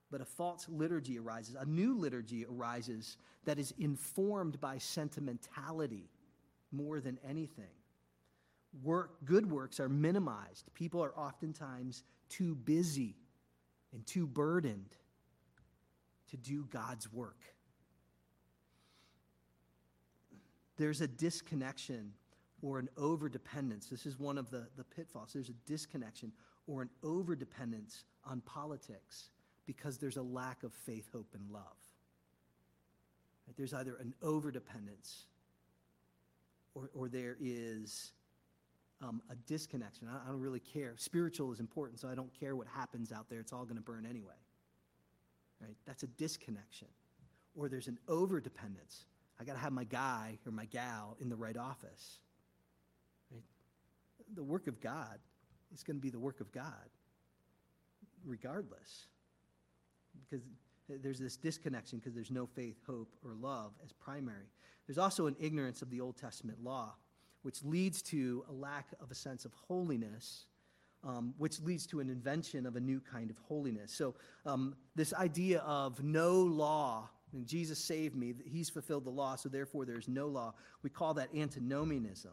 But 0.08 0.20
a 0.20 0.24
false 0.24 0.68
liturgy 0.68 1.18
arises. 1.18 1.56
A 1.58 1.66
new 1.66 1.98
liturgy 1.98 2.46
arises 2.46 3.16
that 3.44 3.58
is 3.58 3.74
informed 3.78 4.60
by 4.60 4.78
sentimentality 4.78 6.08
more 6.72 7.00
than 7.00 7.18
anything. 7.28 7.74
Work, 8.82 9.24
good 9.24 9.50
works 9.50 9.80
are 9.80 9.88
minimized. 9.88 10.72
People 10.74 11.02
are 11.02 11.12
oftentimes 11.16 12.04
too 12.28 12.54
busy 12.54 13.16
and 13.92 14.06
too 14.06 14.26
burdened 14.26 14.94
to 16.30 16.36
do 16.36 16.66
God's 16.70 17.12
work. 17.12 17.42
There's 20.76 21.00
a 21.00 21.08
disconnection 21.08 22.12
or 22.62 22.78
an 22.78 22.88
overdependence. 22.96 23.88
This 23.88 24.06
is 24.06 24.18
one 24.18 24.38
of 24.38 24.50
the, 24.50 24.68
the 24.76 24.84
pitfalls. 24.84 25.32
There's 25.32 25.48
a 25.48 25.54
disconnection 25.66 26.32
or 26.66 26.82
an 26.82 26.90
overdependence 27.02 28.04
on 28.24 28.40
politics 28.42 29.30
because 29.66 29.98
there's 29.98 30.16
a 30.16 30.22
lack 30.22 30.62
of 30.62 30.72
faith, 30.72 31.08
hope, 31.12 31.34
and 31.34 31.50
love. 31.50 31.64
There's 33.56 33.74
either 33.74 33.96
an 33.96 34.14
overdependence 34.22 35.24
or, 36.74 36.90
or 36.94 37.08
there 37.08 37.36
is 37.40 38.12
um, 39.02 39.22
a 39.30 39.34
disconnection. 39.46 40.08
I, 40.08 40.28
I 40.28 40.30
don't 40.30 40.40
really 40.40 40.60
care. 40.60 40.94
Spiritual 40.96 41.52
is 41.52 41.60
important, 41.60 42.00
so 42.00 42.08
I 42.08 42.14
don't 42.14 42.32
care 42.38 42.56
what 42.56 42.66
happens 42.66 43.12
out 43.12 43.28
there. 43.28 43.40
It's 43.40 43.52
all 43.52 43.64
going 43.64 43.76
to 43.76 43.82
burn 43.82 44.06
anyway. 44.08 44.34
Right? 45.60 45.76
That's 45.86 46.02
a 46.02 46.06
disconnection. 46.06 46.88
Or 47.54 47.68
there's 47.68 47.88
an 47.88 47.98
over 48.08 48.40
dependence. 48.40 49.06
I 49.40 49.44
got 49.44 49.54
to 49.54 49.58
have 49.58 49.72
my 49.72 49.84
guy 49.84 50.38
or 50.46 50.52
my 50.52 50.66
gal 50.66 51.16
in 51.20 51.28
the 51.28 51.36
right 51.36 51.56
office. 51.56 52.18
Right? 53.32 53.42
The 54.34 54.42
work 54.42 54.66
of 54.66 54.80
God 54.80 55.18
is 55.74 55.82
going 55.82 55.96
to 55.96 56.00
be 56.02 56.10
the 56.10 56.18
work 56.18 56.40
of 56.40 56.52
God, 56.52 56.90
regardless. 58.24 59.06
Because 60.28 60.44
There's 61.02 61.18
this 61.18 61.36
disconnection 61.36 61.98
because 61.98 62.14
there's 62.14 62.30
no 62.30 62.46
faith, 62.46 62.76
hope, 62.86 63.14
or 63.24 63.34
love 63.34 63.72
as 63.84 63.92
primary. 63.92 64.48
There's 64.86 64.98
also 64.98 65.26
an 65.26 65.36
ignorance 65.38 65.82
of 65.82 65.90
the 65.90 66.00
Old 66.00 66.16
Testament 66.16 66.62
law, 66.62 66.94
which 67.42 67.62
leads 67.62 68.02
to 68.02 68.44
a 68.48 68.52
lack 68.52 68.88
of 69.00 69.10
a 69.10 69.14
sense 69.14 69.44
of 69.44 69.52
holiness, 69.52 70.46
um, 71.04 71.34
which 71.38 71.60
leads 71.60 71.86
to 71.88 72.00
an 72.00 72.10
invention 72.10 72.66
of 72.66 72.76
a 72.76 72.80
new 72.80 73.00
kind 73.00 73.30
of 73.30 73.38
holiness. 73.38 73.92
So, 73.92 74.14
um, 74.44 74.74
this 74.96 75.14
idea 75.14 75.60
of 75.60 76.02
no 76.02 76.34
law, 76.40 77.08
and 77.32 77.46
Jesus 77.46 77.78
saved 77.78 78.16
me, 78.16 78.34
he's 78.44 78.68
fulfilled 78.68 79.04
the 79.04 79.10
law, 79.10 79.36
so 79.36 79.48
therefore 79.48 79.86
there's 79.86 80.08
no 80.08 80.26
law, 80.26 80.54
we 80.82 80.90
call 80.90 81.14
that 81.14 81.28
antinomianism. 81.34 82.32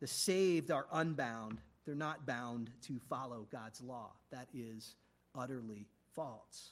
The 0.00 0.06
saved 0.06 0.70
are 0.70 0.86
unbound, 0.92 1.60
they're 1.84 1.94
not 1.94 2.24
bound 2.24 2.70
to 2.82 2.98
follow 3.08 3.46
God's 3.50 3.82
law. 3.82 4.12
That 4.30 4.48
is 4.54 4.94
utterly 5.34 5.86
false. 6.14 6.70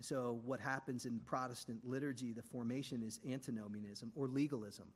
So, 0.00 0.40
what 0.44 0.60
happens 0.60 1.06
in 1.06 1.20
Protestant 1.20 1.80
liturgy, 1.84 2.32
the 2.32 2.42
formation 2.42 3.02
is 3.02 3.20
antinomianism 3.28 4.12
or 4.14 4.28
legalism. 4.28 4.86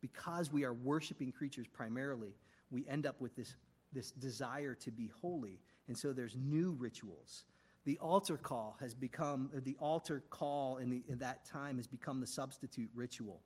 Because 0.00 0.52
we 0.52 0.64
are 0.64 0.72
worshiping 0.72 1.32
creatures 1.32 1.66
primarily, 1.66 2.34
we 2.70 2.86
end 2.88 3.06
up 3.06 3.20
with 3.20 3.34
this, 3.36 3.54
this 3.92 4.10
desire 4.12 4.74
to 4.76 4.90
be 4.90 5.10
holy. 5.20 5.58
And 5.88 5.96
so 5.96 6.12
there's 6.12 6.36
new 6.36 6.72
rituals. 6.78 7.44
The 7.84 7.98
altar 7.98 8.36
call 8.36 8.76
has 8.80 8.94
become, 8.94 9.50
the 9.64 9.76
altar 9.80 10.22
call 10.30 10.78
in, 10.78 10.90
the, 10.90 11.02
in 11.08 11.18
that 11.18 11.44
time 11.44 11.76
has 11.78 11.86
become 11.86 12.20
the 12.20 12.26
substitute 12.26 12.90
ritual. 12.94 13.40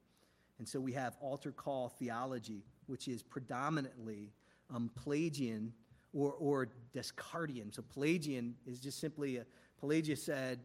And 0.58 0.68
so 0.68 0.80
we 0.80 0.92
have 0.92 1.16
altar 1.20 1.52
call 1.52 1.88
theology, 1.88 2.64
which 2.86 3.08
is 3.08 3.22
predominantly 3.22 4.32
um, 4.74 4.90
Pelagian 4.94 5.72
or, 6.12 6.32
or 6.32 6.68
Descartian. 6.94 7.74
So 7.74 7.82
Pelagian 7.82 8.54
is 8.66 8.80
just 8.80 9.00
simply, 9.00 9.38
a, 9.38 9.46
Pelagius 9.80 10.22
said 10.22 10.60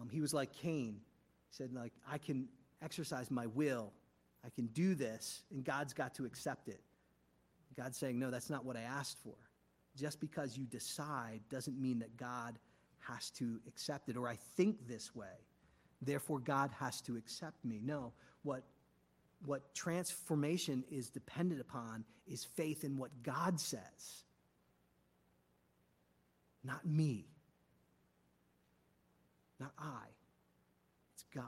um, 0.00 0.08
he 0.08 0.20
was 0.20 0.34
like 0.34 0.52
Cain. 0.52 1.00
He 1.50 1.56
said, 1.56 1.72
like, 1.72 1.92
I 2.10 2.18
can 2.18 2.48
exercise 2.82 3.30
my 3.30 3.46
will. 3.46 3.92
I 4.44 4.50
can 4.50 4.66
do 4.68 4.94
this, 4.94 5.42
and 5.50 5.64
God's 5.64 5.94
got 5.94 6.14
to 6.16 6.26
accept 6.26 6.68
it. 6.68 6.80
God's 7.76 7.96
saying, 7.96 8.18
no, 8.18 8.30
that's 8.30 8.50
not 8.50 8.64
what 8.64 8.76
I 8.76 8.82
asked 8.82 9.18
for. 9.22 9.34
Just 9.96 10.20
because 10.20 10.56
you 10.56 10.64
decide 10.64 11.40
doesn't 11.50 11.80
mean 11.80 11.98
that 12.00 12.16
God 12.16 12.58
has 13.00 13.30
to 13.30 13.60
accept 13.68 14.08
it, 14.08 14.16
or 14.16 14.28
I 14.28 14.36
think 14.56 14.86
this 14.86 15.14
way. 15.14 15.26
Therefore, 16.02 16.40
God 16.40 16.70
has 16.78 17.00
to 17.02 17.16
accept 17.16 17.64
me. 17.64 17.80
No, 17.82 18.12
what 18.42 18.64
what 19.46 19.74
transformation 19.74 20.84
is 20.90 21.10
dependent 21.10 21.60
upon 21.60 22.04
is 22.26 22.44
faith 22.44 22.82
in 22.82 22.96
what 22.96 23.10
God 23.22 23.60
says, 23.60 24.24
not 26.62 26.86
me, 26.86 27.26
not 29.60 29.72
I. 29.78 30.06
It's 31.14 31.24
God. 31.34 31.44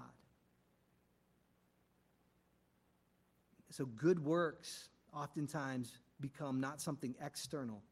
So, 3.71 3.85
good 3.85 4.25
works 4.25 4.89
oftentimes 5.15 5.93
become 6.21 6.61
not 6.61 6.81
something 6.81 7.15
external, 7.25 7.83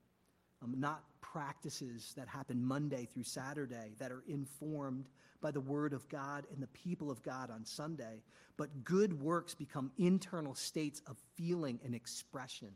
um, 0.62 0.74
not 0.78 1.02
practices 1.20 2.14
that 2.16 2.28
happen 2.28 2.64
Monday 2.64 3.06
through 3.12 3.24
Saturday 3.24 3.94
that 3.98 4.12
are 4.12 4.22
informed 4.28 5.08
by 5.40 5.50
the 5.50 5.60
Word 5.60 5.92
of 5.92 6.08
God 6.08 6.46
and 6.52 6.62
the 6.62 6.68
people 6.68 7.10
of 7.10 7.22
God 7.22 7.50
on 7.50 7.66
Sunday, 7.66 8.22
but 8.56 8.84
good 8.84 9.20
works 9.20 9.54
become 9.54 9.90
internal 9.98 10.54
states 10.54 11.02
of 11.06 11.18
feeling 11.34 11.78
and 11.84 11.94
expression. 11.94 12.70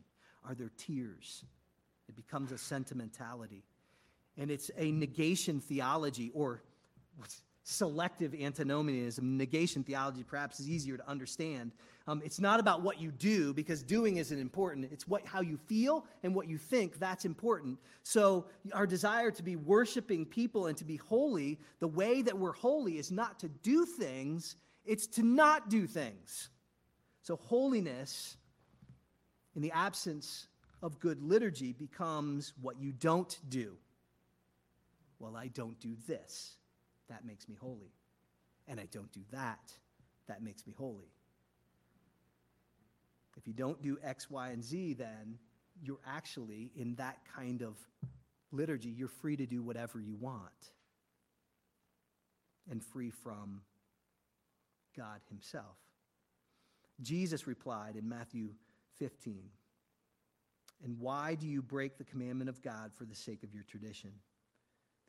Are 0.47 0.53
there 0.53 0.71
tears? 0.77 1.45
It 2.07 2.15
becomes 2.15 2.51
a 2.51 2.57
sentimentality. 2.57 3.63
And 4.37 4.51
it's 4.51 4.69
a 4.77 4.91
negation 4.91 5.59
theology 5.59 6.31
or 6.33 6.61
selective 7.69 8.33
antinomianism, 8.33 9.37
negation 9.37 9.83
theology 9.83 10.23
perhaps 10.23 10.59
is 10.59 10.67
easier 10.67 10.97
to 10.97 11.07
understand. 11.07 11.71
Um, 12.07 12.21
it's 12.25 12.39
not 12.39 12.59
about 12.59 12.81
what 12.81 12.99
you 12.99 13.11
do 13.11 13.53
because 13.53 13.83
doing 13.83 14.17
isn't 14.17 14.39
important. 14.39 14.89
It's 14.91 15.07
what 15.07 15.25
how 15.25 15.41
you 15.41 15.57
feel 15.57 16.05
and 16.23 16.33
what 16.33 16.47
you 16.47 16.57
think 16.57 16.97
that's 16.97 17.25
important. 17.25 17.77
So 18.01 18.47
our 18.73 18.87
desire 18.87 19.29
to 19.29 19.43
be 19.43 19.55
worshiping 19.55 20.25
people 20.25 20.65
and 20.67 20.77
to 20.77 20.83
be 20.83 20.95
holy, 20.95 21.59
the 21.79 21.87
way 21.87 22.23
that 22.23 22.37
we're 22.37 22.53
holy 22.53 22.97
is 22.97 23.11
not 23.11 23.39
to 23.39 23.49
do 23.49 23.85
things, 23.85 24.55
it's 24.83 25.05
to 25.07 25.23
not 25.23 25.69
do 25.69 25.85
things. 25.85 26.49
So 27.21 27.35
holiness 27.35 28.37
in 29.55 29.61
the 29.61 29.71
absence 29.71 30.47
of 30.81 30.99
good 30.99 31.21
liturgy 31.21 31.73
becomes 31.73 32.53
what 32.61 32.79
you 32.79 32.93
don't 32.93 33.37
do. 33.49 33.75
Well, 35.19 35.35
I 35.35 35.49
don't 35.49 35.79
do 35.79 35.95
this 36.07 36.55
that 37.09 37.25
makes 37.25 37.47
me 37.47 37.55
holy. 37.59 37.93
And 38.67 38.79
I 38.79 38.87
don't 38.91 39.11
do 39.11 39.21
that, 39.31 39.73
that 40.27 40.43
makes 40.43 40.65
me 40.65 40.73
holy. 40.77 41.11
If 43.37 43.47
you 43.47 43.53
don't 43.53 43.81
do 43.81 43.97
X, 44.03 44.29
Y, 44.29 44.49
and 44.49 44.63
Z, 44.63 44.93
then 44.93 45.37
you're 45.81 46.01
actually 46.05 46.71
in 46.75 46.95
that 46.95 47.19
kind 47.35 47.61
of 47.61 47.77
liturgy, 48.51 48.89
you're 48.89 49.07
free 49.07 49.37
to 49.37 49.45
do 49.45 49.61
whatever 49.61 49.99
you 49.99 50.15
want 50.15 50.71
and 52.69 52.83
free 52.83 53.09
from 53.09 53.61
God 54.95 55.21
Himself. 55.29 55.77
Jesus 57.01 57.47
replied 57.47 57.95
in 57.95 58.07
Matthew 58.09 58.49
15, 58.97 59.43
And 60.83 60.99
why 60.99 61.35
do 61.35 61.47
you 61.47 61.61
break 61.61 61.97
the 61.97 62.03
commandment 62.03 62.49
of 62.49 62.61
God 62.61 62.91
for 62.93 63.05
the 63.05 63.15
sake 63.15 63.43
of 63.43 63.53
your 63.53 63.63
tradition? 63.63 64.11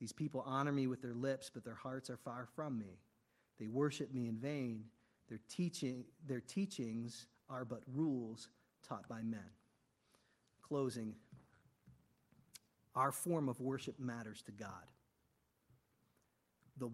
These 0.01 0.13
people 0.13 0.43
honor 0.47 0.73
me 0.73 0.87
with 0.87 1.03
their 1.03 1.15
lips, 1.15 1.51
but 1.53 1.65
their 1.65 1.75
hearts 1.75 2.09
are 2.09 2.17
far 2.17 2.49
from 2.57 2.79
me. 2.79 2.99
They 3.59 3.69
worship 3.69 4.13
me 4.15 4.29
in 4.29 4.37
vain. 4.37 4.85
Their, 5.29 5.41
teaching, 5.49 6.05
their 6.27 6.41
teachings 6.41 7.27
are 7.51 7.65
but 7.65 7.83
rules 7.95 8.49
taught 8.89 9.07
by 9.09 9.23
men. 9.23 9.45
Closing, 10.63 11.15
our 12.95 13.13
form 13.13 13.49
of 13.49 13.61
worship 13.61 14.01
matters 14.01 14.43
to 14.43 14.53
God. 14.53 14.71
The, 16.79 16.91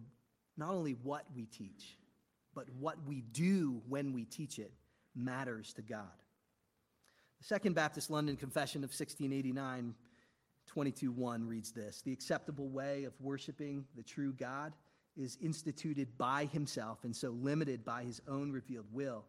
not 0.56 0.74
only 0.74 0.92
what 1.02 1.24
we 1.34 1.46
teach, 1.46 1.96
but 2.54 2.66
what 2.80 2.96
we 3.06 3.20
do 3.20 3.80
when 3.88 4.12
we 4.12 4.24
teach 4.24 4.58
it 4.58 4.72
matters 5.14 5.72
to 5.74 5.82
God. 5.82 6.06
The 7.38 7.44
Second 7.44 7.74
Baptist 7.74 8.10
London 8.10 8.36
Confession 8.36 8.78
of 8.78 8.90
1689 8.90 9.94
22:1 10.76 11.46
reads 11.46 11.72
this 11.72 12.02
The 12.02 12.12
acceptable 12.12 12.68
way 12.68 13.04
of 13.04 13.18
worshiping 13.20 13.86
the 13.96 14.02
true 14.02 14.32
God 14.32 14.74
is 15.16 15.38
instituted 15.40 16.18
by 16.18 16.44
himself 16.46 17.04
and 17.04 17.16
so 17.16 17.30
limited 17.30 17.84
by 17.84 18.04
his 18.04 18.20
own 18.28 18.52
revealed 18.52 18.86
will 18.92 19.24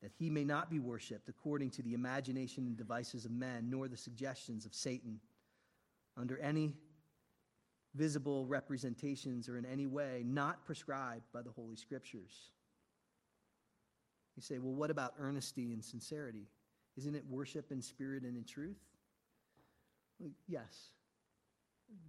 that 0.00 0.12
he 0.18 0.30
may 0.30 0.44
not 0.44 0.70
be 0.70 0.78
worshiped 0.78 1.28
according 1.28 1.70
to 1.70 1.82
the 1.82 1.92
imagination 1.92 2.66
and 2.66 2.76
devices 2.76 3.26
of 3.26 3.30
men 3.30 3.68
nor 3.68 3.88
the 3.88 3.96
suggestions 3.96 4.64
of 4.64 4.74
Satan 4.74 5.20
under 6.16 6.38
any 6.38 6.72
visible 7.94 8.46
representations 8.46 9.48
or 9.48 9.58
in 9.58 9.66
any 9.66 9.86
way 9.86 10.22
not 10.24 10.64
prescribed 10.64 11.24
by 11.32 11.42
the 11.42 11.50
holy 11.50 11.76
scriptures. 11.76 12.52
You 14.36 14.42
say 14.42 14.58
well 14.58 14.74
what 14.74 14.90
about 14.90 15.14
earnesty 15.20 15.74
and 15.74 15.84
sincerity? 15.84 16.48
Isn't 16.96 17.14
it 17.14 17.24
worship 17.28 17.72
in 17.72 17.82
spirit 17.82 18.22
and 18.22 18.38
in 18.38 18.44
truth 18.44 18.78
Yes, 20.48 20.90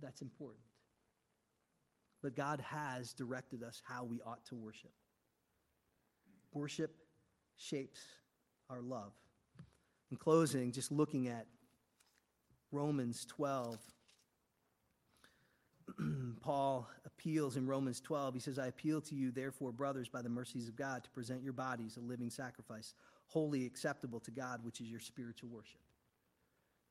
that's 0.01 0.22
important. 0.22 0.64
But 2.22 2.36
God 2.36 2.62
has 2.62 3.14
directed 3.14 3.64
us 3.64 3.82
how 3.86 4.03
we 4.03 4.22
ought 4.22 4.43
to 4.45 4.55
worship. 4.55 4.91
Worship 6.53 6.95
shapes 7.58 7.99
our 8.70 8.82
love. 8.82 9.14
In 10.12 10.18
closing, 10.18 10.72
just 10.72 10.91
looking 10.91 11.28
at 11.28 11.45
Romans 12.72 13.26
12, 13.26 13.78
Paul 16.41 16.88
appeals 17.05 17.58
in 17.58 17.68
Romans 17.68 17.99
12. 18.01 18.34
He 18.34 18.39
says, 18.39 18.60
I 18.60 18.68
appeal 18.68 19.01
to 19.01 19.16
you, 19.16 19.32
therefore, 19.32 19.72
brothers, 19.72 20.08
by 20.10 20.22
the 20.22 20.30
mercies 20.30 20.68
of 20.68 20.76
God, 20.76 21.03
to 21.03 21.10
present 21.12 21.43
your 21.43 21.53
bodies 21.53 21.97
a 21.97 22.01
living 22.01 22.30
sacrifice, 22.30 22.93
holy 23.28 23.66
acceptable 23.66 24.20
to 24.22 24.32
God, 24.32 24.64
which 24.64 24.82
is 24.82 24.88
your 24.88 24.99
spiritual 24.99 25.49
worship. 25.49 25.82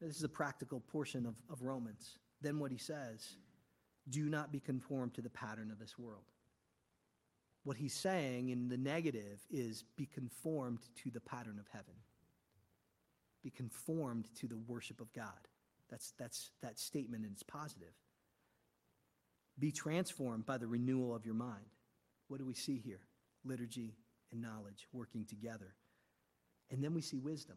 This 0.01 0.17
is 0.17 0.23
a 0.23 0.29
practical 0.29 0.81
portion 0.81 1.27
of, 1.27 1.35
of 1.51 1.63
Romans. 1.63 2.19
Then 2.43 2.59
what 2.59 2.71
he 2.71 2.79
says 2.79 3.37
do 4.09 4.29
not 4.29 4.53
be 4.53 4.61
conformed 4.61 5.15
to 5.15 5.23
the 5.23 5.31
pattern 5.31 5.71
of 5.71 5.79
this 5.79 5.99
world. 5.99 6.23
What 7.65 7.77
he's 7.77 7.95
saying 7.95 8.51
in 8.51 8.69
the 8.69 8.77
negative 8.77 9.41
is 9.51 9.83
be 9.97 10.07
conformed 10.07 10.79
to 11.03 11.11
the 11.11 11.21
pattern 11.21 11.59
of 11.59 11.67
heaven. 11.73 11.95
Be 13.43 13.51
conformed 13.51 14.29
to 14.37 14.47
the 14.47 14.59
worship 14.69 15.01
of 15.01 15.13
God. 15.13 15.49
That's, 15.91 16.13
that's 16.19 16.51
that 16.63 16.79
statement, 16.79 17.25
and 17.25 17.33
it's 17.33 17.43
positive. 17.43 17.95
Be 19.59 19.73
transformed 19.73 20.47
by 20.47 20.59
the 20.59 20.69
renewal 20.69 21.15
of 21.15 21.25
your 21.25 21.35
mind. 21.35 21.65
What 22.29 22.39
do 22.39 22.47
we 22.47 22.55
see 22.55 22.79
here? 22.79 23.01
Liturgy 23.45 23.97
and 24.31 24.41
knowledge 24.41 24.87
working 24.93 25.25
together. 25.25 25.75
And 26.71 26.83
then 26.83 26.95
we 26.95 27.03
see 27.03 27.19
wisdom 27.19 27.57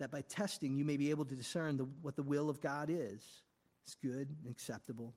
that 0.00 0.10
by 0.10 0.22
testing 0.22 0.76
you 0.76 0.84
may 0.84 0.96
be 0.96 1.10
able 1.10 1.24
to 1.24 1.34
discern 1.34 1.76
the, 1.76 1.86
what 2.02 2.16
the 2.16 2.22
will 2.22 2.50
of 2.50 2.60
God 2.60 2.90
is. 2.90 3.22
It's 3.84 3.94
good 3.94 4.34
and 4.42 4.50
acceptable 4.50 5.14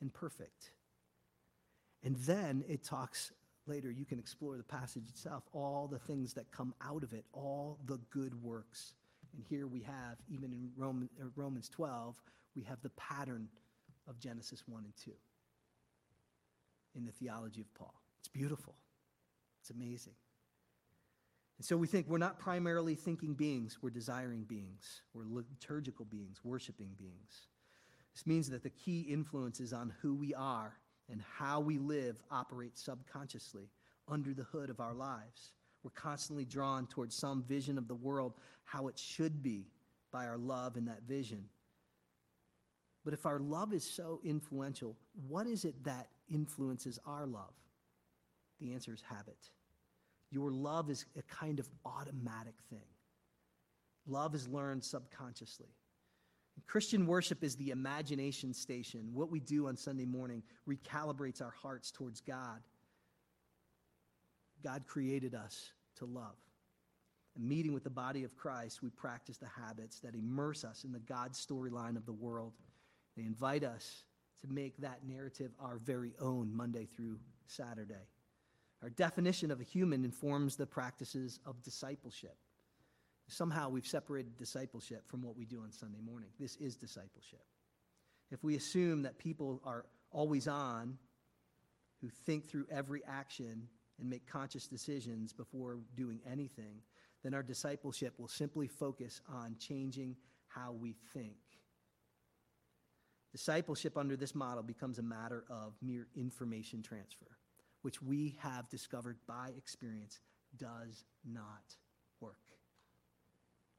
and 0.00 0.12
perfect. 0.12 0.72
And 2.04 2.16
then 2.16 2.64
it 2.68 2.84
talks 2.84 3.32
later, 3.66 3.90
you 3.90 4.04
can 4.04 4.18
explore 4.18 4.56
the 4.56 4.62
passage 4.62 5.08
itself, 5.08 5.44
all 5.52 5.88
the 5.90 5.98
things 5.98 6.34
that 6.34 6.50
come 6.52 6.74
out 6.84 7.02
of 7.02 7.12
it, 7.12 7.24
all 7.32 7.78
the 7.86 7.98
good 8.10 8.40
works. 8.42 8.94
And 9.34 9.42
here 9.48 9.66
we 9.66 9.80
have, 9.80 10.18
even 10.28 10.52
in 10.52 10.70
Roman, 10.76 11.08
uh, 11.20 11.26
Romans 11.34 11.68
12, 11.68 12.14
we 12.54 12.62
have 12.62 12.80
the 12.82 12.90
pattern 12.90 13.48
of 14.08 14.18
Genesis 14.18 14.62
1 14.66 14.84
and 14.84 14.92
2 15.04 15.10
in 16.94 17.04
the 17.04 17.12
theology 17.12 17.60
of 17.60 17.74
Paul. 17.74 17.94
It's 18.20 18.28
beautiful, 18.28 18.76
it's 19.60 19.70
amazing. 19.70 20.14
And 21.58 21.64
so 21.64 21.76
we 21.76 21.86
think 21.86 22.06
we're 22.08 22.18
not 22.18 22.38
primarily 22.38 22.94
thinking 22.94 23.34
beings, 23.34 23.78
we're 23.80 23.90
desiring 23.90 24.44
beings, 24.44 25.02
we're 25.14 25.24
liturgical 25.24 26.04
beings, 26.04 26.40
worshiping 26.44 26.90
beings. 26.98 27.48
This 28.14 28.26
means 28.26 28.48
that 28.50 28.62
the 28.62 28.70
key 28.70 29.00
influences 29.02 29.72
on 29.72 29.92
who 30.00 30.14
we 30.14 30.34
are 30.34 30.74
and 31.10 31.22
how 31.38 31.60
we 31.60 31.78
live 31.78 32.22
operate 32.30 32.76
subconsciously 32.76 33.70
under 34.08 34.34
the 34.34 34.44
hood 34.44 34.70
of 34.70 34.80
our 34.80 34.94
lives. 34.94 35.52
We're 35.82 35.90
constantly 35.90 36.44
drawn 36.44 36.86
towards 36.86 37.14
some 37.14 37.42
vision 37.42 37.78
of 37.78 37.88
the 37.88 37.94
world, 37.94 38.34
how 38.64 38.88
it 38.88 38.98
should 38.98 39.42
be, 39.42 39.66
by 40.10 40.26
our 40.26 40.38
love 40.38 40.76
in 40.76 40.86
that 40.86 41.02
vision. 41.02 41.44
But 43.04 43.14
if 43.14 43.24
our 43.24 43.38
love 43.38 43.72
is 43.72 43.84
so 43.84 44.20
influential, 44.24 44.96
what 45.28 45.46
is 45.46 45.64
it 45.64 45.84
that 45.84 46.08
influences 46.28 46.98
our 47.06 47.26
love? 47.26 47.54
The 48.60 48.72
answer 48.72 48.92
is 48.92 49.02
habit. 49.02 49.50
Your 50.30 50.50
love 50.50 50.90
is 50.90 51.04
a 51.16 51.22
kind 51.22 51.58
of 51.58 51.68
automatic 51.84 52.54
thing. 52.70 52.88
Love 54.06 54.34
is 54.34 54.48
learned 54.48 54.84
subconsciously. 54.84 55.68
Christian 56.66 57.06
worship 57.06 57.44
is 57.44 57.56
the 57.56 57.70
imagination 57.70 58.54
station. 58.54 59.10
What 59.12 59.30
we 59.30 59.40
do 59.40 59.68
on 59.68 59.76
Sunday 59.76 60.06
morning 60.06 60.42
recalibrates 60.68 61.42
our 61.42 61.54
hearts 61.62 61.90
towards 61.90 62.20
God. 62.20 62.60
God 64.64 64.86
created 64.86 65.34
us 65.34 65.70
to 65.98 66.06
love. 66.06 66.36
And 67.36 67.46
meeting 67.46 67.74
with 67.74 67.84
the 67.84 67.90
body 67.90 68.24
of 68.24 68.34
Christ, 68.34 68.82
we 68.82 68.88
practice 68.88 69.36
the 69.36 69.46
habits 69.46 70.00
that 70.00 70.14
immerse 70.14 70.64
us 70.64 70.84
in 70.84 70.92
the 70.92 70.98
God 70.98 71.32
storyline 71.32 71.96
of 71.96 72.06
the 72.06 72.12
world. 72.12 72.54
They 73.16 73.24
invite 73.24 73.62
us 73.62 74.04
to 74.40 74.48
make 74.52 74.78
that 74.78 75.00
narrative 75.06 75.52
our 75.60 75.76
very 75.76 76.14
own 76.20 76.54
Monday 76.54 76.88
through 76.96 77.18
Saturday. 77.46 78.08
Our 78.82 78.90
definition 78.90 79.50
of 79.50 79.60
a 79.60 79.64
human 79.64 80.04
informs 80.04 80.56
the 80.56 80.66
practices 80.66 81.40
of 81.46 81.62
discipleship. 81.62 82.36
Somehow 83.28 83.68
we've 83.68 83.86
separated 83.86 84.36
discipleship 84.36 85.08
from 85.08 85.22
what 85.22 85.36
we 85.36 85.44
do 85.44 85.60
on 85.60 85.72
Sunday 85.72 86.00
morning. 86.00 86.28
This 86.38 86.56
is 86.56 86.76
discipleship. 86.76 87.44
If 88.30 88.44
we 88.44 88.54
assume 88.54 89.02
that 89.02 89.18
people 89.18 89.60
are 89.64 89.86
always 90.12 90.46
on, 90.46 90.98
who 92.00 92.08
think 92.08 92.48
through 92.48 92.66
every 92.70 93.02
action 93.06 93.68
and 93.98 94.10
make 94.10 94.26
conscious 94.26 94.66
decisions 94.66 95.32
before 95.32 95.78
doing 95.96 96.20
anything, 96.30 96.82
then 97.22 97.34
our 97.34 97.42
discipleship 97.42 98.14
will 98.18 98.28
simply 98.28 98.68
focus 98.68 99.20
on 99.28 99.56
changing 99.58 100.16
how 100.48 100.72
we 100.72 100.94
think. 101.14 101.36
Discipleship 103.32 103.96
under 103.96 104.16
this 104.16 104.34
model 104.34 104.62
becomes 104.62 104.98
a 104.98 105.02
matter 105.02 105.44
of 105.50 105.74
mere 105.82 106.06
information 106.14 106.82
transfer, 106.82 107.38
which 107.86 108.02
we 108.02 108.34
have 108.40 108.68
discovered 108.68 109.16
by 109.28 109.52
experience 109.56 110.18
does 110.58 111.04
not 111.24 111.76
work. 112.20 112.34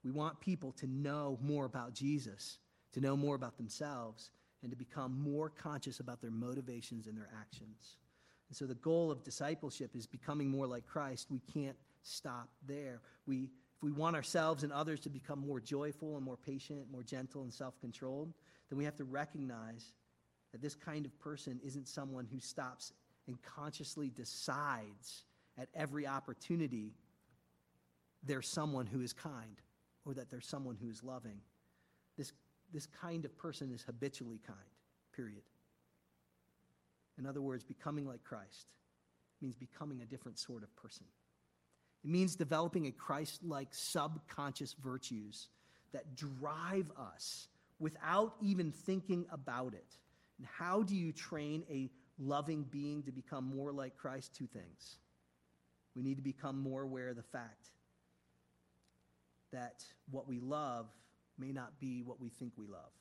We 0.02 0.12
want 0.12 0.40
people 0.40 0.72
to 0.78 0.88
know 0.88 1.38
more 1.42 1.66
about 1.66 1.94
Jesus, 1.94 2.60
to 2.94 3.02
know 3.02 3.18
more 3.18 3.36
about 3.36 3.58
themselves, 3.58 4.32
and 4.64 4.72
to 4.72 4.78
become 4.78 5.22
more 5.22 5.50
conscious 5.50 6.00
about 6.00 6.22
their 6.22 6.32
motivations 6.32 7.08
and 7.08 7.18
their 7.18 7.28
actions. 7.38 7.98
And 8.48 8.56
so 8.56 8.66
the 8.66 8.76
goal 8.76 9.12
of 9.12 9.26
discipleship 9.26 9.94
is 9.94 10.08
becoming 10.08 10.48
more 10.48 10.68
like 10.68 10.86
Christ. 10.86 11.28
We 11.30 11.42
can't 11.54 11.76
stop 12.02 12.48
there. 12.66 13.02
We, 13.26 13.50
if 13.76 13.84
we 13.84 13.92
want 13.92 14.16
ourselves 14.16 14.64
and 14.64 14.72
others 14.72 15.02
to 15.02 15.10
become 15.10 15.46
more 15.46 15.60
joyful 15.60 16.16
and 16.16 16.24
more 16.24 16.38
patient, 16.38 16.90
more 16.90 17.04
gentle 17.04 17.44
and 17.44 17.54
self 17.54 17.78
controlled, 17.82 18.32
then 18.70 18.78
we 18.78 18.86
have 18.86 18.96
to 18.96 19.04
recognize 19.04 19.92
that 20.54 20.62
this 20.62 20.76
kind 20.76 21.06
of 21.06 21.20
person 21.20 21.60
isn't 21.62 21.90
someone 21.90 22.26
who 22.32 22.40
stops 22.40 22.94
and 23.28 23.38
consciously 23.44 24.10
decides 24.10 25.24
at 25.58 25.68
every 25.74 26.08
opportunity 26.08 26.94
there's 28.24 28.48
someone 28.48 28.86
who 28.86 29.02
is 29.02 29.14
kind 29.14 29.62
or 30.06 30.14
that 30.14 30.30
there's 30.30 30.48
someone 30.48 30.78
who 30.82 30.90
is 30.90 31.04
loving. 31.04 31.40
This, 32.18 32.32
this 32.74 32.88
kind 32.88 33.26
of 33.26 33.38
person 33.38 33.72
is 33.72 33.84
habitually 33.84 34.40
kind, 34.46 34.60
period. 35.16 35.44
In 37.18 37.26
other 37.26 37.42
words, 37.42 37.64
becoming 37.64 38.08
like 38.08 38.24
Christ 38.24 38.68
means 39.42 39.56
becoming 39.56 40.02
a 40.02 40.06
different 40.06 40.38
sort 40.38 40.64
of 40.64 40.76
person. 40.76 41.06
It 42.04 42.10
means 42.10 42.36
developing 42.36 42.88
a 42.88 42.92
Christ 42.92 43.44
like 43.44 43.70
subconscious 43.72 44.76
virtues 44.82 45.50
that 45.94 46.16
drive 46.16 46.92
us 46.98 47.48
without 47.80 48.36
even 48.42 48.72
thinking 48.72 49.26
about 49.32 49.74
it. 49.74 49.98
And 50.38 50.48
how 50.48 50.84
do 50.84 50.96
you 50.96 51.12
train 51.12 51.64
a 51.70 51.90
loving 52.20 52.64
being 52.64 53.04
to 53.04 53.12
become 53.12 53.44
more 53.44 53.72
like 53.72 53.96
Christ? 53.96 54.36
Two 54.36 54.48
things. 54.48 54.98
We 55.96 56.04
need 56.04 56.16
to 56.16 56.24
become 56.24 56.60
more 56.60 56.84
aware 56.84 57.10
of 57.10 57.16
the 57.16 57.24
fact 57.24 57.68
that 59.52 59.84
what 60.12 60.28
we 60.28 60.40
love 60.40 60.88
may 61.38 61.52
not 61.52 61.80
be 61.80 62.02
what 62.04 62.20
we 62.20 62.30
think 62.30 62.54
we 62.58 62.68
love. 62.68 62.92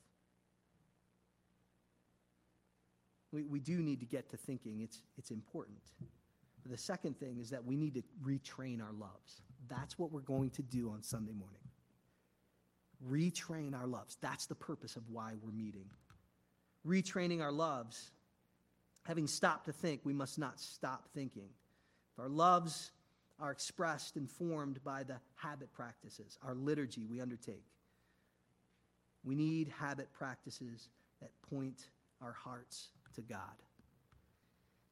We, 3.31 3.43
we 3.43 3.59
do 3.59 3.81
need 3.81 3.99
to 3.99 4.05
get 4.05 4.29
to 4.29 4.37
thinking, 4.37 4.81
it's, 4.81 5.01
it's 5.17 5.31
important. 5.31 5.81
But 6.63 6.71
the 6.71 6.77
second 6.77 7.19
thing 7.19 7.37
is 7.39 7.49
that 7.49 7.63
we 7.63 7.75
need 7.75 7.93
to 7.95 8.03
retrain 8.25 8.81
our 8.81 8.93
loves. 8.93 9.41
That's 9.67 9.99
what 9.99 10.11
we're 10.11 10.21
going 10.21 10.49
to 10.51 10.61
do 10.61 10.89
on 10.89 11.03
Sunday 11.03 11.33
morning. 11.33 11.59
Retrain 13.07 13.75
our 13.77 13.85
loves. 13.85 14.17
That's 14.21 14.45
the 14.47 14.55
purpose 14.55 14.95
of 14.95 15.03
why 15.09 15.33
we're 15.41 15.51
meeting. 15.51 15.85
Retraining 16.85 17.41
our 17.41 17.51
loves. 17.51 18.11
Having 19.07 19.27
stopped 19.27 19.65
to 19.67 19.71
think, 19.71 20.01
we 20.03 20.11
must 20.11 20.37
not 20.37 20.59
stop 20.59 21.07
thinking. 21.13 21.47
If 22.11 22.19
our 22.19 22.27
loves 22.27 22.91
are 23.39 23.51
expressed 23.51 24.17
and 24.17 24.29
formed 24.29 24.83
by 24.83 25.03
the 25.03 25.15
habit 25.35 25.71
practices, 25.71 26.37
our 26.43 26.53
liturgy 26.53 27.05
we 27.05 27.21
undertake. 27.21 27.63
We 29.23 29.33
need 29.33 29.69
habit 29.69 30.09
practices 30.11 30.89
that 31.21 31.29
point 31.49 31.87
our 32.21 32.33
hearts 32.33 32.89
to 33.15 33.21
God. 33.21 33.39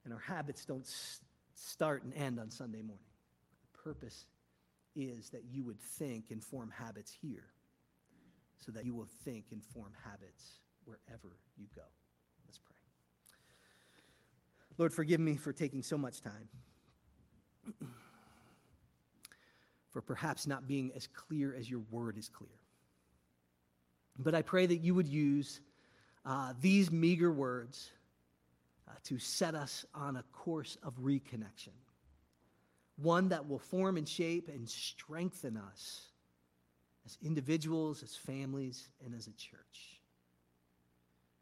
And 0.06 0.14
our 0.14 0.20
habits 0.20 0.64
don't 0.64 0.88
start 1.54 2.04
and 2.04 2.14
end 2.14 2.40
on 2.40 2.50
Sunday 2.50 2.82
morning. 2.82 3.04
The 3.74 3.80
purpose 3.84 4.28
is 4.96 5.30
that 5.32 5.44
you 5.52 5.66
would 5.66 5.80
think 5.80 6.32
and 6.32 6.42
form 6.42 6.72
habits 6.72 7.12
here 7.22 7.48
so 8.66 8.72
that 8.72 8.86
you 8.86 8.94
will 8.94 9.10
think 9.26 9.48
and 9.52 9.62
form 9.62 9.92
habits 10.06 10.60
wherever 10.86 11.36
you 11.58 11.66
go. 11.76 11.82
Lord, 14.78 14.94
forgive 14.94 15.20
me 15.20 15.36
for 15.36 15.54
taking 15.54 15.82
so 15.82 15.98
much 15.98 16.22
time. 16.22 16.50
for 19.90 20.02
perhaps 20.02 20.46
not 20.46 20.68
being 20.68 20.92
as 20.94 21.08
clear 21.08 21.56
as 21.56 21.70
your 21.70 21.80
word 21.90 22.18
is 22.18 22.28
clear. 22.28 22.50
But 24.20 24.36
I 24.36 24.42
pray 24.42 24.66
that 24.66 24.78
you 24.78 24.94
would 24.94 25.08
use 25.08 25.62
uh, 26.26 26.54
these 26.60 26.92
meager 26.92 27.32
words 27.32 27.92
uh, 28.90 28.92
to 29.06 29.18
set 29.20 29.56
us 29.56 29.86
on 29.94 30.18
a 30.18 30.24
course 30.34 30.78
of 30.84 30.96
reconnection, 30.98 31.74
one 32.98 33.30
that 33.30 33.48
will 33.48 33.60
form 33.60 33.96
and 33.96 34.08
shape 34.08 34.50
and 34.50 34.68
strengthen 34.68 35.56
us 35.56 36.10
as 37.06 37.18
individuals, 37.24 38.04
as 38.04 38.16
families, 38.16 38.90
and 39.06 39.16
as 39.16 39.28
a 39.28 39.34
church. 39.34 40.02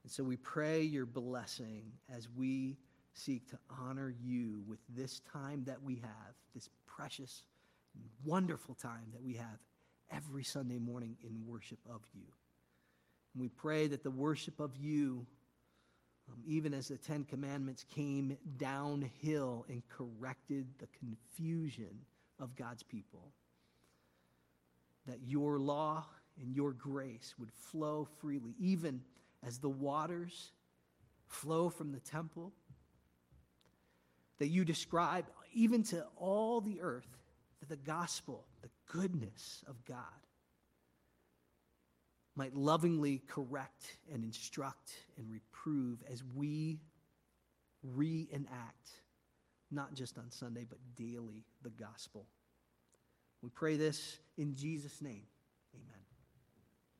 And 0.03 0.11
so 0.11 0.23
we 0.23 0.37
pray 0.37 0.81
your 0.83 1.05
blessing 1.05 1.91
as 2.13 2.27
we 2.29 2.77
seek 3.13 3.49
to 3.49 3.57
honor 3.69 4.13
you 4.23 4.63
with 4.67 4.79
this 4.89 5.21
time 5.31 5.63
that 5.65 5.81
we 5.81 5.95
have, 5.95 6.35
this 6.53 6.69
precious 6.85 7.43
wonderful 8.23 8.75
time 8.75 9.05
that 9.11 9.21
we 9.21 9.33
have 9.33 9.59
every 10.11 10.43
Sunday 10.43 10.77
morning 10.77 11.15
in 11.23 11.45
worship 11.45 11.79
of 11.89 12.01
you. 12.13 12.25
And 13.33 13.41
we 13.41 13.49
pray 13.49 13.87
that 13.87 14.03
the 14.03 14.11
worship 14.11 14.59
of 14.59 14.75
you, 14.77 15.25
um, 16.29 16.39
even 16.45 16.73
as 16.73 16.87
the 16.87 16.97
Ten 16.97 17.23
Commandments 17.23 17.85
came 17.93 18.37
downhill 18.57 19.65
and 19.69 19.81
corrected 19.89 20.67
the 20.79 20.87
confusion 20.99 22.05
of 22.39 22.55
God's 22.55 22.83
people, 22.83 23.31
that 25.07 25.19
your 25.25 25.59
law 25.59 26.05
and 26.41 26.55
your 26.55 26.73
grace 26.73 27.35
would 27.37 27.51
flow 27.51 28.07
freely, 28.19 28.55
even 28.59 29.01
as 29.45 29.59
the 29.59 29.69
waters 29.69 30.51
flow 31.27 31.69
from 31.69 31.91
the 31.91 31.99
temple, 31.99 32.53
that 34.43 34.49
you 34.49 34.65
describe 34.65 35.23
even 35.53 35.83
to 35.83 36.05
all 36.17 36.59
the 36.59 36.81
earth 36.81 37.07
that 37.61 37.69
the 37.69 37.77
gospel, 37.77 38.43
the 38.61 38.67
goodness 38.91 39.63
of 39.69 39.85
God. 39.85 39.97
might 42.35 42.53
lovingly 42.53 43.21
correct 43.25 43.95
and 44.13 44.21
instruct 44.21 44.91
and 45.17 45.31
reprove 45.31 46.03
as 46.11 46.21
we 46.35 46.81
reenact, 47.83 48.89
not 49.71 49.93
just 49.93 50.17
on 50.17 50.29
Sunday, 50.29 50.65
but 50.67 50.79
daily, 50.97 51.45
the 51.61 51.69
gospel. 51.69 52.25
We 53.41 53.47
pray 53.49 53.77
this 53.77 54.19
in 54.37 54.55
Jesus' 54.55 55.01
name. 55.01 55.23
Amen. 55.73 56.02